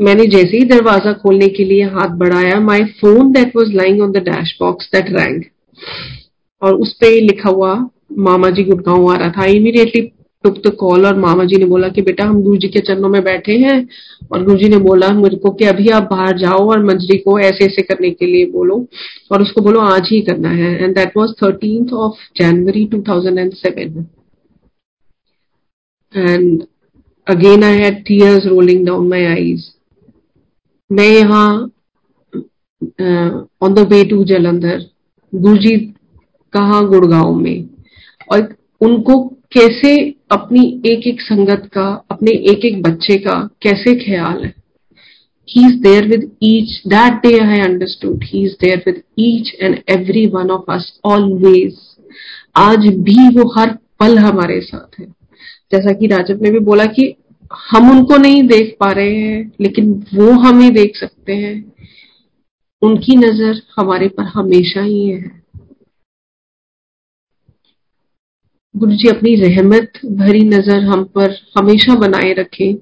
मैंने 0.00 0.24
जैसे 0.26 0.56
ही 0.58 0.64
दरवाज़ा 0.64 1.12
खोलने 1.12 1.48
के 1.56 1.64
लिए 1.64 1.82
हाथ 1.96 2.16
बढ़ाया 2.18 2.58
my 2.60 2.84
phone 3.00 3.30
that 3.32 3.56
was 3.56 3.72
lying 3.72 4.00
on 4.02 4.12
the 4.12 4.22
dash 4.28 4.56
box 4.60 4.88
that 4.94 5.10
rang 5.16 5.42
और 6.62 6.74
उस 6.74 6.92
पर 7.02 7.20
लिखा 7.22 7.50
हुआ 7.50 7.74
मामा 8.28 8.50
जी 8.56 8.64
गुड़गांव 8.64 9.06
आ 9.12 9.16
रहा 9.16 9.30
था 9.36 9.44
इमीडिएटली 9.50 10.00
टुक 10.44 10.58
द 10.66 10.70
कॉल 10.70 11.06
और 11.06 11.18
मामा 11.18 11.44
जी 11.44 11.56
ने 11.56 11.64
बोला 11.64 11.88
कि 11.88 12.02
बेटा 12.02 12.24
हम 12.24 12.42
गुरु 12.42 12.56
जी 12.56 12.68
के 12.68 12.80
चरणों 12.80 13.08
में 13.08 13.22
बैठे 13.24 13.56
हैं 13.58 13.76
और 14.32 14.44
गुरु 14.44 14.56
जी 14.58 14.68
ने 14.68 14.76
बोला 14.78 15.08
मेरे 15.08 15.36
को 15.36 15.50
अभी 15.68 15.88
आप 15.88 16.08
बाहर 16.10 16.38
जाओ 16.38 16.68
और 16.70 16.84
मंजरी 16.84 17.18
को 17.18 17.38
ऐसे 17.40 17.64
ऐसे 17.64 17.82
करने 17.82 18.10
के 18.10 18.26
लिए 18.26 18.46
बोलो 18.46 18.86
और 19.32 19.42
उसको 19.42 19.60
बोलो 19.60 19.80
आज 19.80 20.08
ही 20.10 20.20
करना 20.20 20.48
है। 20.48 20.84
And 20.84 20.94
that 20.94 21.16
was 21.16 21.34
thirteen 21.42 21.88
of 21.90 22.14
January 22.36 22.86
2007 22.94 24.04
and 26.14 26.62
again 27.26 27.64
I 27.64 27.76
had 27.76 28.04
tears 28.04 28.46
rolling 28.46 28.86
down 28.86 29.08
my 29.08 29.24
eyes 29.26 29.70
मैं 30.90 31.08
यहाँ 31.08 31.70
on 33.62 33.74
the 33.74 33.86
way 33.90 34.04
to 34.04 34.24
Jalandhar 34.24 34.84
Guru 35.32 35.56
ji 35.56 35.76
कहा 36.52 36.80
गुड़गांव 36.82 37.34
में? 37.34 37.68
और 38.32 38.54
उनको 38.80 39.14
कैसे 39.52 40.14
अपनी 40.30 40.82
एक 40.86 41.06
एक 41.06 41.20
संगत 41.20 41.70
का, 41.72 42.06
अपने 42.10 42.30
एक 42.30 42.64
एक 42.64 42.82
बच्चे 42.82 43.16
का 43.18 43.50
कैसे 43.62 43.94
ख्याल 43.94 44.44
है 44.44 44.54
He's 45.48 45.82
there 45.82 46.08
with 46.08 46.24
each. 46.40 46.82
That 46.84 47.20
day 47.22 47.40
I 47.40 47.60
understood. 47.60 48.22
He's 48.22 48.56
there 48.60 48.80
with 48.86 49.02
each 49.16 49.56
and 49.60 49.82
every 49.88 50.28
one 50.28 50.50
of 50.50 50.68
us 50.68 50.98
always. 51.04 51.74
आज 52.56 52.86
भी 52.86 53.28
वो 53.28 53.48
हर 53.58 53.78
पल 54.00 54.18
हमारे 54.18 54.60
साथ 54.60 55.00
है 55.00 55.06
जैसा 55.72 55.92
कि 55.92 56.06
राजब 56.06 56.42
ने 56.42 56.50
भी 56.50 56.58
बोला 56.58 56.84
कि 56.84 57.14
हम 57.70 57.90
उनको 57.90 58.16
नहीं 58.16 58.42
देख 58.42 58.76
पा 58.80 58.90
रहे 58.92 59.14
हैं, 59.14 59.52
लेकिन 59.60 59.92
वो 60.14 60.30
हमें 60.30 60.72
देख 60.74 60.96
सकते 60.96 61.32
हैं 61.32 61.72
उनकी 62.82 63.16
नज़र 63.16 63.62
हमारे 63.76 64.08
पर 64.08 64.24
हमेशा 64.24 64.82
ही 64.82 65.06
है 65.08 65.41
गुरु 68.74 68.92
जी 68.92 69.08
अपनी 69.08 69.34
रहमत 69.34 69.98
भरी 70.06 70.40
नज़र 70.40 70.84
हम 70.84 71.04
पर 71.04 71.36
हमेशा 71.58 71.94
बनाए 71.94 72.32
रखें। 72.32 72.74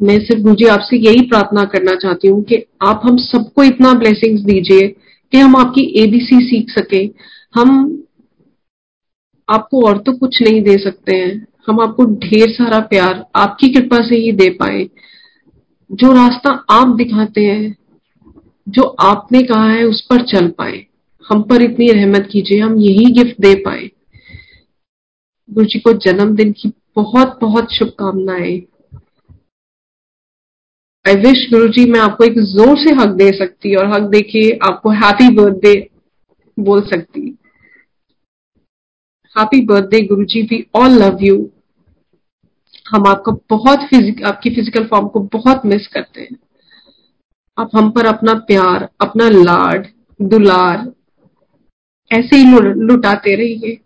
मैं 0.00 0.18
सिर्फ़ 0.18 0.42
गुरु 0.42 0.54
जी 0.54 0.66
आपसे 0.66 0.96
यही 0.96 1.26
प्रार्थना 1.26 1.64
करना 1.64 1.94
चाहती 1.94 2.28
हूँ 2.28 2.42
कि 2.42 2.64
आप 2.82 3.00
हम 3.04 3.16
सबको 3.16 3.62
इतना 3.62 3.92
ब्लेसिंग्स 3.94 4.40
दीजिए 4.42 4.88
कि 4.88 5.38
हम 5.38 5.56
आपकी 5.56 5.82
एबीसी 6.02 6.40
सीख 6.40 6.70
सके। 6.70 7.04
हम 7.54 8.04
आपको 9.48 9.86
और 9.86 9.98
तो 9.98 10.16
कुछ 10.18 10.42
नहीं 10.42 10.62
दे 10.62 10.78
सकते 10.78 11.16
हैं। 11.16 11.46
हम 11.68 11.80
आपको 11.80 12.04
ढेर 12.04 12.48
सारा 12.48 12.78
प्यार 12.80 13.24
आपकी 13.36 13.68
कृपा 13.68 14.02
से 14.08 14.16
ही 14.16 14.32
दे 14.32 14.50
पाए। 14.50 14.88
जो 15.90 16.12
रास्ता 16.12 16.50
आप 16.70 16.96
दिखाते 16.96 17.40
हैं, 17.40 17.76
जो 18.68 18.82
आपने 18.82 19.42
कहा 19.42 19.70
है, 19.70 19.84
उस 19.84 20.00
पर 20.00 20.24
चल 20.26 20.48
पाए। 20.48 20.86
हम 21.24 21.42
पर 21.42 21.62
इतनी 21.62 21.90
रहमत 21.92 22.28
कीजिए, 22.32 22.60
हम 22.60 22.78
यही 22.78 23.12
गिफ्ट 23.12 23.40
दे 23.40 23.54
पाए। 23.54 23.90
गुरु 25.48 25.66
जी 25.66 25.78
को 25.78 25.92
जन्मदिन 26.00 26.52
की 26.52 26.72
बहुत 26.96 27.38
बहुत 27.40 27.72
शुभकामनाएँ। 27.72 28.60
आई 31.04 31.14
विश 31.16 31.46
गुरु 31.50 31.68
जी, 31.68 31.84
मैं 31.90 32.00
आपको 32.00 32.24
एक 32.24 32.38
ज़ोर 32.46 32.76
से 32.78 32.94
हक 32.94 33.14
दे 33.16 33.30
सकती 33.38 33.74
और 33.74 33.86
हक 33.86 34.08
दे 34.10 34.20
के 34.22 34.50
आपको 34.68 34.90
हैप्पी 34.90 35.28
बर्थडे 35.34 35.74
बोल 36.56 36.80
सकती। 36.88 37.20
Happy 39.36 39.60
birthday 39.66 40.00
Guru 40.06 40.24
ji 40.24 40.42
we 40.42 40.64
all 40.74 40.98
love 41.02 41.18
you 41.22 41.36
हम 42.90 43.06
आपका 43.06 43.32
बहुत 43.50 43.88
फिजिक 43.90 44.22
आपकी 44.24 44.50
फ़िज़िकल 44.50 44.84
फॉर्म 44.84 45.08
को 45.08 45.20
बहुत 45.32 45.66
मिस 45.66 45.86
करते 45.86 46.20
हैं। 46.20 46.38
आप 47.58 47.70
हम 47.76 47.90
पर 47.90 48.06
अपना 48.06 48.34
प्यार, 48.46 48.88
अपना 49.00 49.28
लाड, 49.28 49.86
दुलार 50.20 50.92
ऐसे 52.10 52.36
ही 52.36 52.44
लुटाते 52.80 53.34
रहिए। 53.36 53.78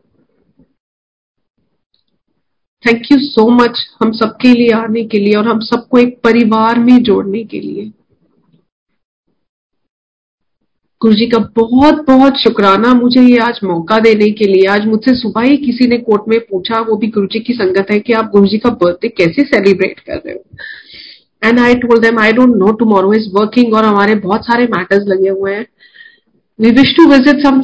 थैंक 2.85 3.03
यू 3.13 3.19
सो 3.19 3.49
मच 3.53 3.79
हम 4.03 4.13
सबके 4.13 4.53
लिए 4.53 4.71
आने 4.75 5.05
के 5.05 5.19
लिए 5.19 5.35
और 5.35 5.47
हम 5.49 5.61
सबको 5.63 5.99
एक 5.99 6.19
परिवार 6.25 6.79
में 6.79 6.97
जोड़ने 7.03 7.45
के 7.45 7.61
लिए। 7.61 7.91
गुरु 11.01 11.15
जी 11.15 11.27
का 11.27 11.39
बहुत 11.57 12.05
बहुत 12.07 12.37
शुक्राना। 12.39 12.93
मुझे 12.95 13.23
ये 13.23 13.39
आज 13.39 13.59
मौका 13.65 13.99
देने 14.01 14.31
के 14.31 14.47
लिए, 14.47 14.67
आज 14.67 14.87
मुझसे 14.87 15.15
सुबह 15.15 15.43
ही 15.43 15.57
किसी 15.57 15.87
ने 15.89 15.99
कोर्ट 16.01 16.29
में 16.29 16.39
पूछा, 16.41 16.81
वो 16.81 16.97
भी 16.97 17.07
गुरु 17.09 17.27
जी 17.27 17.41
की 17.41 17.53
संगत 17.53 17.91
है 17.91 17.99
कि 18.01 18.13
आप 18.13 18.31
गुरु 18.31 18.47
जी 18.47 18.59
का 18.59 18.71
बर्थडे 18.83 19.09
कैसे 19.09 19.43
सेलिब्रेट 19.45 20.01
कर 20.01 20.17
रहे 20.17 20.35
हो? 20.35 20.45
And 21.43 21.61
I 21.61 21.75
told 21.75 22.03
them 22.03 22.19
I 22.19 22.33
don't 22.33 22.57
know 22.57 22.73
tomorrow 22.75 23.13
is 23.15 23.29
working 23.33 23.75
और 23.75 23.85
हमारे 23.85 24.15
बहुत 24.21 24.47
सारे 24.47 24.67
मैटर्स 24.67 25.07
लगे 25.09 25.29
हुए 25.31 25.55
हैं। 25.55 25.67
We 26.59 26.71
wish 26.71 26.95
to 26.97 27.07
visit 27.09 27.43
some 27.47 27.61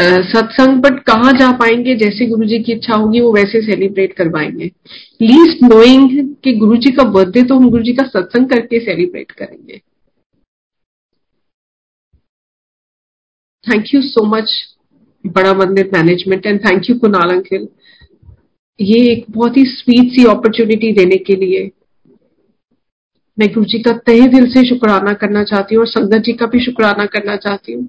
सत्संग 0.00 0.80
बट 0.82 0.98
कहाँ 1.02 1.32
जा 1.32 1.50
पाएँगे? 1.56 1.94
जैसे 1.96 2.26
गुरु 2.26 2.44
जी 2.44 2.58
की 2.58 2.72
इच्छा 2.72 2.94
होगी, 2.94 3.20
वो 3.20 3.32
वैसे 3.32 3.60
सेलिब्रेट 3.62 4.12
करवाएँगे। 4.12 4.70
लीस्ट 5.22 5.62
नोइंग 5.64 6.34
कि 6.44 6.52
गुरु 6.56 6.76
जी 6.76 6.90
का 6.90 7.04
बर्थडे 7.10 7.42
तो 7.42 7.58
हम 7.58 7.70
गुरु 7.70 7.82
जी 7.82 7.92
का 7.92 8.06
सत्संग 8.08 8.48
करके 8.48 8.80
सेलिब्रेट 8.84 9.30
करेंगे। 9.32 9.80
Thank 13.66 13.94
you 13.94 14.02
so 14.02 14.24
much 14.26 14.52
Bada 15.24 15.52
Mandir 15.54 15.90
management 15.92 16.46
and 16.46 16.60
thank 16.60 16.90
you 16.90 16.98
Kunal 16.98 17.30
uncle. 17.30 17.68
ये 18.80 19.00
एक 19.12 19.24
बहुत 19.30 19.56
ही 19.56 19.64
स्वीट 19.66 20.12
सी 20.12 20.24
अपॉर्चुनिटी 20.30 20.92
देने 20.92 21.16
के 21.26 21.36
लिए 21.36 21.70
मैं 23.38 23.48
गुरु 23.52 23.64
जी 23.66 23.78
का 23.78 23.92
तहे 24.06 24.26
दिल 24.28 24.46
से 24.52 24.68
शुक्राना 24.68 25.12
करना 25.12 25.42
चाहती 25.44 25.74
हूँ 25.74 25.82
और 25.82 25.88
संगत 25.88 26.22
जी 26.24 26.32
का 26.32 26.46
भी 26.46 26.64
शुक्राना 26.64 27.06
करना 27.06 27.36
चाहती 27.36 27.72
हूँ। 27.72 27.88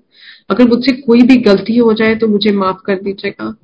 अगर 0.49 0.67
मुझसे 0.67 0.91
कोई 0.91 1.21
भी 1.21 1.37
गलती 1.37 1.77
हो 1.77 1.93
जाए 1.93 2.15
तो 2.15 2.27
मुझे 2.27 2.51
माफ़ 2.51 2.81
कर 2.85 3.01
दीजिएगा। 3.01 3.55